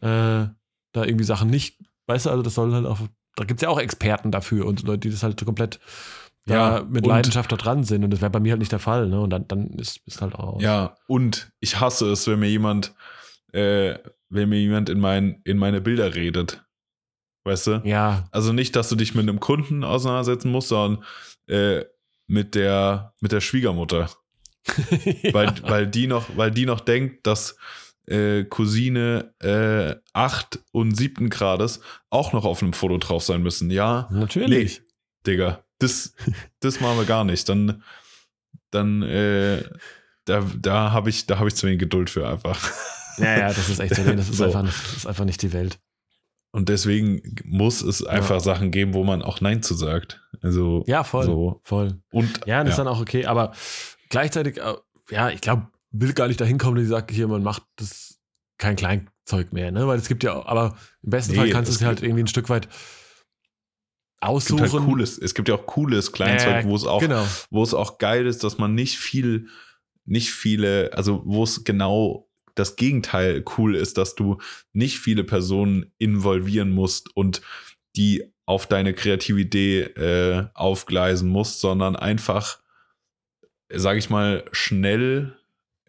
äh, 0.02 0.48
da 0.92 1.04
irgendwie 1.06 1.26
Sachen 1.26 1.50
nicht, 1.50 1.80
weißt 2.08 2.28
du, 2.28 2.30
also 2.30 2.42
das 2.42 2.54
soll 2.54 2.74
halt 2.74 2.86
auch, 2.86 3.00
da 3.36 3.44
gibt 3.44 3.60
es 3.60 3.64
ja 3.64 3.70
auch 3.70 3.80
Experten 3.80 4.32
dafür 4.32 4.66
und 4.66 4.84
Leute, 4.84 5.00
die 5.00 5.10
das 5.12 5.24
halt 5.24 5.44
komplett 5.44 5.80
Ja, 6.48 6.84
mit 6.88 7.06
Leidenschaft 7.06 7.52
da 7.52 7.58
dran 7.58 7.84
sind 7.84 8.04
und 8.04 8.12
das 8.12 8.22
wäre 8.22 8.32
bei 8.32 8.40
mir 8.40 8.52
halt 8.52 8.60
nicht 8.60 8.72
der 8.72 8.80
Fall, 8.80 9.08
ne? 9.08 9.20
Und 9.20 9.30
dann, 9.30 9.48
dann 9.48 9.68
ist 9.72 10.02
es 10.08 10.22
halt 10.22 10.36
auch. 10.36 10.62
Ja, 10.62 10.96
und 11.08 11.52
ich 11.60 11.80
hasse 11.80 12.12
es, 12.12 12.28
wenn 12.28 12.40
mir 12.40 12.50
jemand, 12.50 12.94
äh, 13.52 13.96
wenn 14.30 14.50
mir 14.50 14.60
jemand 14.60 14.90
in, 14.90 15.00
mein, 15.00 15.42
in 15.44 15.58
meine 15.58 15.82
Bilder 15.82 16.16
redet. 16.16 16.64
Weißt 17.44 17.68
du? 17.68 17.82
Ja, 17.86 18.28
Also 18.32 18.54
nicht, 18.54 18.76
dass 18.76 18.90
du 18.90 18.96
dich 18.96 19.16
mit 19.16 19.28
einem 19.28 19.40
Kunden 19.40 19.84
auseinandersetzen 19.84 20.52
musst, 20.52 20.70
sondern 20.70 21.04
äh, 21.48 21.86
mit 22.28 22.56
der, 22.56 23.14
mit 23.22 23.32
der 23.32 23.42
Schwiegermutter. 23.42 24.10
Weil, 25.32 25.48
ja. 25.48 25.54
weil, 25.64 25.88
die 25.88 26.06
noch, 26.06 26.26
weil 26.36 26.52
die 26.52 26.66
noch 26.66 26.82
denkt, 26.82 27.26
dass 27.26 27.56
äh, 28.08 28.44
Cousine 28.44 29.34
äh, 29.42 29.96
8 30.14 30.60
und 30.72 30.96
7. 30.96 31.30
Grades 31.30 31.80
auch 32.10 32.34
noch 32.34 32.46
auf 32.46 32.62
einem 32.62 32.74
Foto 32.74 32.98
drauf 32.98 33.24
sein 33.24 33.42
müssen. 33.42 33.72
Ja, 33.72 34.08
natürlich. 34.12 34.82
Digga, 35.26 35.64
das, 35.80 36.14
das 36.60 36.82
machen 36.82 36.98
wir 36.98 37.06
gar 37.06 37.24
nicht. 37.24 37.48
Dann, 37.50 37.84
dann, 38.70 39.02
äh, 39.02 39.64
da, 40.26 40.46
da 40.60 40.92
habe 40.92 41.10
ich, 41.10 41.26
da 41.26 41.40
habe 41.40 41.48
ich 41.48 41.56
zu 41.56 41.66
wenig 41.66 41.80
Geduld 41.80 42.10
für 42.10 42.28
einfach. 42.28 42.60
Ja, 43.18 43.38
ja, 43.38 43.48
das 43.48 43.70
ist 43.70 43.80
echt 43.80 43.96
so. 43.96 44.04
nee, 44.04 44.16
Das 44.16 44.30
ist, 44.30 44.38
So. 44.38 44.46
einfach, 44.46 44.64
das 44.64 44.98
ist 44.98 45.08
einfach 45.08 45.26
nicht 45.26 45.42
die 45.42 45.54
Welt. 45.54 45.80
Und 46.52 46.68
deswegen 46.70 47.36
muss 47.46 47.82
es 47.84 48.04
einfach 48.04 48.40
Sachen 48.40 48.72
geben, 48.72 48.94
wo 48.96 49.04
man 49.04 49.22
auch 49.22 49.40
Nein 49.40 49.62
zu 49.62 49.76
sagt. 49.76 50.22
Also, 50.42 50.84
Ja, 50.88 51.04
voll. 51.04 51.26
So. 51.26 51.62
Voll. 51.64 52.02
und 52.12 52.42
Ja, 52.48 52.64
das 52.64 52.72
ist 52.74 52.78
dann 52.80 52.88
auch 52.88 53.00
okay, 53.02 53.26
aber 53.26 53.54
gleichzeitig, 54.10 54.58
äh, 54.58 54.74
ja, 55.12 55.30
ich 55.30 55.42
glaube, 55.42 55.68
will 55.92 56.14
gar 56.14 56.28
nicht 56.28 56.42
dahin 56.42 56.58
kommen, 56.58 56.76
dass 56.78 56.84
ich 56.86 56.90
sage, 56.90 57.14
hier, 57.14 57.28
man 57.28 57.44
macht 57.44 57.64
das 57.76 58.20
kein 58.58 58.76
Kleinzeug 58.76 59.54
mehr, 59.54 59.72
ne? 59.72 59.88
Weil 59.88 60.00
es 60.00 60.08
gibt 60.08 60.24
ja, 60.24 60.34
auch- 60.34 60.46
aber 60.48 60.76
im 61.04 61.12
besten 61.12 61.34
Nee, 61.34 61.38
Fall 61.38 61.50
kannst 61.52 61.70
du 61.70 61.76
es 61.76 61.82
es 61.82 61.86
halt 61.88 62.02
irgendwie 62.04 62.24
ein 62.24 62.28
Stück 62.28 62.50
weit 62.50 62.68
es 62.68 64.28
aussuchen. 64.28 64.64
gibt 64.64 64.74
halt 64.74 64.84
cooles, 64.84 65.18
es 65.18 65.34
gibt 65.34 65.48
ja 65.50 65.56
auch 65.56 65.66
cooles 65.66 66.12
Kleinzeug, 66.12 66.66
Äh, 66.66 66.68
wo 66.68 66.76
es 66.76 66.86
auch, 66.86 67.00
Genau. 67.02 67.26
wo 67.52 67.64
es 67.64 67.74
auch 67.74 67.98
geil 68.00 68.26
ist, 68.28 68.44
dass 68.44 68.58
man 68.58 68.74
nicht 68.76 68.98
viel, 68.98 69.48
nicht 70.06 70.32
viele, 70.32 70.92
also 70.94 71.22
wo 71.26 71.44
es 71.44 71.64
genau 71.64 72.29
das 72.60 72.76
Gegenteil 72.76 73.44
cool 73.58 73.76
ist, 73.76 73.98
dass 73.98 74.16
du 74.16 74.38
nicht 74.74 75.00
viele 75.00 75.24
Personen 75.24 75.92
involvieren 75.98 76.70
musst 76.70 77.16
und 77.16 77.42
die 77.96 78.32
auf 78.46 78.68
deine 78.68 78.94
Kreativität 78.94 79.98
äh, 79.98 80.46
aufgleisen 80.54 81.30
musst, 81.30 81.60
sondern 81.62 81.96
einfach, 81.96 82.60
sage 83.72 84.00
ich 84.00 84.10
mal, 84.10 84.44
schnell 84.52 85.38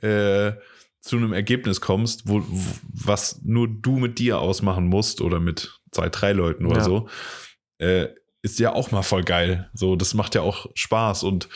äh, 0.03 0.53
zu 1.01 1.17
einem 1.17 1.33
Ergebnis 1.33 1.81
kommst, 1.81 2.29
wo, 2.29 2.45
was 2.83 3.41
nur 3.43 3.67
du 3.69 3.99
mit 3.99 4.19
dir 4.19 4.39
ausmachen 4.39 4.87
musst 4.87 5.23
oder 5.23 5.41
mit 5.41 5.81
zwei, 5.91 6.09
drei 6.11 6.33
Leuten 6.33 6.67
oder 6.67 6.79
Ja. 6.79 6.85
so, 6.85 7.09
äh, 7.79 8.09
ist 8.43 8.59
ja 8.59 8.73
auch 8.75 8.91
mal 8.91 9.03
voll 9.03 9.23
geil. 9.25 9.71
So, 9.75 9.97
das 9.97 10.15
macht 10.15 10.35
ja 10.35 10.43
auch 10.43 10.67
Spaß 10.75 11.25
und 11.25 11.49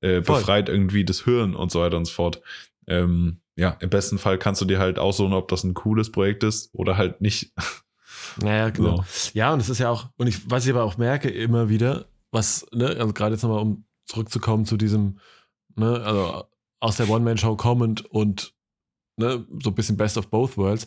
äh, 0.00 0.20
befreit 0.20 0.68
irgendwie 0.68 1.04
das 1.04 1.24
Hirn 1.24 1.54
und 1.54 1.70
so 1.70 1.80
weiter 1.80 1.96
und 1.96 2.04
so 2.04 2.12
fort. 2.12 2.40
Ähm, 2.86 3.40
ja, 3.56 3.76
im 3.80 3.90
besten 3.90 4.18
Fall 4.18 4.38
kannst 4.38 4.60
du 4.60 4.64
dir 4.64 4.78
halt 4.78 4.98
aussuchen, 4.98 5.32
ob 5.32 5.48
das 5.48 5.64
ein 5.64 5.74
cooles 5.74 6.10
Projekt 6.10 6.42
ist 6.42 6.70
oder 6.74 6.96
halt 6.96 7.20
nicht. 7.20 7.52
Naja, 8.40 8.70
genau. 8.70 9.04
So. 9.08 9.30
Ja, 9.34 9.52
und 9.52 9.60
es 9.60 9.68
ist 9.68 9.78
ja 9.78 9.90
auch, 9.90 10.08
und 10.16 10.26
ich, 10.26 10.50
was 10.50 10.64
ich 10.64 10.72
aber 10.72 10.84
auch 10.84 10.96
merke 10.96 11.28
immer 11.28 11.68
wieder, 11.68 12.06
was, 12.30 12.66
ne, 12.72 12.86
also 12.86 13.12
gerade 13.12 13.34
jetzt 13.34 13.42
nochmal, 13.42 13.60
um 13.60 13.84
zurückzukommen 14.06 14.64
zu 14.64 14.76
diesem, 14.76 15.18
ne, 15.76 16.00
also 16.02 16.44
aus 16.80 16.96
der 16.96 17.08
One-Man-Show 17.08 17.56
kommend 17.56 18.04
und 18.06 18.54
ne, 19.16 19.46
so 19.62 19.70
ein 19.70 19.74
bisschen 19.74 19.96
Best 19.96 20.16
of 20.16 20.28
Both 20.28 20.56
Worlds. 20.56 20.86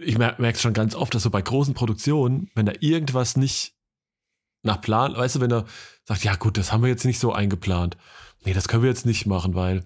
Ich 0.00 0.16
mer 0.16 0.34
merke 0.38 0.56
es 0.56 0.62
schon 0.62 0.72
ganz 0.72 0.94
oft, 0.94 1.14
dass 1.14 1.22
so 1.22 1.30
bei 1.30 1.42
großen 1.42 1.74
Produktionen, 1.74 2.50
wenn 2.54 2.66
da 2.66 2.72
irgendwas 2.80 3.36
nicht 3.36 3.74
nach 4.62 4.80
Plan, 4.80 5.14
weißt 5.14 5.36
du, 5.36 5.40
wenn 5.40 5.52
er 5.52 5.66
sagt, 6.04 6.24
ja 6.24 6.34
gut, 6.36 6.56
das 6.56 6.72
haben 6.72 6.82
wir 6.82 6.88
jetzt 6.88 7.04
nicht 7.04 7.18
so 7.18 7.32
eingeplant. 7.32 7.98
Nee, 8.44 8.54
das 8.54 8.68
können 8.68 8.82
wir 8.82 8.90
jetzt 8.90 9.06
nicht 9.06 9.26
machen, 9.26 9.54
weil, 9.54 9.84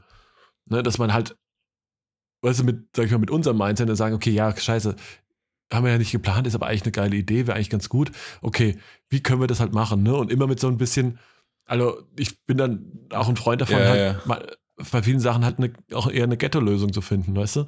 ne, 0.66 0.82
dass 0.84 0.98
man 0.98 1.12
halt, 1.12 1.36
weißt 2.42 2.60
du, 2.60 2.64
mit, 2.64 2.84
sag 2.94 3.06
ich 3.06 3.12
mal, 3.12 3.18
mit 3.18 3.30
unserem 3.30 3.58
Mindset 3.58 3.88
dann 3.88 3.96
sagen, 3.96 4.14
okay, 4.14 4.30
ja, 4.30 4.54
scheiße, 4.56 4.96
haben 5.72 5.84
wir 5.84 5.92
ja 5.92 5.98
nicht 5.98 6.12
geplant, 6.12 6.46
ist 6.46 6.54
aber 6.54 6.66
eigentlich 6.66 6.84
eine 6.84 6.92
geile 6.92 7.16
Idee, 7.16 7.46
wäre 7.46 7.56
eigentlich 7.56 7.70
ganz 7.70 7.88
gut. 7.88 8.10
Okay, 8.40 8.78
wie 9.10 9.22
können 9.22 9.40
wir 9.40 9.46
das 9.46 9.60
halt 9.60 9.72
machen, 9.72 10.02
ne? 10.02 10.14
Und 10.14 10.32
immer 10.32 10.46
mit 10.46 10.60
so 10.60 10.68
ein 10.68 10.78
bisschen, 10.78 11.18
also 11.66 12.02
ich 12.16 12.44
bin 12.46 12.56
dann 12.56 13.06
auch 13.10 13.28
ein 13.28 13.36
Freund 13.36 13.60
davon, 13.60 13.78
Ja, 13.78 13.88
halt 13.88 14.00
ja. 14.00 14.20
mal 14.24 14.56
bei 14.92 15.02
vielen 15.02 15.20
Sachen 15.20 15.44
halt 15.44 15.58
eine, 15.58 15.72
auch 15.92 16.10
eher 16.10 16.24
eine 16.24 16.36
Ghetto-Lösung 16.36 16.92
zu 16.92 17.00
finden, 17.00 17.34
weißt 17.36 17.56
du? 17.56 17.64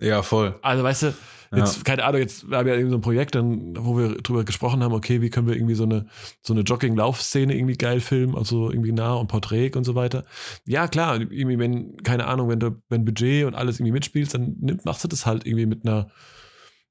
Ja, 0.00 0.22
voll. 0.22 0.58
Also, 0.62 0.82
weißt 0.84 1.02
du, 1.04 1.14
jetzt, 1.56 1.84
keine 1.84 2.04
Ahnung, 2.04 2.20
jetzt, 2.20 2.48
wir 2.50 2.58
haben 2.58 2.68
ja 2.68 2.74
irgendwie 2.74 2.90
so 2.90 2.96
ein 2.98 3.00
Projekt, 3.02 3.34
dann, 3.34 3.74
wo 3.78 3.96
wir 3.96 4.16
drüber 4.18 4.44
gesprochen 4.44 4.82
haben, 4.82 4.92
okay, 4.92 5.20
wie 5.22 5.30
können 5.30 5.46
wir 5.48 5.56
irgendwie 5.56 5.74
so 5.74 5.84
eine, 5.84 6.06
so 6.42 6.52
eine 6.52 6.62
Jogging-Lauf-Szene 6.62 7.54
irgendwie 7.56 7.76
geil 7.76 8.00
filmen, 8.00 8.36
also 8.36 8.70
irgendwie 8.70 8.92
nah 8.92 9.14
und 9.14 9.28
Porträt 9.28 9.72
und 9.76 9.84
so 9.84 9.94
weiter. 9.94 10.24
Ja, 10.66 10.88
klar, 10.88 11.20
irgendwie, 11.20 11.58
wenn, 11.58 11.96
keine 12.02 12.26
Ahnung, 12.26 12.48
wenn 12.48 12.60
du, 12.60 12.80
wenn 12.90 13.04
Budget 13.04 13.46
und 13.46 13.54
alles 13.54 13.80
irgendwie 13.80 13.92
mitspielst, 13.92 14.34
dann 14.34 14.56
nimm, 14.60 14.78
machst 14.84 15.04
du 15.04 15.08
das 15.08 15.26
halt 15.26 15.46
irgendwie 15.46 15.66
mit 15.66 15.86
einer, 15.86 16.10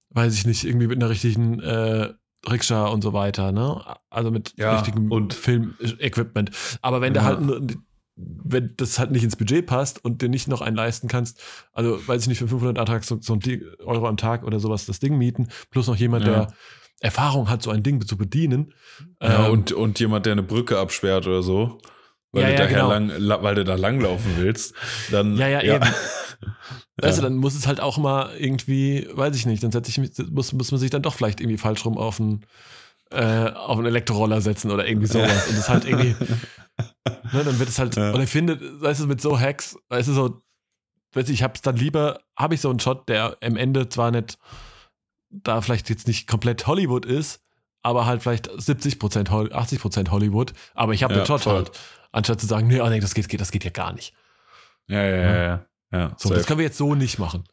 weiß 0.10 0.34
ich 0.34 0.46
nicht, 0.46 0.64
irgendwie 0.66 0.88
mit 0.88 0.98
einer 0.98 1.10
richtigen, 1.10 1.60
äh, 1.60 2.14
Rikscha 2.50 2.86
und 2.88 3.02
so 3.02 3.14
weiter, 3.14 3.52
ne? 3.52 3.82
Also 4.10 4.32
mit 4.32 4.54
Ja, 4.58 4.76
richtigem 4.76 5.12
und- 5.12 5.34
Film-Equipment. 5.34 6.52
Aber 6.82 7.02
wenn 7.02 7.14
Ja. 7.14 7.22
du 7.34 7.48
halt 7.50 7.78
wenn 8.18 8.74
das 8.78 8.98
halt 8.98 9.12
nicht 9.12 9.24
ins 9.24 9.36
Budget 9.36 9.66
passt 9.68 10.04
und 10.04 10.22
dir 10.22 10.30
nicht 10.30 10.48
noch 10.48 10.62
einen 10.62 10.76
leisten 10.76 11.08
kannst, 11.08 11.40
also 11.74 12.06
weiß 12.08 12.24
ich 12.24 12.28
nicht, 12.28 12.40
für 12.40 12.48
500 12.48 12.78
Ertrag 12.78 13.04
so, 13.04 13.18
so 13.22 13.38
Euro 13.86 14.08
am 14.08 14.18
Tag 14.18 14.44
oder 14.44 14.60
sowas 14.60 14.86
das 14.88 15.00
Ding 15.00 15.18
mieten, 15.18 15.48
plus 15.70 15.88
noch 15.88 15.96
jemand, 15.96 16.26
Ja. 16.26 16.32
der 16.46 16.48
Erfahrung 17.00 17.48
hat, 17.50 17.62
so 17.62 17.70
ein 17.70 17.84
Ding 17.84 18.06
zu 18.06 18.18
bedienen. 18.18 18.74
Ja, 19.22 19.46
Ähm, 19.46 19.52
und, 19.52 19.72
und 19.72 20.00
jemand, 20.00 20.26
der 20.26 20.32
eine 20.34 20.42
Brücke 20.44 20.80
absperrt 20.80 21.28
oder 21.28 21.44
so, 21.44 21.80
weil, 22.32 22.44
Ja, 22.44 22.58
du, 22.58 22.64
ja, 22.64 22.66
genau. 22.70 22.90
lang, 22.90 23.12
la, 23.18 23.44
weil 23.44 23.54
du 23.56 23.64
da 23.64 23.76
langlaufen 23.76 24.32
willst, 24.38 24.74
dann. 25.12 25.38
Ja, 25.38 25.48
ja, 25.48 25.62
eben. 25.62 25.86
Weißt 27.00 27.20
du, 27.20 27.22
Ja. 27.22 27.30
dann 27.30 27.38
muss 27.38 27.56
es 27.56 27.68
halt 27.68 27.80
auch 27.80 27.98
mal 28.00 28.32
irgendwie, 28.40 29.08
weiß 29.14 29.36
ich 29.36 29.46
nicht, 29.46 29.64
dann 29.64 29.72
setze 29.72 29.92
ich 29.92 29.98
mich, 30.00 30.12
muss, 30.32 30.54
muss 30.54 30.72
man 30.72 30.80
sich 30.80 30.90
dann 30.90 31.04
doch 31.04 31.14
vielleicht 31.14 31.40
irgendwie 31.40 31.58
falsch 31.60 31.86
rum 31.86 31.98
auf 32.00 32.20
einen, 32.20 32.46
äh, 33.12 33.52
auf 33.52 33.78
einen 33.78 33.86
Elektroroller 33.88 34.42
setzen 34.42 34.72
oder 34.72 34.88
irgendwie 34.88 35.08
sowas. 35.08 35.48
Und 35.48 35.58
das 35.58 35.70
halt 35.70 35.86
irgendwie, 35.86 36.16
ne, 37.34 37.44
dann 37.44 37.60
wird 37.60 37.70
es 37.70 37.80
halt, 37.80 37.96
Ja. 37.96 38.14
oder 38.14 38.24
ich 38.24 38.30
finde, 38.30 38.60
weißt 38.82 39.02
du, 39.02 39.08
mit 39.08 39.22
so 39.22 39.40
Hacks, 39.40 39.78
weißt 39.90 40.08
du, 40.10 40.14
so, 40.14 40.42
weiß 41.14 41.30
ich, 41.30 41.36
ich 41.36 41.44
hab's 41.44 41.62
dann 41.62 41.76
lieber, 41.76 42.20
habe 42.38 42.56
ich 42.56 42.62
so 42.62 42.70
einen 42.70 42.80
Shot, 42.80 43.08
der 43.10 43.38
am 43.42 43.56
Ende 43.58 43.90
zwar 43.90 44.12
nicht, 44.12 44.38
da 45.30 45.62
vielleicht 45.62 45.90
jetzt 45.90 46.08
nicht 46.08 46.28
komplett 46.28 46.68
Hollywood 46.68 47.06
ist, 47.06 47.42
aber 47.82 48.06
halt 48.06 48.22
vielleicht 48.24 48.50
70%, 48.50 49.30
Hol 49.30 49.52
80% 49.54 50.10
Hollywood, 50.10 50.54
aber 50.74 50.94
ich 50.94 51.04
habe 51.04 51.14
Ja, 51.14 51.22
den 51.22 51.26
Shot 51.28 51.42
voll. 51.42 51.56
halt. 51.56 51.72
Anstatt 52.12 52.40
zu 52.42 52.48
sagen, 52.48 52.68
nee, 52.68 52.80
oh 52.82 52.90
nee, 52.90 53.00
das 53.00 53.14
geht, 53.14 53.40
das 53.40 53.52
geht 53.52 53.64
ja 53.64 53.70
gar 53.72 53.94
nicht. 53.94 54.14
Ja, 54.88 55.04
ja, 55.04 55.16
ja. 55.18 55.36
ja. 55.44 55.66
ja 55.92 56.10
So, 56.18 56.30
safe. 56.30 56.36
das 56.40 56.48
können 56.48 56.60
wir 56.60 56.66
jetzt 56.66 56.78
so 56.78 56.96
nicht 56.96 57.20
machen. 57.20 57.44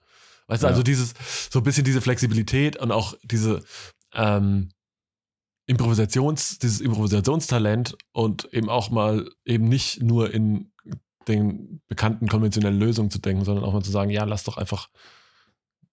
Weißt 0.46 0.62
du, 0.62 0.66
also 0.66 0.82
dieses, 0.82 1.14
so 1.50 1.60
ein 1.60 1.62
bisschen 1.64 1.84
diese 1.84 2.00
Flexibilität 2.00 2.76
und 2.76 2.92
auch 2.92 3.14
diese 3.24 3.62
ähm, 4.12 4.70
Improvisations, 5.66 6.58
dieses 6.58 6.80
Improvisationstalent 6.80 7.96
und 8.12 8.44
eben 8.52 8.68
auch 8.68 8.90
mal 8.90 9.28
eben 9.44 9.68
nicht 9.68 10.02
nur 10.02 10.32
in 10.32 10.72
den 11.26 11.80
bekannten 11.88 12.28
konventionellen 12.28 12.78
Lösungen 12.78 13.10
zu 13.10 13.18
denken, 13.18 13.44
sondern 13.44 13.64
auch 13.64 13.72
mal 13.72 13.82
zu 13.82 13.90
sagen, 13.90 14.10
ja, 14.10 14.24
lass 14.24 14.44
doch 14.44 14.58
einfach 14.58 14.88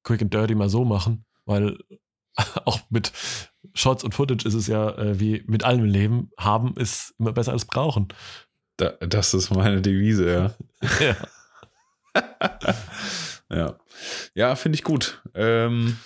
quick 0.03 0.21
and 0.21 0.33
dirty 0.33 0.55
mal 0.55 0.67
so 0.69 0.83
machen, 0.83 1.25
weil 1.45 1.77
auch 2.65 2.79
mit 2.89 3.13
Shots 3.73 4.03
und 4.03 4.13
Footage 4.13 4.45
ist 4.45 4.55
es 4.55 4.67
ja 4.67 4.89
äh, 4.97 5.19
wie 5.19 5.43
mit 5.47 5.63
allem 5.63 5.85
im 5.85 5.89
Leben, 5.89 6.31
haben 6.37 6.75
ist 6.75 7.13
immer 7.19 7.31
besser 7.31 7.53
als 7.53 7.65
brauchen. 7.65 8.09
da, 8.77 8.89
das 8.99 9.33
ist 9.33 9.51
meine 9.51 9.81
Devise, 9.81 10.29
ja. 10.33 10.53
Ja. 10.99 11.15
ja. 13.49 13.79
Ja, 14.33 14.55
finde 14.55 14.75
ich 14.75 14.83
gut. 14.83 15.21
Ähm, 15.33 15.97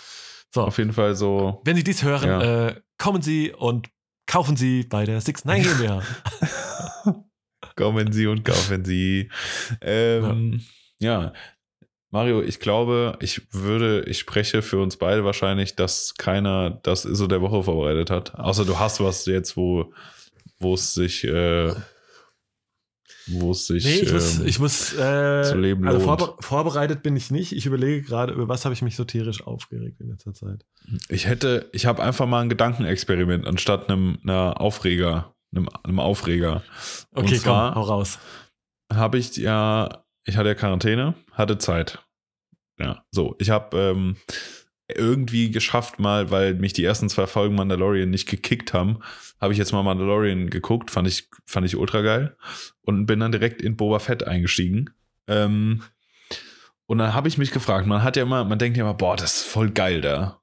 So, 0.53 0.61
auf 0.63 0.78
jeden 0.78 0.93
Fall 0.93 1.16
so. 1.16 1.61
Wenn 1.66 1.76
Sie 1.76 1.84
dies 1.84 2.03
hören, 2.03 2.28
Ja. 2.28 2.68
äh, 2.68 2.82
kommen 2.98 3.22
Sie 3.22 3.52
und 3.52 3.89
kaufen 4.28 4.58
Sie 4.58 4.84
bei 4.84 5.06
der 5.06 5.22
Six 5.22 5.46
Nine 5.46 5.64
GmbH. 5.64 6.02
Kommen 7.76 8.12
Sie 8.14 8.28
und 8.28 8.46
kaufen 8.46 8.86
Sie. 8.86 9.30
Ähm, 9.82 10.62
ja. 11.00 11.34
Mario, 12.10 12.41
ich 12.41 12.62
glaube, 12.62 13.18
ich 13.20 13.41
würde, 13.52 14.06
ich 14.08 14.20
spreche 14.20 14.62
für 14.62 14.80
uns 14.80 14.96
beide 14.96 15.26
wahrscheinlich, 15.26 15.76
dass 15.76 16.16
keiner 16.16 16.70
das 16.84 17.04
ISO 17.04 17.28
der 17.28 17.41
Woche 17.41 17.64
vorbereitet 17.64 18.10
hat. 18.10 18.36
Außer 18.36 18.64
du 18.64 18.80
hast 18.80 19.02
was 19.02 19.26
jetzt, 19.26 19.58
wo, 19.58 19.93
wo 20.60 20.76
es 20.76 20.93
sich, 20.93 21.26
äh, 21.26 21.74
wo 23.28 23.51
es 23.51 23.67
sich. 23.67 23.84
Nee, 23.86 23.99
ich 24.01 24.11
muss, 24.13 24.39
ähm, 24.39 24.45
ich 24.45 24.59
muss 24.59 24.93
äh, 24.93 25.43
zu 25.43 25.57
leben 25.57 25.88
also 25.88 26.05
lohnt. 26.05 26.19
vorbe 26.21 26.43
vorbereitet 26.43 27.03
bin 27.03 27.15
ich 27.15 27.32
nicht. 27.32 27.51
Ich 27.53 27.65
überlege 27.65 28.01
gerade, 28.03 28.34
über 28.34 28.47
was 28.47 28.65
habe 28.65 28.73
ich 28.73 28.82
mich 28.82 28.95
so 28.95 29.03
tierisch 29.03 29.45
aufgeregt 29.45 29.99
in 30.01 30.09
letzter 30.09 30.34
Zeit. 30.34 30.65
Ich 31.09 31.26
hätte, 31.28 31.69
ich 31.73 31.86
habe 31.86 32.03
einfach 32.03 32.26
mal 32.28 32.41
ein 32.41 32.49
Gedankenexperiment 32.49 33.47
anstatt 33.47 33.89
einem 33.89 34.19
einer 34.23 34.59
Aufreger, 34.61 35.34
einem, 35.53 35.69
einem 35.84 35.99
Aufreger. 35.99 36.63
Und 37.11 37.23
Okay, 37.26 37.38
zwar- 37.39 37.73
komm, 37.73 37.82
hau 37.84 37.88
raus. 37.88 38.19
habe 38.93 39.17
ich 39.17 39.36
ja, 39.38 40.05
ich 40.23 40.38
hatte 40.38 40.49
ja 40.49 40.55
Quarantäne, 40.55 41.15
hatte 41.32 41.57
Zeit. 41.57 41.99
Ja, 42.80 43.03
so, 43.11 43.36
ich 43.39 43.49
habe 43.49 43.78
ähm, 43.78 44.17
irgendwie 44.88 45.52
geschafft 45.52 46.00
mal, 46.00 46.32
weil 46.32 46.54
mich 46.56 46.74
die 46.74 46.84
ersten 46.84 47.10
zwei 47.10 47.28
Folgen 47.28 47.56
Mandalorian 47.56 48.10
nicht 48.10 48.28
gekickt 48.30 48.74
haben, 48.74 49.00
habe 49.42 49.54
ich 49.54 49.60
jetzt 49.60 49.72
mal 49.72 49.84
Mandalorian 49.84 50.50
geguckt, 50.50 50.92
fand 50.92 51.08
ich, 51.08 51.30
fand 51.46 51.66
ich 51.66 51.76
ultra 51.76 52.02
geil 52.02 52.38
und 52.82 53.06
bin 53.06 53.20
dann 53.20 53.32
direkt 53.32 53.62
in 53.62 53.78
Boba 53.78 54.00
Fett 54.00 54.24
eingestiegen. 54.24 54.92
Ähm, 55.28 55.84
und 56.86 57.00
dann 57.00 57.14
habe 57.14 57.28
ich 57.28 57.38
mich 57.38 57.52
gefragt, 57.52 57.88
man 57.88 58.04
hat 58.04 58.16
ja 58.16 58.24
immer, 58.24 58.44
man 58.44 58.60
denkt 58.60 58.78
ja 58.78 58.84
immer, 58.84 58.94
boah, 58.94 59.16
das 59.16 59.38
ist 59.38 59.48
voll 59.48 59.72
geil 59.72 60.02
da. 60.02 60.42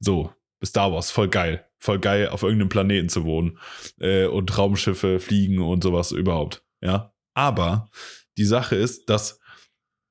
So, 0.00 0.32
Star 0.64 0.92
Wars, 0.92 1.10
voll 1.10 1.28
geil. 1.28 1.64
Voll 1.80 2.00
geil, 2.00 2.28
auf 2.28 2.42
irgendeinem 2.42 2.70
Planeten 2.70 3.08
zu 3.08 3.24
wohnen 3.24 3.58
äh, 4.00 4.26
und 4.26 4.58
Raumschiffe 4.58 5.20
fliegen 5.20 5.60
und 5.60 5.84
sowas 5.84 6.10
überhaupt. 6.10 6.64
Ja. 6.80 7.14
Aber 7.34 7.88
die 8.36 8.44
Sache 8.44 8.74
ist, 8.74 9.08
dass 9.08 9.38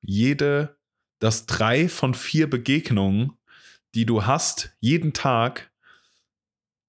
jede, 0.02 0.78
dass 1.20 1.46
drei 1.46 1.90
von 1.90 2.14
vier 2.14 2.50
Begegnungen, 2.50 3.34
die 3.98 4.06
du 4.06 4.28
hast, 4.28 4.70
jeden 4.80 5.12
Tag 5.12 5.72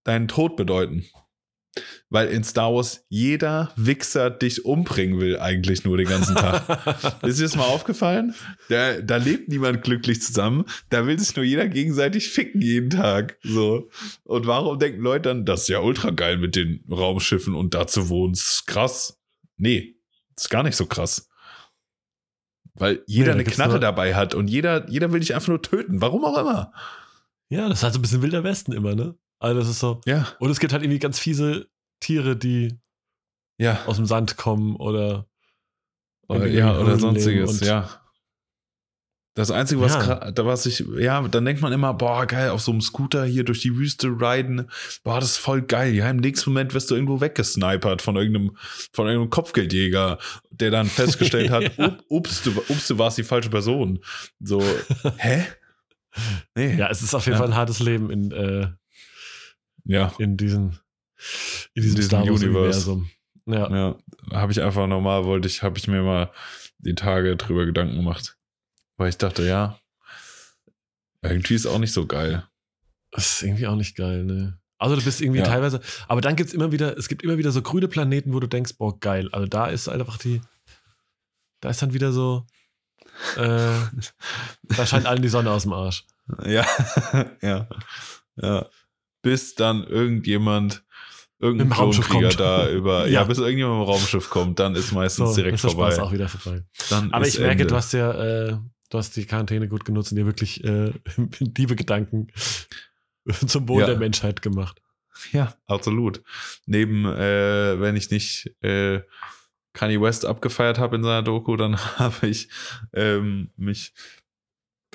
deinen 0.04 0.28
Tod 0.28 0.56
bedeuten. 0.56 1.06
Weil 2.11 2.28
in 2.28 2.44
Star 2.44 2.74
Wars 2.74 3.06
jeder 3.09 3.72
Wichser 3.76 4.28
dich 4.28 4.66
umbringen 4.66 5.18
will, 5.18 5.38
eigentlich 5.38 5.84
nur 5.84 5.96
den 5.96 6.09
ganzen 6.09 6.34
Tag. 6.34 7.22
Ist 7.22 7.38
dir 7.38 7.44
das 7.44 7.56
mal 7.56 7.64
aufgefallen? 7.64 8.34
Da, 8.68 9.00
da 9.00 9.16
lebt 9.16 9.48
niemand 9.48 9.82
glücklich 9.82 10.20
zusammen. 10.20 10.66
Da 10.90 11.06
will 11.06 11.18
sich 11.18 11.34
nur 11.34 11.46
jeder 11.46 11.68
gegenseitig 11.68 12.28
ficken 12.28 12.61
jeden 12.61 12.90
Tag. 12.90 13.38
So. 13.42 13.88
Und 14.24 14.46
warum 14.46 14.78
denken 14.78 15.00
Leute 15.00 15.30
dann, 15.30 15.46
das 15.46 15.62
ist 15.62 15.68
ja 15.68 15.78
ultra 15.78 16.11
geil 16.11 16.36
mit 16.36 16.56
den 16.56 16.84
Raumschiffen 16.90 17.54
und 17.54 17.72
da 17.72 17.86
zu 17.86 18.11
wohnen? 18.11 18.36
Krass. 18.66 19.18
Nee, 19.56 19.96
ist 20.36 20.50
gar 20.50 20.62
nicht 20.62 20.76
so 20.76 20.84
krass. 20.84 21.28
Weil 22.79 23.03
jeder 23.07 23.26
da 23.29 23.33
eine 23.35 23.45
Knarre 23.45 23.70
nur- 23.72 23.81
dabei 23.81 24.14
hat 24.14 24.35
und 24.35 24.49
jeder, 24.49 24.89
jeder 24.89 25.12
will 25.12 25.20
dich 25.20 25.35
einfach 25.35 25.49
nur 25.49 25.62
töten. 25.62 26.01
Warum 26.01 26.24
auch 26.24 26.39
immer. 26.39 26.72
ja, 27.51 27.68
das 27.68 27.79
ist 27.79 27.83
halt 27.85 27.95
so 27.95 27.99
ein 27.99 28.03
bisschen 28.03 28.22
Wilder 28.22 28.45
Westen 28.45 28.72
immer, 28.72 28.95
ne? 28.95 29.14
Also 29.41 29.61
das 29.61 29.68
ist 29.68 29.79
so. 29.79 30.01
Ja, 30.07 30.26
Und 30.41 30.51
es 30.51 30.59
gibt 30.61 30.72
halt 30.72 30.83
irgendwie 30.83 30.99
ganz 30.99 31.18
fiese 31.18 31.68
Tiere, 32.01 32.37
die 32.37 32.79
ja. 33.59 33.81
aus 33.87 33.97
dem 33.97 34.07
Sand 34.07 34.37
kommen 34.37 34.76
oder 34.76 35.26
Oder, 36.29 36.47
ja, 36.47 36.79
oder 36.79 36.99
sonstiges, 36.99 37.61
ja. 37.61 37.89
Das 39.39 39.53
Einzige, 39.53 39.80
was, 39.80 39.95
Ja. 39.95 40.32
was 40.36 40.66
ich, 40.66 40.84
ja, 40.99 41.22
dann 41.28 41.45
denkt 41.45 41.62
man 41.62 41.72
immer, 41.72 41.95
boah, 41.95 42.26
geil, 42.26 42.51
auf 42.51 42.61
so 42.61 42.72
einem 42.72 42.80
Scooter 42.80 43.24
hier 43.24 43.45
durch 43.45 43.61
die 43.61 43.76
Wüste 43.76 44.09
riden, 44.09 44.68
boah, 45.05 45.20
das 45.20 45.30
ist 45.30 45.36
voll 45.36 45.62
geil. 45.62 45.95
Ja, 45.95 46.11
im 46.11 46.16
nächsten 46.16 46.51
Moment 46.51 46.74
wirst 46.74 46.91
du 46.91 46.97
irgendwo 46.97 47.20
weggesnipert 47.20 48.03
von 48.03 48.16
irgendeinem, 48.16 48.57
von 48.93 49.07
irgendeinem 49.07 49.30
Kopfgeldjäger, 49.30 50.18
der 50.51 50.72
dann 50.72 50.89
festgestellt 50.89 51.51
hat, 51.51 51.78
up, 51.78 52.03
ups, 52.09 52.43
du, 52.43 52.51
ups, 52.68 52.89
du 52.89 52.99
warst 52.99 53.16
die 53.16 53.22
falsche 53.22 53.49
Person. 53.49 54.01
So, 54.41 54.61
hä? 55.18 55.47
Nee. 56.57 56.74
Ja, 56.76 56.89
es 56.91 57.03
ist 57.03 57.14
auf 57.14 57.24
jeden 57.26 57.34
Ja. 57.36 57.39
Fall 57.39 57.53
ein 57.53 57.57
hartes 57.57 57.78
Leben 57.78 58.11
in, 58.11 58.32
äh, 58.32 58.66
ja, 59.84 60.12
in 60.18 60.36
diesem, 60.36 60.72
in 61.74 61.82
diesem, 61.84 61.95
diesem 61.95 62.12
Wars 62.18 62.28
Universe. 62.28 62.91
Universum. 62.91 63.11
Ja. 63.47 63.70
ja. 63.70 63.97
Habe 64.32 64.51
ich 64.51 64.61
einfach 64.61 64.89
normal, 64.89 65.26
wollte 65.26 65.47
ich, 65.47 65.62
habe 65.62 65.78
ich 65.78 65.86
mir 65.86 66.03
mal 66.03 66.32
die 66.78 66.97
Tage 66.97 67.36
drüber 67.36 67.66
Gedanken 67.66 67.95
gemacht. 67.95 68.34
Weil 68.99 69.09
ich 69.09 69.16
dachte, 69.16 69.46
ja, 69.46 69.78
irgendwie 71.22 71.55
ist 71.55 71.66
auch 71.66 71.78
nicht 71.78 71.92
so 71.92 72.07
geil. 72.07 72.46
Das 73.11 73.32
ist 73.34 73.42
irgendwie 73.42 73.66
auch 73.66 73.74
nicht 73.76 73.96
geil, 73.96 74.24
ne? 74.24 74.59
Also 74.78 74.94
du 74.96 75.03
bist 75.03 75.20
irgendwie 75.20 75.40
Ja. 75.40 75.46
teilweise, 75.46 75.80
aber 76.07 76.20
dann 76.20 76.36
gibt 76.36 76.49
es 76.51 76.55
immer 76.55 76.70
wieder, 76.70 76.96
es 76.96 77.09
gibt 77.09 77.22
immer 77.22 77.38
wieder 77.38 77.51
so 77.51 77.62
grüne 77.62 77.88
Planeten, 77.88 78.32
wo 78.32 78.38
du 78.40 78.46
denkst, 78.46 78.74
boah, 78.76 78.99
geil. 79.01 79.28
Also 79.32 79.46
da 79.46 79.66
ist 79.66 79.88
einfach 79.88 80.18
die, 80.18 80.40
da 81.61 81.70
ist 81.70 81.82
dann 81.82 81.94
wieder 81.94 82.12
so, 82.12 82.46
äh, 83.36 83.40
da 84.76 84.86
scheint 84.86 85.07
allen 85.07 85.22
die 85.22 85.28
Sonne 85.28 85.51
aus 85.51 85.62
dem 85.62 85.72
Arsch. 85.72 86.05
Ja, 86.44 86.64
ja, 87.42 87.68
ja. 88.36 88.66
Bis 89.22 89.55
dann 89.57 89.82
irgendjemand, 89.84 90.84
irgendein 91.40 91.68
Mit 91.68 91.76
dem 91.76 91.80
Raumschiff 91.80 92.07
Klonkrieger 92.09 92.28
kommt. 92.28 92.40
da 92.40 92.70
über, 92.70 93.01
ja. 93.07 93.12
Ja. 93.22 93.24
bis 93.24 93.38
irgendjemand 93.38 93.80
dem 93.80 93.82
Raumschiff 93.88 94.30
kommt, 94.30 94.61
dann 94.61 94.76
ist 94.76 94.92
meistens 94.92 95.30
So, 95.30 95.36
direkt 95.36 95.55
ist 95.57 95.62
vorbei. 95.62 95.90
Spaß 95.90 95.99
auch 96.01 96.12
wieder 96.12 96.28
vorbei. 96.28 96.62
Dann 96.90 97.12
Aber 97.12 97.26
ich 97.26 97.36
merke, 97.38 97.62
Ende. 97.62 97.66
du 97.66 97.74
hast 97.74 97.92
ja, 97.94 98.12
äh, 98.12 98.59
du 98.91 98.99
hast 98.99 99.16
die 99.16 99.26
Quarantäne 99.26 99.68
gut 99.68 99.84
genutzt 99.84 100.12
und 100.12 100.16
dir 100.16 100.26
wirklich 100.26 100.64
äh, 100.64 100.93
liebe 101.57 101.76
Gedanken 101.76 102.28
zum 103.47 103.68
Wohl 103.68 103.80
Ja. 103.82 103.86
der 103.86 103.99
Menschheit 103.99 104.43
gemacht. 104.43 104.80
Ja, 105.32 105.55
absolut. 105.66 106.22
Neben, 106.66 107.05
äh, 107.05 107.80
wenn 107.80 107.97
ich 107.97 108.11
nicht 108.11 108.55
äh, 108.62 109.01
Kanye 109.72 110.01
West 110.01 110.24
abgefeiert 110.24 110.78
habe 110.78 110.97
in 110.97 111.03
seiner 111.03 111.22
Doku, 111.22 111.57
dann 111.57 111.76
habe 111.99 112.26
ich 112.28 112.49
ähm, 112.93 113.51
mich 113.57 113.93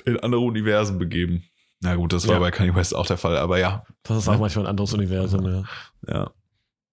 in 0.04 0.18
andere 0.20 0.40
Universen 0.40 0.98
begeben. 0.98 1.44
Na 1.80 1.94
gut, 1.96 2.12
das 2.14 2.26
war 2.26 2.34
Ja. 2.34 2.40
bei 2.40 2.50
Kanye 2.50 2.74
West 2.74 2.94
auch 2.94 3.06
der 3.06 3.18
Fall, 3.18 3.36
aber 3.36 3.58
ja. 3.58 3.84
Das 4.02 4.16
ist 4.18 4.28
auch 4.28 4.38
manchmal 4.38 4.64
ein 4.64 4.70
anderes 4.70 4.94
Universum, 4.94 5.44
ja. 5.46 5.64
Ja. 6.08 6.30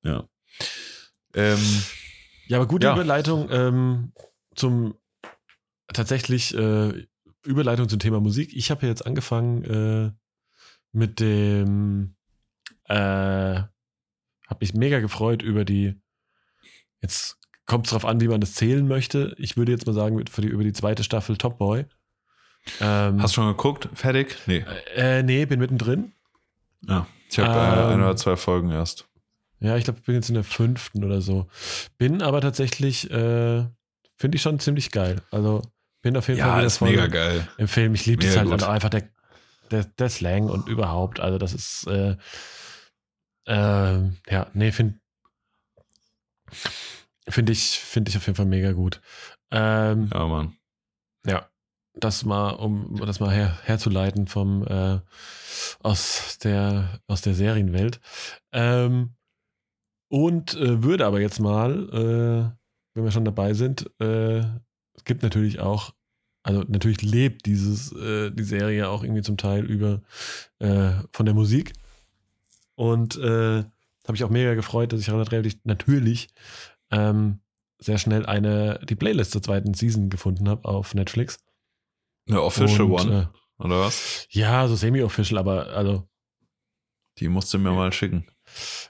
Ja. 0.04 0.28
Ähm, 1.34 1.60
Ja, 2.48 2.58
aber 2.58 2.68
gute 2.68 2.88
Ja. 2.88 2.94
Überleitung 2.94 3.48
ähm, 3.50 4.12
zum 4.56 4.96
tatsächlich 5.94 6.56
äh, 6.56 7.06
Überleitung 7.46 7.90
zum 7.90 8.00
Thema 8.00 8.20
Musik. 8.20 8.54
Ich 8.56 8.70
habe 8.72 8.84
ja 8.84 8.90
jetzt 8.90 9.06
angefangen 9.06 9.64
äh, 9.64 10.12
mit 10.92 11.20
dem 11.20 12.16
äh, 12.86 12.96
habe 12.96 14.58
mich 14.60 14.74
mega 14.74 15.00
gefreut 15.00 15.42
über 15.42 15.64
die 15.66 15.96
jetzt 17.02 17.38
kommt 17.66 17.86
es 17.86 17.92
drauf 17.92 18.06
an, 18.06 18.20
wie 18.20 18.28
man 18.28 18.42
das 18.42 18.54
zählen 18.56 18.88
möchte. 18.88 19.34
Ich 19.38 19.56
würde 19.56 19.72
jetzt 19.72 19.88
mal 19.88 19.94
sagen, 19.94 20.16
mit- 20.16 20.30
für 20.30 20.42
die, 20.42 20.50
über 20.50 20.64
die 20.64 20.74
zweite 20.74 21.04
Staffel 21.04 21.38
Top 21.38 21.58
Boy. 21.58 21.86
Ähm, 22.82 23.22
hast 23.22 23.32
du 23.32 23.42
schon 23.42 23.48
geguckt? 23.48 23.88
Fertig? 23.94 24.38
Nee. 24.46 24.66
äh, 24.96 25.24
nee, 25.24 25.46
bin 25.46 25.60
mittendrin. 25.60 26.12
Ja. 26.82 27.08
Ich 27.30 27.40
habe 27.40 27.50
äh, 27.50 27.84
Ähm, 27.86 27.90
ein 27.94 28.02
oder 28.02 28.16
zwei 28.18 28.36
Folgen 28.36 28.70
erst. 28.72 29.08
Ja, 29.62 29.78
ich 29.78 29.84
glaube, 29.86 30.00
ich 30.00 30.06
bin 30.06 30.16
jetzt 30.16 30.28
in 30.30 30.36
der 30.36 30.44
fünften 30.44 31.04
oder 31.04 31.22
so. 31.22 31.48
Bin 31.98 32.22
aber 32.22 32.42
tatsächlich, 32.42 33.10
äh, 33.10 33.66
finde 34.18 34.36
ich 34.36 34.42
schon 34.42 34.60
ziemlich 34.60 34.92
geil. 34.92 35.22
Also 35.32 35.62
bin 36.02 36.18
auf 36.18 36.28
jeden 36.28 36.40
Fall 36.40 36.50
Ja, 36.50 36.58
wieder 36.58 36.68
ist 36.68 36.78
voll 36.78 36.90
mega 36.90 37.08
geil. 37.08 37.48
im 37.58 37.68
Film. 37.68 37.94
Ich 37.96 38.06
liebe 38.06 38.24
das 38.24 38.36
halt 38.38 38.50
gut. 38.50 38.64
einfach 38.64 38.90
der, 38.90 39.10
der, 39.70 39.84
der 39.86 40.10
Slang 40.10 40.50
und 40.50 40.68
überhaupt. 40.68 41.20
Also 41.20 41.38
das 41.38 41.54
ist, 41.54 41.88
äh, 41.88 42.16
äh, 43.48 44.10
ja, 44.30 44.48
nee, 44.54 44.72
finde 44.72 45.00
finde 47.30 47.52
ich, 47.54 47.80
finde 47.80 48.10
ich 48.10 48.18
auf 48.18 48.26
jeden 48.26 48.36
Fall 48.36 48.46
mega 48.46 48.72
gut. 48.74 49.02
Ähm, 49.52 50.10
Ja, 50.14 50.28
Mann. 50.28 50.56
ja, 51.26 51.50
das 51.94 52.26
mal, 52.26 52.52
um 52.52 52.96
das 52.98 53.20
mal 53.20 53.32
her, 53.32 53.58
herzuleiten 53.64 54.28
vom 54.28 54.66
äh, 54.68 55.00
aus 55.82 56.38
der 56.44 57.00
aus 57.08 57.22
der 57.22 57.34
Serienwelt. 57.34 58.00
Ähm, 58.52 59.16
und 60.10 60.56
äh, 60.56 60.84
würde 60.84 61.06
aber 61.06 61.22
jetzt 61.22 61.40
mal, 61.40 61.90
äh, 61.90 62.58
wenn 62.96 63.04
wir 63.06 63.12
schon 63.12 63.26
dabei 63.26 63.54
sind, 63.54 63.90
äh, 64.02 64.44
es 64.94 65.04
gibt 65.04 65.24
natürlich 65.24 65.60
auch, 65.60 65.94
also 66.44 66.64
natürlich 66.68 67.02
lebt 67.02 67.46
dieses 67.46 67.92
äh, 67.94 68.32
die 68.32 68.44
Serie 68.44 68.90
auch 68.90 69.04
irgendwie 69.04 69.22
zum 69.22 69.38
Teil 69.38 69.66
über 69.66 70.02
äh, 70.60 70.92
von 71.12 71.26
der 71.26 71.36
Musik. 71.36 71.74
Und 72.76 73.18
äh, 73.18 73.64
habe 74.08 74.16
ich 74.16 74.24
auch 74.24 74.30
mega 74.30 74.56
gefreut, 74.56 74.92
dass 74.94 75.02
ich 75.02 75.10
relativ 75.12 75.56
natürlich 75.64 76.30
ähm, 76.90 77.40
sehr 77.80 77.98
schnell 77.98 78.26
eine 78.26 78.80
die 78.84 78.96
Playlist 78.96 79.32
zur 79.32 79.42
zweiten 79.42 79.74
Season 79.74 80.10
gefunden 80.10 80.50
habe 80.50 80.68
auf 80.68 80.94
Netflix. 80.94 81.40
Eine 82.28 82.42
Official 82.42 82.82
Und, 82.84 82.92
One, 82.92 83.30
oder 83.58 83.80
was? 83.82 84.28
Äh, 84.32 84.40
ja, 84.40 84.68
so 84.68 84.76
semi-official, 84.76 85.38
aber 85.40 85.68
also 85.68 86.08
Die 87.18 87.28
musst 87.28 87.54
du 87.54 87.60
mir 87.60 87.72
mal 87.72 87.92
schicken. 87.94 88.26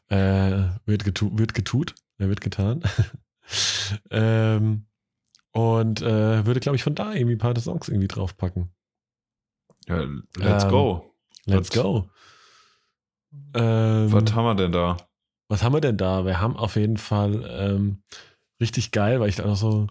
äh, 0.07 0.69
wird, 0.85 1.03
getu 1.03 1.37
wird 1.37 1.53
getut, 1.53 1.95
äh, 2.17 2.27
wird 2.27 2.41
getan. 2.41 2.83
ähm, 4.11 4.85
und 5.53 6.01
äh, 6.01 6.45
würde, 6.45 6.59
glaube 6.59 6.75
ich, 6.75 6.83
von 6.83 6.95
da 6.95 7.13
irgendwie 7.13 7.35
ein 7.35 7.39
paar 7.39 7.53
der 7.53 7.63
Songs 7.63 7.89
irgendwie 7.89 8.07
draufpacken. 8.07 8.69
Ja, 9.87 10.05
let's 10.37 10.63
Ähm, 10.63 10.69
go. 10.69 11.13
Let's 11.45 11.69
go. 11.71 12.09
Ähm, 13.53 14.11
Was 14.11 14.33
haben 14.33 14.45
wir 14.45 14.55
denn 14.55 14.71
da? 14.71 14.97
was 15.47 15.63
haben 15.63 15.73
wir 15.73 15.81
denn 15.81 15.97
da? 15.97 16.25
Wir 16.25 16.39
haben 16.39 16.55
auf 16.55 16.77
jeden 16.77 16.95
Fall 16.95 17.43
ähm, 17.49 18.03
richtig 18.61 18.91
geil, 18.91 19.19
weil 19.19 19.27
ich 19.27 19.35
da 19.35 19.45
noch 19.45 19.57
so 19.57 19.87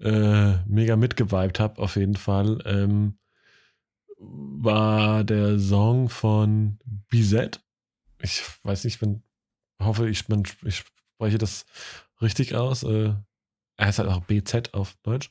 äh, 0.00 0.54
mega 0.66 0.96
mitgeweibt 0.96 1.60
habe, 1.60 1.80
auf 1.80 1.94
jeden 1.94 2.16
Fall. 2.16 2.58
Ähm, 2.64 3.16
war 4.18 5.22
der 5.22 5.60
Song 5.60 6.08
von 6.08 6.78
BZ. 7.10 7.60
Ich 8.22 8.42
weiß 8.64 8.82
nicht, 8.82 8.94
ich 8.94 9.00
bin, 9.00 9.22
hoffe, 9.80 10.08
ich, 10.08 10.26
bin, 10.26 10.42
ich 10.64 10.78
spreche 11.14 11.38
das 11.38 11.64
richtig 12.20 12.56
aus. 12.56 12.82
Äh, 12.82 13.14
er 13.76 13.86
heißt 13.86 13.98
halt 13.98 14.08
auch 14.08 14.20
BZ 14.24 14.74
auf 14.74 14.94
Deutsch. 15.02 15.30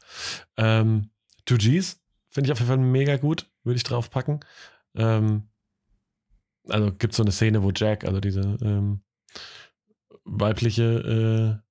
Ähm, 0.58 1.10
2Gs 1.48 1.98
finde 2.30 2.48
ich 2.48 2.52
auf 2.52 2.60
jeden 2.60 2.68
Fall 2.70 2.78
mega 2.78 3.18
gut, 3.18 3.50
würde 3.64 3.78
ich 3.78 3.84
draufpacken. 3.84 4.40
Ähm, 4.96 5.50
also 6.70 6.92
gibt 6.94 7.14
so 7.14 7.24
eine 7.24 7.32
Szene, 7.32 7.64
wo 7.64 7.72
Jack, 7.72 8.06
also 8.06 8.20
diese 8.20 8.42
ähm, 8.62 9.02
weibliche 10.24 11.62
äh, 11.62 11.64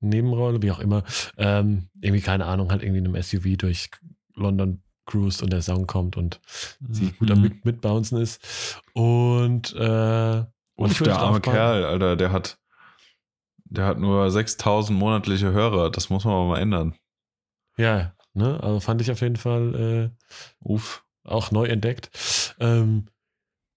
Nebenrolle, 0.00 0.62
wie 0.62 0.70
auch 0.70 0.78
immer, 0.80 1.04
ähm, 1.36 1.88
irgendwie, 2.00 2.22
keine 2.22 2.46
Ahnung, 2.46 2.70
halt 2.70 2.82
irgendwie 2.82 3.00
in 3.00 3.06
einem 3.06 3.22
SUV 3.22 3.56
durch 3.58 3.90
London 4.34 4.82
cruist 5.04 5.42
und 5.42 5.52
der 5.52 5.60
Song 5.60 5.86
kommt 5.86 6.16
und 6.16 6.40
sie 6.88 7.10
gut 7.12 7.30
am 7.30 7.38
Mhm. 7.38 7.42
mit, 7.44 7.64
mitbouncen 7.64 8.18
ist. 8.20 8.80
Und, 8.94 9.74
äh, 9.74 10.44
und 10.76 11.00
würde 11.00 11.10
der 11.10 11.18
arme 11.18 11.40
Kerl, 11.40 11.84
Alter, 11.84 12.16
der 12.16 12.32
hat, 12.32 12.58
der 13.70 13.86
hat 13.86 13.98
nur 13.98 14.30
6000 14.30 14.98
monatliche 14.98 15.52
Hörer. 15.52 15.90
Das 15.90 16.10
muss 16.10 16.24
man 16.24 16.34
aber 16.34 16.46
mal 16.46 16.58
ändern. 16.60 16.94
Ja, 17.76 18.12
ne, 18.34 18.62
also 18.62 18.80
fand 18.80 19.00
ich 19.00 19.10
auf 19.10 19.20
jeden 19.20 19.36
Fall 19.36 19.74
äh, 19.74 20.28
Uff. 20.60 21.04
auch 21.24 21.50
neu 21.50 21.66
entdeckt. 21.66 22.54
Ähm, 22.58 23.06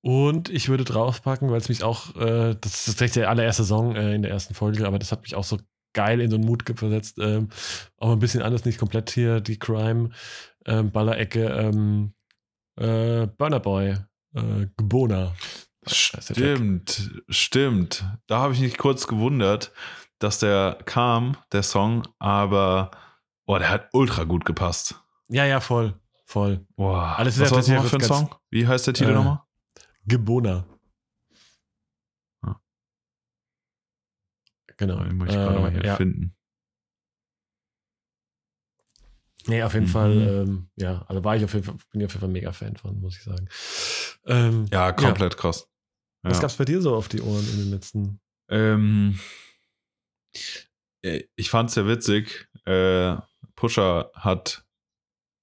und 0.02 0.50
ich 0.50 0.68
würde 0.68 0.84
draufpacken, 0.84 1.50
weil 1.50 1.60
es 1.60 1.70
mich 1.70 1.84
auch, 1.84 2.16
äh, 2.18 2.56
das 2.60 2.88
ist 2.88 3.00
direkt 3.00 3.16
der 3.16 3.30
allererste 3.30 3.64
Song 3.64 3.96
äh, 3.96 4.14
in 4.14 4.24
der 4.24 4.32
ersten 4.32 4.54
Folge, 4.54 4.86
aber 4.86 5.00
das 5.00 5.14
hat 5.14 5.22
mich 5.22 5.36
auch 5.36 5.46
so 5.46 5.60
geil 5.94 6.20
in 6.20 6.30
so 6.30 6.36
einen 6.36 6.46
Mut 6.46 6.64
versetzt. 6.76 7.20
Ähm, 7.20 7.50
auch 7.98 8.12
ein 8.12 8.20
bisschen 8.20 8.41
anders, 8.41 8.66
nicht 8.66 8.80
komplett 8.80 9.12
hier 9.12 9.39
die 9.39 9.60
Crime, 9.60 10.10
ähm, 10.66 10.91
Ballerecke, 10.91 11.46
ähm, 11.46 12.14
äh, 12.76 13.28
Burner 13.28 13.60
Boy, 13.60 13.96
äh, 14.36 14.68
Gebona. 14.76 15.36
Stimmt, 15.88 17.12
stimmt. 17.30 18.06
Da 18.28 18.40
habe 18.40 18.54
ich 18.54 18.60
mich 18.60 18.78
kurz 18.78 19.08
gewundert, 19.08 19.72
dass 20.20 20.40
der 20.40 20.78
kam, 20.86 21.38
der 21.52 21.64
Song, 21.64 22.04
aber 22.20 22.92
boah, 23.46 23.60
der 23.60 23.70
hat 23.70 23.90
ultra 23.94 24.24
gut 24.24 24.46
gepasst. 24.46 24.96
Ja, 25.30 25.46
ja, 25.46 25.60
voll, 25.60 26.00
voll. 26.26 26.66
Boah. 26.76 27.16
Alles 27.18 27.36
ist 27.36 27.42
Was 27.42 27.50
ja 27.50 27.56
war 27.56 27.60
das 27.62 27.68
nochmal 27.70 27.88
für 27.90 27.96
ein 27.98 28.02
Song? 28.02 28.36
Wie 28.50 28.68
heißt 28.68 28.88
der 28.88 28.94
Titel 28.94 29.12
Äh, 29.12 29.14
nochmal? 29.16 29.42
Gebona. 30.06 30.66
Ja. 32.46 32.62
Genau. 34.78 35.04
Den 35.04 35.18
muss 35.18 35.30
ich 35.30 35.36
gerade 35.36 35.60
mal 35.60 35.72
hier 35.72 35.84
Äh, 35.84 35.88
ja. 35.88 35.96
finden. 35.96 36.36
Nee, 39.46 39.62
auf 39.64 39.74
jeden 39.74 39.88
Mhm. 39.88 39.90
Fall, 39.90 40.12
ähm, 40.22 40.70
ja, 40.78 41.04
also 41.08 41.22
war 41.24 41.36
ich 41.36 41.44
auf 41.44 41.54
jeden 41.54 41.66
Fall, 41.66 41.76
bin 41.92 42.00
ich 42.02 42.06
auf 42.06 42.14
jeden 42.14 42.22
Fall 42.22 42.30
mega 42.30 42.52
Fan 42.54 42.78
von, 42.78 43.00
muss 43.02 43.18
ich 43.18 43.24
sagen. 43.24 43.50
Ähm, 44.26 44.68
Ja, 44.72 44.94
komplett 44.94 45.36
krass. 45.36 45.68
Ja. 46.24 46.30
Was 46.30 46.39
gab's 46.41 46.55
bei 46.55 46.65
dir 46.65 46.82
so 46.82 46.95
auf 46.95 47.07
die 47.09 47.21
Ohren 47.21 47.45
in 47.51 47.57
den 47.57 47.71
letzten? 47.71 48.19
Ähm, 48.49 49.19
äh, 51.01 51.24
ich 51.36 51.49
fand's 51.49 51.74
sehr 51.74 51.88
witzig. 51.88 52.47
Äh, 52.65 53.15
Pusher 53.55 54.11
hat. 54.15 54.65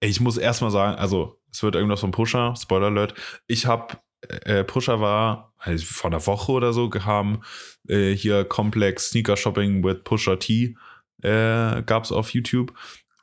Ich 0.01 0.21
muss 0.21 0.37
erstmal 0.39 0.71
sagen, 0.71 0.99
also 0.99 1.41
es 1.53 1.63
wird 1.63 1.75
irgendwas 1.75 2.01
von 2.01 2.11
Pusher, 2.11 2.55
Spoiler 2.57 2.87
Alert. 2.87 3.15
Ich 3.47 3.67
hab, 3.67 4.03
äh, 4.23 4.65
Pusher 4.65 5.01
war 5.01 5.53
also 5.59 5.85
vor 5.85 6.11
einer 6.11 6.27
Woche 6.27 6.53
oder 6.53 6.73
so 6.73 6.91
haben 7.05 7.43
äh, 7.89 8.13
hier 8.15 8.45
Complex 8.45 9.11
Sneaker 9.11 9.37
Shopping 9.37 9.85
with 9.85 10.03
Pusher 10.05 10.39
T 10.39 10.77
äh, 11.23 11.83
gab's 11.83 12.13
auf 12.13 12.31
YouTube. 12.31 12.73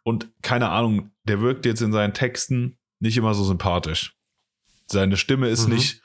Und 0.04 0.30
keine 0.44 0.70
Ahnung, 0.70 1.12
der 1.24 1.42
wirkt 1.42 1.66
jetzt 1.66 1.82
in 1.82 1.92
seinen 1.92 2.14
Texten 2.14 2.78
nicht 3.00 3.18
immer 3.18 3.34
so 3.34 3.44
sympathisch. 3.44 4.16
Seine 4.86 5.18
Stimme 5.18 5.50
ist 5.50 5.68
Mhm. 5.68 5.74
nicht, 5.76 6.02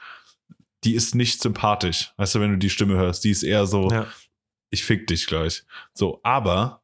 die 0.84 0.94
ist 0.94 1.14
nicht 1.14 1.40
sympathisch. 1.40 2.12
Weißt 2.16 2.34
du, 2.34 2.40
wenn 2.40 2.50
du 2.52 2.58
die 2.58 2.70
Stimme 2.70 2.94
hörst, 2.96 3.24
die 3.24 3.30
ist 3.30 3.42
eher 3.42 3.66
so, 3.66 3.90
Ja. 3.90 4.06
ich 4.70 4.84
fick 4.84 5.06
dich 5.06 5.26
gleich. 5.26 5.62
So, 5.94 6.20
aber 6.22 6.82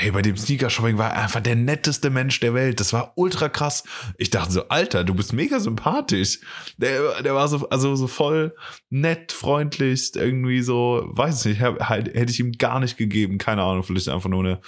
ey, 0.00 0.12
bei 0.12 0.22
dem 0.22 0.36
Sneaker-Shopping 0.36 0.96
war 0.96 1.10
er 1.12 1.22
einfach 1.24 1.40
der 1.40 1.56
netteste 1.56 2.08
Mensch 2.08 2.38
der 2.38 2.54
Welt. 2.54 2.78
Das 2.78 2.92
war 2.92 3.14
ultra 3.16 3.48
krass. 3.48 3.82
Ich 4.16 4.30
dachte 4.30 4.52
so, 4.52 4.68
Alter, 4.68 5.02
du 5.02 5.12
bist 5.12 5.32
mega 5.32 5.58
sympathisch. 5.58 6.38
Der, 6.76 7.20
der 7.20 7.34
war 7.34 7.48
so, 7.48 7.68
also 7.68 7.96
so 7.96 8.06
voll 8.06 8.54
nett, 8.90 9.32
freundlich, 9.32 10.14
irgendwie 10.14 10.62
so, 10.62 11.04
weiß 11.10 11.46
nicht, 11.46 11.60
hä- 11.60 11.80
halt, 11.80 12.14
hätte 12.14 12.30
ich 12.30 12.38
ihm 12.38 12.52
gar 12.52 12.78
nicht 12.78 12.96
gegeben. 12.96 13.38
Keine 13.38 13.62
Ahnung, 13.64 13.82
vielleicht 13.82 14.08
einfach 14.08 14.30
nur 14.30 14.44
eine 14.44 14.60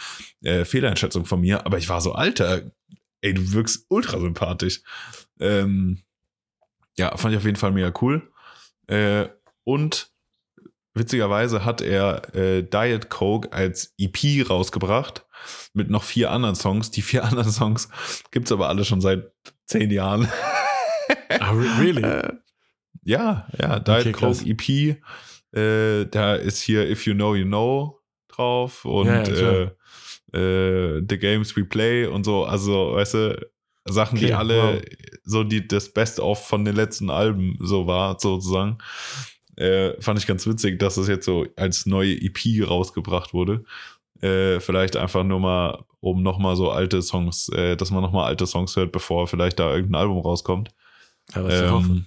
äh, 0.43 0.65
Fehleinschätzung 0.65 1.25
von 1.27 1.41
mir. 1.41 1.65
Aber 1.65 1.79
ich 1.79 1.89
war 1.89 2.01
so, 2.01 2.13
Alter, 2.13 2.63
ey, 3.21 3.33
du 3.33 3.53
wirkst 3.53 3.87
ultra 3.89 4.19
sympathisch. 4.19 4.83
Ähm, 5.39 6.03
ja, 6.99 7.17
fand 7.17 7.33
ich 7.33 7.39
auf 7.39 7.45
jeden 7.45 7.57
Fall 7.57 7.73
mega 7.73 7.93
cool. 8.01 8.31
Äh, 8.87 9.29
und 9.65 10.11
witzigerweise 10.95 11.65
hat 11.65 11.81
er 11.81 12.35
äh, 12.35 12.63
Diet 12.63 13.09
Coke 13.11 13.53
als 13.53 13.95
EP 13.99 14.49
rausgebracht 14.49 15.27
mit 15.73 15.89
noch 15.91 16.03
vier 16.03 16.31
anderen 16.31 16.55
Songs. 16.57 16.91
Die 16.91 17.03
vier 17.03 17.25
anderen 17.31 17.51
Songs 17.51 17.89
gibt's 18.31 18.53
aber 18.53 18.69
alle 18.69 18.85
schon 18.85 19.01
seit 19.01 19.31
zehn 19.67 19.91
Jahren. 19.91 20.29
Ah, 21.39 21.53
re- 21.53 21.79
really? 21.81 22.03
Äh, 22.03 22.33
ja, 23.05 23.49
ja, 23.59 23.79
Diet 23.79 24.09
Okay. 24.09 24.13
Coke 24.13 24.45
EP. 24.45 24.97
Äh, 25.57 26.07
da 26.07 26.35
ist 26.35 26.61
hier 26.63 26.89
If 26.89 27.07
You 27.07 27.15
Know, 27.15 27.35
You 27.35 27.45
Know 27.47 28.01
drauf 28.29 28.85
und 28.85 29.07
Ja, 29.07 29.23
ja, 29.25 29.71
äh, 30.33 30.39
äh, 30.99 31.03
The 31.09 31.19
Games 31.19 31.57
We 31.57 31.65
Play 31.65 32.07
und 32.07 32.25
so. 32.25 32.45
Also, 32.45 32.95
weißt 32.95 33.15
du, 33.15 33.51
Sachen, 33.91 34.19
die 34.19 34.27
Okay, 34.27 34.35
alle 34.35 34.75
wow. 34.75 34.83
so 35.25 35.45
die 35.45 35.67
das 35.67 35.93
Best-of 35.93 36.47
von 36.47 36.65
den 36.65 36.75
letzten 36.77 37.11
Alben 37.11 37.57
so 37.61 37.87
war, 37.87 38.19
sozusagen. 38.21 38.79
Äh, 39.57 40.01
fand 40.01 40.19
ich 40.19 40.27
ganz 40.27 40.47
witzig, 40.47 40.79
dass 40.79 40.95
das 40.95 41.09
jetzt 41.09 41.27
so 41.27 41.47
als 41.57 41.85
neue 41.87 42.15
EP 42.15 42.39
rausgebracht 42.69 43.35
wurde. 43.35 43.65
Äh, 44.23 44.61
vielleicht 44.61 44.97
einfach 44.97 45.25
nur 45.25 45.41
mal, 45.41 45.85
um 46.01 46.23
nochmal 46.23 46.57
so 46.57 46.71
alte 46.71 47.03
Songs, 47.03 47.49
äh, 47.51 47.77
dass 47.77 47.91
man 47.91 48.03
nochmal 48.03 48.27
alte 48.27 48.47
Songs 48.47 48.75
hört, 48.77 48.93
bevor 48.93 49.27
vielleicht 49.27 49.59
da 49.59 49.75
irgendein 49.75 50.01
Album 50.03 50.19
rauskommt. 50.21 50.71
Ja, 51.35 51.45
was 51.45 51.55
ich 51.61 51.71
hoffe. 51.71 51.87
Ähm, 51.89 52.07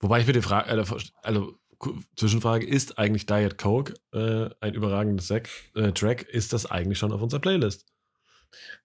Wobei 0.00 0.20
ich 0.20 0.26
mir 0.26 0.32
die 0.34 0.42
Frage, 0.42 0.68
also, 0.68 0.96
also 1.22 1.54
Ku- 1.78 1.94
Zwischenfrage, 2.16 2.66
ist 2.66 2.98
eigentlich 2.98 3.26
Diet 3.26 3.56
Coke 3.58 3.94
äh, 4.12 4.50
ein 4.60 4.74
überragendes 4.74 5.28
Sek 5.28 5.48
äh, 5.74 5.92
Track? 5.92 6.22
Ist 6.22 6.52
das 6.52 6.66
eigentlich 6.66 6.98
schon 6.98 7.10
auf 7.12 7.22
unserer 7.22 7.40
Playlist? 7.40 7.86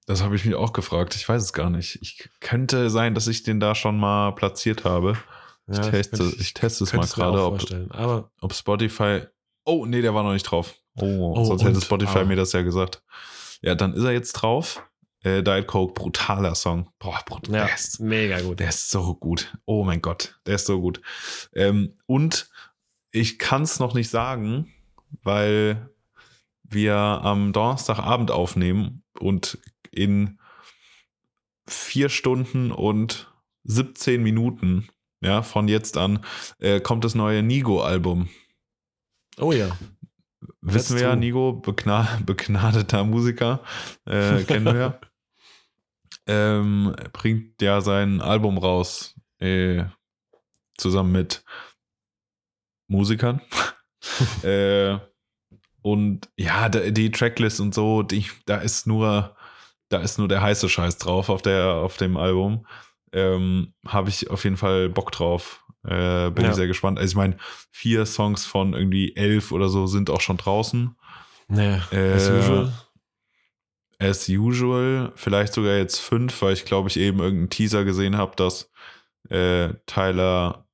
Das 0.05 0.22
habe 0.24 0.36
ich 0.36 0.45
mich 0.45 0.55
auch 0.55 0.74
gefragt. 0.74 1.15
Ich 1.15 1.28
weiß 1.28 1.41
es 1.41 1.53
gar 1.53 1.70
nicht. 1.70 1.99
Ich 2.01 2.30
könnte 2.39 2.89
sein, 2.89 3.13
dass 3.15 3.28
ich 3.28 3.43
den 3.43 3.59
da 3.59 3.76
schon 3.76 3.97
mal 3.99 4.32
platziert 4.34 4.84
habe. 4.86 5.17
Ich 5.67 5.78
Ja, 5.78 5.84
teste, 5.89 6.17
könnte 6.17 6.36
ich 6.39 6.53
teste 6.53 6.84
es 6.84 6.93
mal 6.93 7.05
gerade, 7.05 7.43
ob. 7.43 7.63
Aber 7.91 8.32
ob 8.41 8.53
Spotify. 8.53 9.22
Oh, 9.65 9.86
nee, 9.86 10.01
der 10.01 10.13
war 10.15 10.24
noch 10.24 10.34
nicht 10.34 10.43
drauf. 10.43 10.74
Oh, 10.95 11.34
Oh, 11.38 11.45
sonst 11.45 11.63
hätte? 11.63 11.80
Spotify 11.82 12.20
Ah. 12.20 12.26
mir 12.26 12.36
das 12.36 12.53
ja 12.53 12.61
gesagt. 12.63 13.03
Ja, 13.61 13.76
dann 13.76 13.93
ist 13.93 14.03
er 14.03 14.11
jetzt 14.11 14.34
drauf. 14.34 14.84
Äh, 15.22 15.43
Diet 15.43 15.67
Coke, 15.67 15.93
brutaler 15.93 16.55
Song. 16.55 16.89
Boah, 16.97 17.20
brutal. 17.26 17.53
ja, 17.55 17.65
Der, 17.65 17.76
ist, 17.76 17.99
mega 17.99 18.39
gut. 18.41 18.59
der 18.61 18.70
ist 18.70 18.89
so 18.89 19.13
gut. 19.15 19.53
Oh 19.65 19.84
mein 19.84 20.01
Gott, 20.01 20.39
der 20.45 20.55
ist 20.55 20.65
so 20.65 20.80
gut. 20.80 21.01
Ähm, 21.53 21.93
und 22.05 22.49
ich 23.11 23.38
kann 23.38 23.63
es 23.63 23.80
noch 23.80 23.93
nicht 23.93 24.09
sagen, 24.09 24.74
weil 25.22 25.89
wir 26.72 26.95
am 26.95 27.53
Donnerstagabend 27.53 28.32
aufnehmen 28.32 29.03
und 29.20 29.59
in 29.91 30.39
vier 31.67 32.09
Stunden 32.09 32.72
und 32.72 33.32
17 33.63 34.22
Minuten, 34.22 34.88
ja, 35.22 35.41
von 35.41 35.67
jetzt 35.67 35.97
an, 35.97 36.24
äh, 36.59 36.80
kommt 36.80 37.03
das 37.03 37.15
neue 37.15 37.43
Nigo-Album. 37.43 38.30
Oh 39.38 39.51
ja. 39.51 39.78
Wissen 40.61 40.97
wir 40.97 41.09
ja. 41.09 41.15
Nigo, 41.15 41.53
begna 41.53 42.20
begnadeter 42.26 43.03
Musiker, 43.03 43.61
äh, 44.05 44.43
kennen 44.43 44.65
wir 44.65 44.76
ja. 44.76 44.99
Ähm, 46.32 46.95
bringt 47.11 47.59
ja 47.59 47.82
sein 47.82 48.22
Album 48.22 48.59
raus, 48.59 49.15
äh, 49.39 49.86
zusammen 50.78 51.11
mit 51.11 51.43
Musikern. 52.88 53.41
äh, 54.43 54.99
und 55.82 56.30
ja, 56.38 56.69
die 56.69 57.11
Tracklist 57.11 57.59
und 57.59 57.73
so, 57.73 58.03
die, 58.03 58.25
da 58.45 58.57
ist 58.57 58.88
nur, 58.88 59.36
da 59.89 59.99
ist 59.99 60.17
nur 60.19 60.27
der 60.27 60.41
heiße 60.41 60.67
Scheiß 60.69 60.97
drauf 60.97 61.30
auf 61.30 61.41
der, 61.41 61.65
auf 61.75 61.97
dem 61.97 62.17
Album. 62.17 62.65
Ähm, 63.11 63.73
Habe 63.88 64.09
ich 64.09 64.30
auf 64.30 64.43
jeden 64.43 64.57
Fall 64.57 64.89
Bock 64.89 65.11
drauf. 65.11 65.63
Äh, 65.84 66.30
bin 66.32 66.43
Ja. 66.43 66.49
ich 66.51 66.55
sehr 66.55 66.67
gespannt. 66.67 66.99
Also 66.99 67.11
ich 67.13 67.15
meine, 67.15 67.38
vier 67.71 68.05
Songs 68.05 68.45
von 68.45 68.73
irgendwie 68.73 69.15
elf 69.15 69.51
oder 69.51 69.69
so 69.69 69.88
sind 69.88 70.09
auch 70.09 70.21
schon 70.21 70.38
draußen. 70.38 70.95
Nee, 71.47 71.80
Äh, 71.91 72.13
as 72.13 72.30
usual. 72.30 72.73
As 74.01 74.30
usual, 74.30 75.11
vielleicht 75.15 75.53
sogar 75.53 75.75
jetzt 75.75 75.99
fünf, 75.99 76.41
weil 76.41 76.53
ich 76.53 76.63
glaube 76.65 76.88
ich 76.89 76.97
eben 76.97 77.19
irgendeinen 77.19 77.49
Teaser 77.49 77.84
gesehen 77.84 78.15
habe, 78.17 78.34
dass 78.36 78.71
äh, 79.30 79.73
Tyler, 79.88 80.67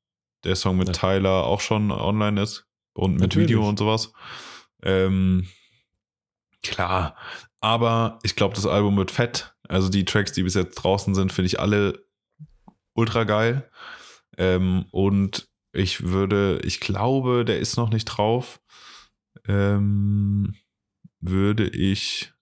der 0.43 0.55
Song 0.55 0.77
mit 0.77 0.87
Ja. 0.89 0.93
Tyler 0.93 1.43
auch 1.45 1.61
schon 1.61 1.91
online 1.91 2.41
ist 2.41 2.67
und 2.93 3.13
mit 3.13 3.21
Natürlich. 3.21 3.49
Video 3.49 3.67
und 3.67 3.79
sowas. 3.79 4.11
Ähm, 4.85 5.47
klar, 6.63 7.15
aber 7.59 8.19
ich 8.23 8.35
glaube, 8.35 8.55
das 8.55 8.65
Album 8.65 8.95
wird 8.97 9.11
fett. 9.11 9.55
Also 9.67 9.89
die 9.89 10.05
Tracks, 10.05 10.31
die 10.31 10.43
bis 10.43 10.53
jetzt 10.53 10.75
draußen 10.75 11.15
sind, 11.15 11.33
finde 11.33 11.47
ich 11.47 11.59
alle 11.59 11.99
ultra 12.93 13.23
geil. 13.23 13.69
Ähm, 14.37 14.85
und 14.91 15.47
ich 15.73 16.03
würde, 16.03 16.59
ich 16.63 16.79
glaube, 16.79 17.43
der 17.45 17.59
ist 17.59 17.77
noch 17.77 17.89
nicht 17.89 18.05
drauf. 18.05 18.61
Ähm, 19.47 20.55
würde 21.19 21.67
ich 21.67 22.33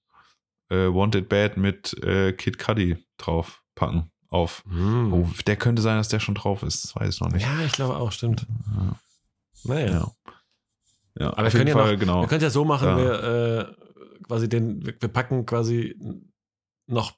äh, 0.69 0.87
Wanted 0.87 1.29
Bad 1.29 1.57
mit 1.57 1.93
äh, 2.03 2.33
Kid 2.33 2.59
Cudi 2.59 2.97
drauf 3.17 3.63
packen. 3.75 4.11
Auf. 4.29 4.63
Hm. 4.67 5.13
Oh, 5.13 5.29
der 5.45 5.55
könnte 5.57 5.81
sein, 5.81 5.97
dass 5.97 6.09
der 6.09 6.19
schon 6.19 6.35
drauf 6.35 6.63
ist. 6.63 6.83
Das 6.85 6.95
weiß 6.95 7.15
ich 7.15 7.21
noch 7.21 7.31
nicht. 7.31 7.43
Ja, 7.43 7.63
ich 7.65 7.71
glaube 7.71 7.95
auch, 7.95 8.11
stimmt. 8.11 8.47
Ja. 8.75 8.99
Naja. 9.63 9.91
Ja. 9.91 10.11
Ja, 11.19 11.27
Aber 11.29 11.37
wir 11.37 11.45
auf 11.47 11.51
können 11.53 11.67
jeden 11.67 11.77
ja 11.77 11.83
Fall, 11.83 11.93
noch- 11.93 11.99
genau. 11.99 12.21
Wir 12.21 12.27
können 12.27 12.37
es 12.39 12.43
ja 12.43 12.49
so 12.49 12.65
machen, 12.65 12.87
Ja. 12.87 12.97
wir 12.97 13.23
äh, 13.69 14.23
quasi 14.23 14.49
den, 14.49 14.85
wir, 14.85 14.95
wir 14.99 15.09
packen 15.09 15.45
quasi 15.45 15.95
noch, 16.87 17.13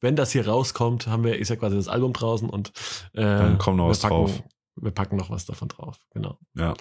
wenn 0.00 0.16
das 0.16 0.32
hier 0.32 0.46
rauskommt, 0.46 1.06
haben 1.06 1.24
wir, 1.24 1.38
ist 1.38 1.48
ja 1.48 1.56
quasi 1.56 1.76
das 1.76 1.88
Album 1.88 2.12
draußen 2.12 2.48
und 2.48 2.68
äh, 3.14 3.22
Dann 3.22 3.58
kommt 3.58 3.78
noch 3.78 3.86
wir 3.86 3.90
was 3.90 4.00
packen, 4.00 4.14
drauf. 4.14 4.42
Wir 4.76 4.90
packen 4.92 5.16
noch 5.16 5.30
was 5.30 5.44
davon 5.46 5.68
drauf, 5.68 5.98
genau. 6.12 6.38
Ja. 6.54 6.74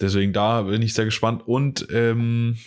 Deswegen 0.00 0.32
da 0.34 0.62
bin 0.62 0.82
ich 0.82 0.92
sehr 0.92 1.06
gespannt. 1.06 1.46
Und 1.46 1.86
ähm, 1.90 2.58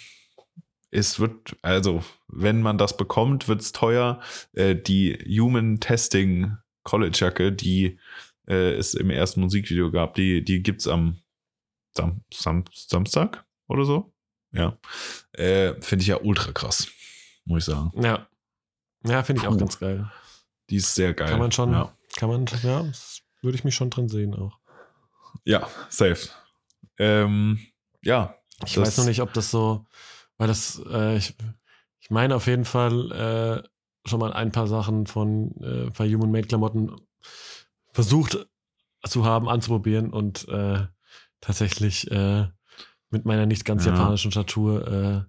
es 0.89 1.19
wird, 1.19 1.55
also, 1.61 2.03
wenn 2.27 2.61
man 2.63 2.79
das 2.79 2.97
bekommt, 2.97 3.47
wird 3.47 3.61
es 3.61 3.71
teuer. 3.73 4.19
Äh, 4.53 4.75
die 4.75 5.13
Human 5.39 5.79
Testing 5.79 6.57
College 6.83 7.15
Jacke, 7.19 7.51
die 7.51 7.99
äh, 8.47 8.73
es 8.73 8.95
im 8.95 9.11
ersten 9.11 9.41
Musikvideo 9.41 9.91
gab, 9.91 10.15
die, 10.15 10.43
die 10.43 10.63
gibt 10.63 10.81
es 10.81 10.87
am 10.87 11.19
Sam 11.95 12.23
Sam 12.33 12.63
Samstag 12.73 13.45
oder 13.67 13.85
so. 13.85 14.13
Ja. 14.51 14.77
Äh, 15.33 15.73
Finde 15.81 16.01
ich 16.01 16.07
ja 16.07 16.17
ultra 16.21 16.51
krass, 16.51 16.87
muss 17.45 17.59
ich 17.59 17.65
sagen. 17.65 17.91
Ja. 18.01 18.27
Ja, 19.05 19.23
finde 19.23 19.41
ich 19.41 19.47
auch 19.47 19.53
Puh. 19.53 19.59
ganz 19.59 19.79
geil. 19.79 20.11
Die 20.69 20.75
ist 20.77 20.93
sehr 20.93 21.13
geil. 21.13 21.29
Kann 21.29 21.39
man 21.39 21.51
schon, 21.51 21.71
Ja, 21.71 21.95
kann 22.17 22.29
man, 22.29 22.45
ja, 22.63 22.85
würde 23.41 23.55
ich 23.57 23.63
mich 23.63 23.75
schon 23.75 23.89
drin 23.89 24.09
sehen 24.09 24.33
auch. 24.35 24.59
ja 25.45 25.67
safe. 25.89 26.29
Ähm, 26.97 27.59
ja. 28.01 28.35
Ich 28.65 28.77
weiß 28.77 28.97
noch 28.97 29.05
nicht, 29.05 29.21
ob 29.21 29.33
das 29.33 29.51
so, 29.51 29.85
weil 30.37 30.47
das, 30.49 30.81
äh, 30.91 31.15
ich, 31.17 31.35
ich 32.01 32.09
meine 32.09 32.35
auf 32.35 32.45
jeden 32.47 32.65
Fall 32.65 33.11
äh, 33.63 34.07
schon 34.09 34.19
mal 34.19 34.33
ein 34.33 34.51
paar 34.51 34.67
Sachen 34.67 35.07
von 35.07 35.51
äh, 35.61 35.89
bei 35.97 36.09
Human 36.13 36.31
Made 36.31 36.47
Klamotten 36.47 36.93
versucht 37.93 38.47
zu 39.07 39.23
haben, 39.23 39.47
anzuprobieren 39.47 40.11
und 40.11 40.45
äh, 40.49 40.87
tatsächlich 41.41 42.09
äh, 42.11 42.47
mit 43.09 43.25
meiner 43.25 43.45
nicht 43.45 43.65
ganz 43.65 43.85
Ja. 43.85 43.91
japanischen 43.91 44.31
Statur 44.31 45.27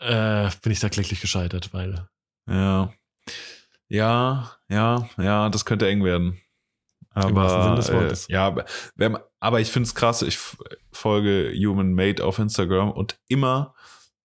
äh, 0.00 0.46
äh, 0.46 0.50
bin 0.62 0.72
ich 0.72 0.80
da 0.80 0.88
kläglich 0.88 1.20
gescheitert, 1.20 1.72
weil 1.72 2.06
Ja. 2.48 2.92
Ja, 3.88 4.52
ja, 4.68 5.08
ja, 5.18 5.48
das 5.50 5.64
könnte 5.64 5.88
eng 5.88 6.04
werden. 6.04 6.40
Aber, 7.10 7.76
des 7.76 7.92
Wortes. 7.92 8.28
äh, 8.28 8.32
ja, 8.32 8.46
aber, 8.46 8.64
wenn 8.96 9.12
man- 9.12 9.22
aber 9.38 9.60
ich 9.60 9.70
finde 9.70 9.86
es 9.86 9.94
krass, 9.94 10.22
ich 10.22 10.38
folge 10.90 11.52
Human 11.54 11.92
Made 11.92 12.24
auf 12.24 12.38
Instagram 12.40 12.90
und 12.90 13.18
immer, 13.28 13.74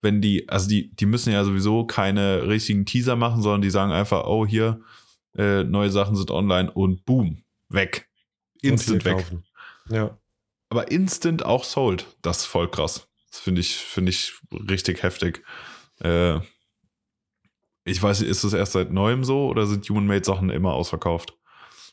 wenn 0.02 0.22
die, 0.22 0.50
also 0.50 0.68
die, 0.68 0.96
die 0.96 1.06
müssen 1.06 1.32
ja 1.32 1.44
sowieso 1.44 1.86
keine 1.86 2.48
richtigen 2.48 2.86
Teaser 2.86 3.16
machen, 3.16 3.42
sondern 3.44 3.62
die 3.62 3.70
sagen 3.70 3.92
einfach, 3.92 4.26
oh, 4.26 4.48
hier, 4.48 4.82
äh, 5.38 5.64
neue 5.66 5.92
Sachen 5.92 6.16
sind 6.16 6.32
online 6.32 6.72
und 6.72 7.06
boom, 7.06 7.44
weg. 7.68 8.10
Instant 8.62 9.06
weg. 9.06 9.26
Ja. 9.90 10.18
Aber 10.70 10.92
instant 10.92 11.44
auch 11.44 11.64
sold. 11.64 12.06
Das 12.22 12.40
ist 12.40 12.46
voll 12.46 12.70
krass. 12.70 13.08
Das 13.32 13.40
finde 13.40 13.62
ich, 13.62 13.76
finde 13.76 14.12
ich 14.12 14.34
richtig 14.52 15.04
heftig. 15.04 15.44
Äh, 16.02 16.40
ich 17.86 18.02
weiß 18.02 18.22
nicht, 18.22 18.30
ist 18.30 18.44
das 18.44 18.54
erst 18.54 18.74
seit 18.74 18.92
neuem 18.92 19.24
so 19.24 19.48
oder 19.48 19.66
sind 19.66 19.88
Human 19.90 20.06
Made 20.06 20.24
Sachen 20.26 20.50
immer 20.50 20.74
ausverkauft? 20.74 21.34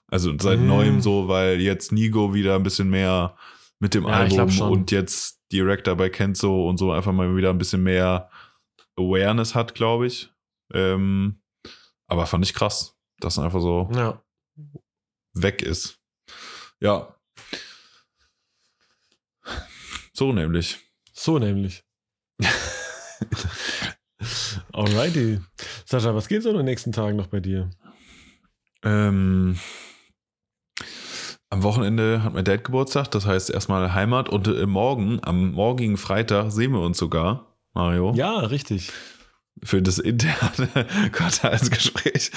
Also 0.08 0.32
seit 0.38 0.60
Mm. 0.60 0.66
neuem 0.66 1.00
so, 1.00 1.28
weil 1.28 1.60
jetzt 1.60 1.90
Nigo 1.92 2.34
wieder 2.34 2.54
ein 2.54 2.62
bisschen 2.62 2.90
mehr 2.90 3.36
mit 3.80 3.94
dem 3.94 4.04
Ja, 4.04 4.10
Album 4.10 4.60
und 4.60 4.90
jetzt 4.90 5.40
Director 5.52 5.94
bei 5.96 6.08
Kenzo 6.10 6.68
und 6.68 6.76
so 6.78 6.92
einfach 6.92 7.12
mal 7.12 7.34
wieder 7.36 7.50
ein 7.50 7.58
bisschen 7.58 7.82
mehr 7.82 8.30
Awareness 8.96 9.54
hat, 9.54 9.74
glaube 9.74 10.06
ich. 10.06 10.30
Ähm, 10.72 11.40
aber 12.08 12.26
fand 12.26 12.44
ich 12.44 12.54
krass, 12.54 12.96
dass 13.20 13.38
einfach 13.38 13.60
so 13.60 13.88
ja. 13.94 14.22
weg 15.34 15.62
ist. 15.62 15.98
Ja. 16.80 17.15
So 20.16 20.32
nämlich. 20.32 20.78
So 21.12 21.38
nämlich. 21.38 21.84
Alrighty. 24.72 25.40
Sascha, 25.84 26.14
was 26.14 26.28
geht 26.28 26.42
so 26.42 26.50
in 26.50 26.56
den 26.56 26.64
nächsten 26.64 26.90
Tagen 26.92 27.16
noch 27.16 27.26
bei 27.26 27.40
dir? 27.40 27.68
Ähm, 28.82 29.58
am 31.50 31.62
Wochenende 31.62 32.22
hat 32.22 32.32
mein 32.32 32.44
Dad 32.46 32.64
Geburtstag, 32.64 33.10
das 33.10 33.26
heißt 33.26 33.50
erstmal 33.50 33.92
Heimat 33.92 34.30
und 34.30 34.48
äh, 34.48 34.64
morgen, 34.66 35.20
am 35.22 35.50
morgigen 35.52 35.98
Freitag, 35.98 36.50
sehen 36.50 36.72
wir 36.72 36.80
uns 36.80 36.96
sogar, 36.98 37.54
Mario, 37.74 38.14
Ja, 38.14 38.38
richtig. 38.38 38.92
für 39.62 39.82
das 39.82 39.98
interne 39.98 40.68
Quartalsgespräch. 41.12 42.30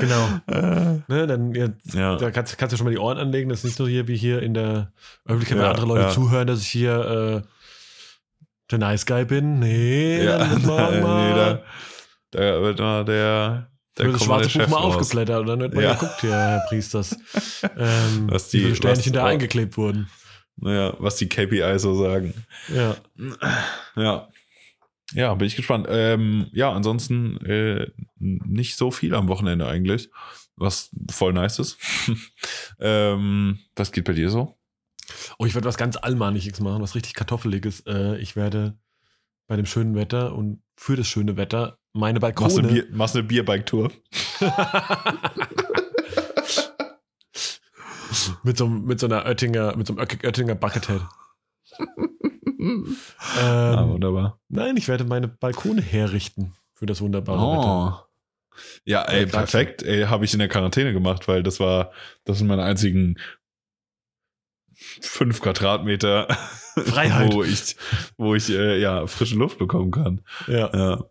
Genau. 0.00 0.28
Äh, 0.48 1.00
Ne, 1.08 1.26
dann 1.26 1.54
jetzt, 1.54 1.94
ja. 1.94 2.16
da 2.16 2.30
kannst, 2.30 2.56
kannst 2.58 2.72
du 2.72 2.76
schon 2.76 2.84
mal 2.86 2.90
die 2.90 2.98
Ohren 2.98 3.18
anlegen. 3.18 3.48
Das 3.48 3.60
ist 3.60 3.64
nicht 3.64 3.76
so 3.76 3.86
hier 3.86 4.06
wie 4.08 4.16
hier 4.16 4.42
in 4.42 4.54
der 4.54 4.92
Öffentlichkeit, 5.26 5.58
Ja, 5.58 5.70
andere 5.70 5.86
Leute 5.86 6.02
ja. 6.02 6.08
zuhören, 6.10 6.46
dass 6.46 6.60
ich 6.62 6.68
hier 6.68 7.42
äh, 7.44 8.46
der 8.70 8.78
Nice 8.78 9.06
Guy 9.06 9.24
bin. 9.24 9.58
Nee, 9.58 10.24
ja, 10.24 10.38
dann 10.38 10.60
nee, 10.62 11.00
mal. 11.00 11.62
da, 12.30 12.38
da 12.38 12.62
wird 12.62 12.78
mal 12.78 13.04
der, 13.04 13.68
Da 13.96 14.04
wird 14.04 14.14
das 14.14 14.26
mal 14.26 14.40
schwarze 14.44 14.58
Buch 14.60 14.68
mal 14.68 14.76
raus. 14.82 14.96
aufgeblättert 14.96 15.40
und 15.40 15.46
dann 15.46 15.60
wird 15.60 15.74
mal 15.74 15.82
Ja. 15.84 15.92
geguckt, 15.94 16.20
hier, 16.20 16.30
Herr 16.32 16.62
Priesters, 16.68 17.16
ähm, 17.76 18.28
Was 18.30 18.48
die- 18.48 18.74
Sternchen 18.74 19.12
da 19.12 19.26
eingeklebt 19.26 19.76
wurden. 19.76 20.08
Naja, 20.56 20.94
was 20.98 21.16
die 21.16 21.28
KPI 21.28 21.78
so 21.78 21.94
sagen. 21.94 22.34
Ja. 22.68 22.94
Ja. 23.96 24.28
Ja, 25.14 25.34
bin 25.34 25.46
ich 25.46 25.56
gespannt. 25.56 25.86
Ähm, 25.90 26.46
ja, 26.52 26.72
ansonsten 26.72 27.36
äh, 27.44 27.90
nicht 28.18 28.76
so 28.76 28.90
viel 28.90 29.14
am 29.14 29.28
Wochenende 29.28 29.66
eigentlich, 29.66 30.10
was 30.56 30.90
voll 31.10 31.32
nice 31.32 31.58
ist. 31.58 31.78
ähm, 32.80 33.58
was 33.74 33.92
geht 33.92 34.04
bei 34.04 34.12
dir 34.12 34.30
so? 34.30 34.56
Oh, 35.38 35.46
ich 35.46 35.54
werde 35.54 35.66
was 35.66 35.76
ganz 35.76 35.96
Allmaniges 35.96 36.60
machen, 36.60 36.82
was 36.82 36.94
richtig 36.94 37.14
Kartoffeliges. 37.14 37.80
Äh, 37.86 38.18
ich 38.18 38.36
werde 38.36 38.78
bei 39.48 39.56
dem 39.56 39.66
schönen 39.66 39.96
Wetter 39.96 40.34
und 40.34 40.62
für 40.76 40.96
das 40.96 41.08
schöne 41.08 41.36
Wetter 41.36 41.78
meine 41.92 42.20
Machst 42.20 42.38
du, 42.38 42.44
Balkone. 42.44 42.68
Bier, 42.68 42.86
machst 42.92 43.16
eine 43.16 43.24
Bierbike-Tour? 43.24 43.90
mit, 48.44 48.56
so, 48.56 48.68
mit 48.68 49.00
so 49.00 49.06
einer 49.06 49.26
Oettinger, 49.26 49.76
mit 49.76 49.88
so 49.88 49.96
einem 49.96 50.06
Oettinger 50.22 50.54
Buckethead. 50.54 51.02
ähm, 52.60 52.96
ah, 53.40 53.86
wunderbar. 53.88 54.38
nein, 54.48 54.76
ich 54.76 54.88
werde 54.88 55.04
meine 55.04 55.28
Balkone 55.28 55.80
herrichten 55.82 56.54
für 56.74 56.86
das 56.86 57.00
wunderbare 57.00 57.38
Wetter. 57.38 58.04
Oh. 58.04 58.06
Ja, 58.84 59.02
ey, 59.04 59.20
Ja, 59.22 59.26
klar. 59.26 59.42
perfekt. 59.42 59.82
Ey, 59.82 60.02
habe 60.04 60.24
ich 60.24 60.32
in 60.32 60.38
der 60.38 60.48
Quarantäne 60.48 60.92
gemacht, 60.92 61.28
weil 61.28 61.42
das 61.42 61.60
war, 61.60 61.92
das 62.24 62.38
sind 62.38 62.46
meine 62.46 62.62
einzigen 62.64 63.16
fünf 65.00 65.40
Quadratmeter 65.40 66.26
Freiheit. 66.74 67.32
wo 67.32 67.42
ich, 67.42 67.76
wo 68.16 68.34
ich 68.34 68.48
äh, 68.50 68.78
ja 68.80 69.06
frische 69.06 69.36
Luft 69.36 69.58
bekommen 69.58 69.90
kann. 69.90 70.22
Ja, 70.46 70.70
Ja. 70.74 71.04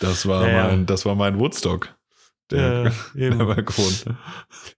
Das 0.00 0.26
war 0.26 0.46
Ja, 0.48 0.52
ja. 0.52 0.66
mein, 0.68 0.86
das 0.86 1.04
war 1.04 1.14
mein 1.14 1.38
Woodstock. 1.38 1.94
Der, 2.50 2.86
äh, 2.86 2.90
der 3.30 3.30
Balkon. 3.44 3.92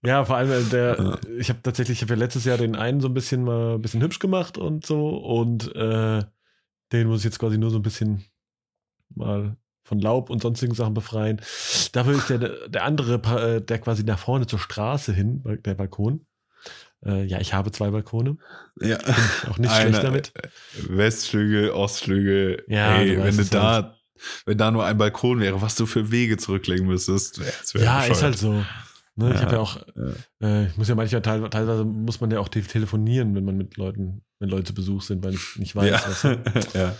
Ja, 0.05 0.23
vor 0.25 0.37
allem 0.37 0.51
äh, 0.51 0.63
der, 0.69 0.97
Ja. 0.99 1.17
ich 1.37 1.49
habe 1.49 1.61
tatsächlich, 1.63 1.97
ich 1.97 2.01
habe 2.03 2.13
ja 2.13 2.19
letztes 2.19 2.45
Jahr 2.45 2.57
den 2.57 2.75
einen 2.75 3.01
so 3.01 3.07
ein 3.07 3.13
bisschen 3.13 3.43
mal 3.43 3.75
ein 3.75 3.81
bisschen 3.81 4.01
hübsch 4.01 4.19
gemacht 4.19 4.57
und 4.57 4.85
so 4.85 5.09
und 5.09 5.75
äh, 5.75 6.23
den 6.91 7.07
muss 7.07 7.19
ich 7.19 7.25
jetzt 7.25 7.39
quasi 7.39 7.57
nur 7.57 7.71
so 7.71 7.77
ein 7.79 7.83
bisschen 7.83 8.23
mal 9.15 9.57
von 9.83 9.99
Laub 9.99 10.29
und 10.29 10.41
sonstigen 10.41 10.73
Sachen 10.75 10.93
befreien. 10.93 11.41
Dafür 11.91 12.13
ist 12.13 12.29
der, 12.29 12.67
der 12.69 12.83
andere, 12.83 13.15
äh, 13.55 13.61
der 13.61 13.79
quasi 13.79 14.03
nach 14.03 14.19
vorne 14.19 14.47
zur 14.47 14.59
Straße 14.59 15.11
hin, 15.13 15.43
der 15.65 15.73
Balkon. 15.75 16.25
Äh, 17.05 17.25
ja, 17.25 17.41
ich 17.41 17.53
habe 17.53 17.71
zwei 17.71 17.89
Balkone. 17.91 18.37
Ja. 18.79 18.97
Auch 19.49 19.57
nicht 19.57 19.69
Einer- 19.71 19.89
schlecht 19.89 20.03
damit. 20.03 20.33
Westflügel, 20.87 21.71
Ostflügel. 21.71 22.63
Ja, 22.67 22.95
Ey, 22.97 23.15
du 23.17 23.23
wenn 23.23 23.35
du 23.35 23.43
da, 23.45 23.97
wenn 24.45 24.57
da 24.57 24.71
nur 24.71 24.85
ein 24.85 24.97
Balkon 24.97 25.39
wäre, 25.39 25.61
was 25.61 25.75
du 25.75 25.85
für 25.85 26.11
Wege 26.11 26.37
zurücklegen 26.37 26.87
müsstest. 26.87 27.37
Ja, 27.37 27.43
bescheuert. 27.73 28.09
ist 28.09 28.23
halt 28.23 28.37
so. 28.37 28.63
Ne, 29.15 29.29
ich 29.29 29.35
Ja, 29.35 29.41
habe 29.43 29.51
ja 29.53 29.59
auch, 29.59 29.77
ja. 30.41 30.47
äh, 30.63 30.65
ich 30.67 30.75
muss 30.77 30.87
ja 30.87 30.95
manchmal 30.95 31.21
teilweise, 31.21 31.49
teilweise 31.51 31.85
muss 31.85 32.19
man 32.19 32.31
ja 32.31 32.39
auch 32.39 32.49
te- 32.49 32.63
telefonieren, 32.63 33.35
wenn 33.35 33.45
man 33.45 33.55
mit 33.55 33.77
Leuten, 33.77 34.23
wenn 34.39 34.49
Leute 34.49 34.63
zu 34.63 34.73
Besuch 34.73 35.03
sind, 35.03 35.23
weil 35.23 35.35
ich 35.35 35.55
nicht 35.57 35.75
weiß, 35.75 35.87
Ja. 35.87 36.01
was, 36.07 36.23
weil 36.23 36.39
ja. 36.73 36.95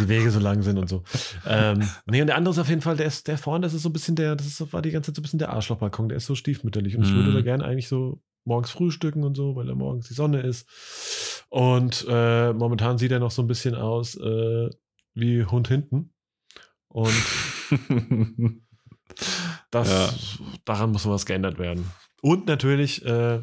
die 0.00 0.08
Wege 0.08 0.30
so 0.30 0.38
lang 0.38 0.62
sind 0.62 0.78
und 0.78 0.88
so. 0.88 1.02
ähm, 1.44 1.80
nee, 2.06 2.20
und 2.20 2.28
der 2.28 2.36
andere 2.36 2.52
ist 2.54 2.60
auf 2.60 2.68
jeden 2.68 2.82
Fall, 2.82 2.96
der 2.96 3.06
ist, 3.06 3.26
der 3.26 3.36
vorne, 3.36 3.64
das 3.66 3.74
ist 3.74 3.82
so 3.82 3.88
ein 3.88 3.92
bisschen 3.92 4.14
der, 4.14 4.36
das 4.36 4.46
ist, 4.46 4.72
war 4.72 4.80
die 4.80 4.92
ganze 4.92 5.10
Zeit 5.10 5.16
so 5.16 5.20
ein 5.20 5.24
bisschen 5.24 5.38
der 5.40 5.50
Arschlochbalkon, 5.52 6.08
der 6.08 6.18
ist 6.18 6.26
so 6.26 6.36
stiefmütterlich. 6.36 6.96
Und 6.96 7.02
ich 7.04 7.12
würde 7.12 7.30
Mhm. 7.30 7.34
da 7.34 7.40
gerne 7.42 7.64
eigentlich 7.64 7.88
so 7.88 8.22
morgens 8.44 8.70
frühstücken 8.70 9.24
und 9.24 9.36
so, 9.36 9.56
weil 9.56 9.66
da 9.66 9.74
morgens 9.74 10.06
die 10.06 10.14
Sonne 10.14 10.42
ist. 10.42 10.68
Und 11.48 12.06
äh, 12.08 12.52
momentan 12.52 12.96
sieht 12.98 13.10
er 13.10 13.18
noch 13.18 13.32
so 13.32 13.42
ein 13.42 13.48
bisschen 13.48 13.74
aus 13.74 14.14
äh, 14.16 14.70
wie 15.14 15.44
Hund 15.44 15.66
hinten. 15.66 16.10
Und 16.88 17.12
das, 19.70 19.88
Ja. 19.88 20.12
daran 20.64 20.92
muss 20.92 21.06
was 21.06 21.26
geändert 21.26 21.58
werden. 21.58 21.90
Und 22.22 22.46
natürlich, 22.46 23.04
äh, 23.04 23.40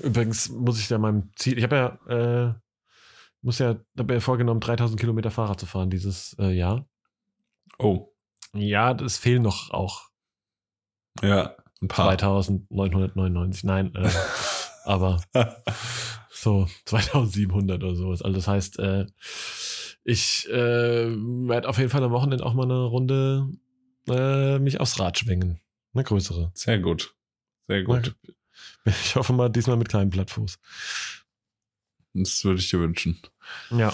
übrigens 0.00 0.48
muss 0.50 0.78
ich 0.80 0.88
da 0.88 0.98
meinem 0.98 1.30
Ziel, 1.36 1.56
ich 1.58 1.64
habe 1.64 1.76
ja, 2.08 2.48
äh, 2.48 2.54
muss 3.42 3.58
ja, 3.58 3.76
habe 3.98 4.14
ja 4.14 4.20
vorgenommen, 4.20 4.60
3000 4.60 4.98
Kilometer 4.98 5.30
Fahrrad 5.30 5.60
zu 5.60 5.66
fahren 5.66 5.90
dieses 5.90 6.34
äh, 6.38 6.50
Jahr. 6.50 6.86
oh, 7.78 8.08
Ja, 8.54 8.92
es 8.92 9.18
fehlen 9.18 9.42
noch 9.42 9.70
auch 9.70 10.08
ja, 11.22 11.54
ein 11.80 11.88
paar. 11.88 12.06
2999. 12.18 13.64
Nein, 13.64 13.94
äh, 13.94 14.10
aber 14.84 15.22
so 16.30 16.66
2700 16.86 17.82
oder 17.82 17.94
sowas. 17.94 18.22
Also 18.22 18.36
das 18.36 18.48
heißt, 18.48 18.78
äh, 18.80 19.06
ich 20.04 20.48
äh, 20.50 21.08
werde 21.10 21.68
auf 21.68 21.78
jeden 21.78 21.90
Fall 21.90 22.02
am 22.02 22.12
Wochenende 22.12 22.44
auch 22.44 22.54
mal 22.54 22.64
eine 22.64 22.82
Runde 22.84 23.48
äh, 24.08 24.58
mich 24.58 24.80
aufs 24.80 24.98
Rad 25.00 25.18
schwingen. 25.18 25.60
Eine 25.94 26.04
größere. 26.04 26.50
Sehr 26.54 26.78
gut. 26.78 27.14
Sehr 27.68 27.82
gut. 27.84 28.14
Ich 28.86 29.16
hoffe 29.16 29.32
mal 29.32 29.48
diesmal 29.48 29.76
mit 29.78 29.88
kleinem 29.88 30.10
Plattfuß. 30.10 30.58
Das 32.12 32.44
würde 32.44 32.60
ich 32.60 32.68
dir 32.70 32.78
wünschen. 32.80 33.18
Ja. 33.70 33.92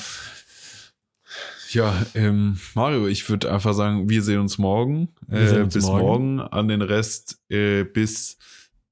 Ja, 1.71 2.05
ähm, 2.15 2.59
Mario, 2.75 3.07
ich 3.07 3.29
würde 3.31 3.53
einfach 3.53 3.73
sagen, 3.73 4.09
wir 4.11 4.23
sehen 4.23 4.41
uns 4.41 4.59
morgen. 4.59 5.15
Wir 5.29 5.49
sehen 5.49 5.59
Äh, 5.59 5.63
uns 5.63 5.75
bis 5.75 5.85
morgen. 5.85 6.37
morgen. 6.37 6.41
An 6.41 6.67
den 6.69 6.83
Rest 6.83 7.39
äh, 7.49 7.85
bis 7.85 8.37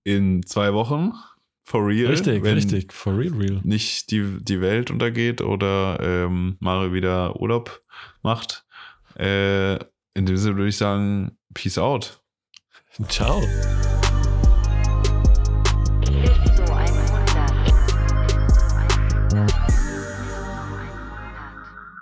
in 0.04 0.44
zwei 0.46 0.72
Wochen. 0.72 1.12
For 1.68 1.86
real. 1.86 2.06
Richtig, 2.06 2.42
wenn 2.44 2.54
richtig. 2.54 2.94
For 2.94 3.12
real, 3.14 3.34
real. 3.34 3.60
nicht 3.62 4.10
die, 4.10 4.38
die 4.40 4.62
Welt 4.62 4.90
untergeht 4.90 5.42
oder 5.42 5.98
ähm, 6.00 6.56
Mario 6.60 6.94
wieder 6.94 7.38
Urlaub 7.38 7.82
macht. 8.22 8.64
Äh, 9.18 9.74
in 10.14 10.24
dem 10.24 10.38
Sinne 10.38 10.56
würde 10.56 10.70
ich 10.70 10.78
sagen, 10.78 11.36
Peace 11.52 11.76
out. 11.76 12.22
Ciao. 13.10 13.42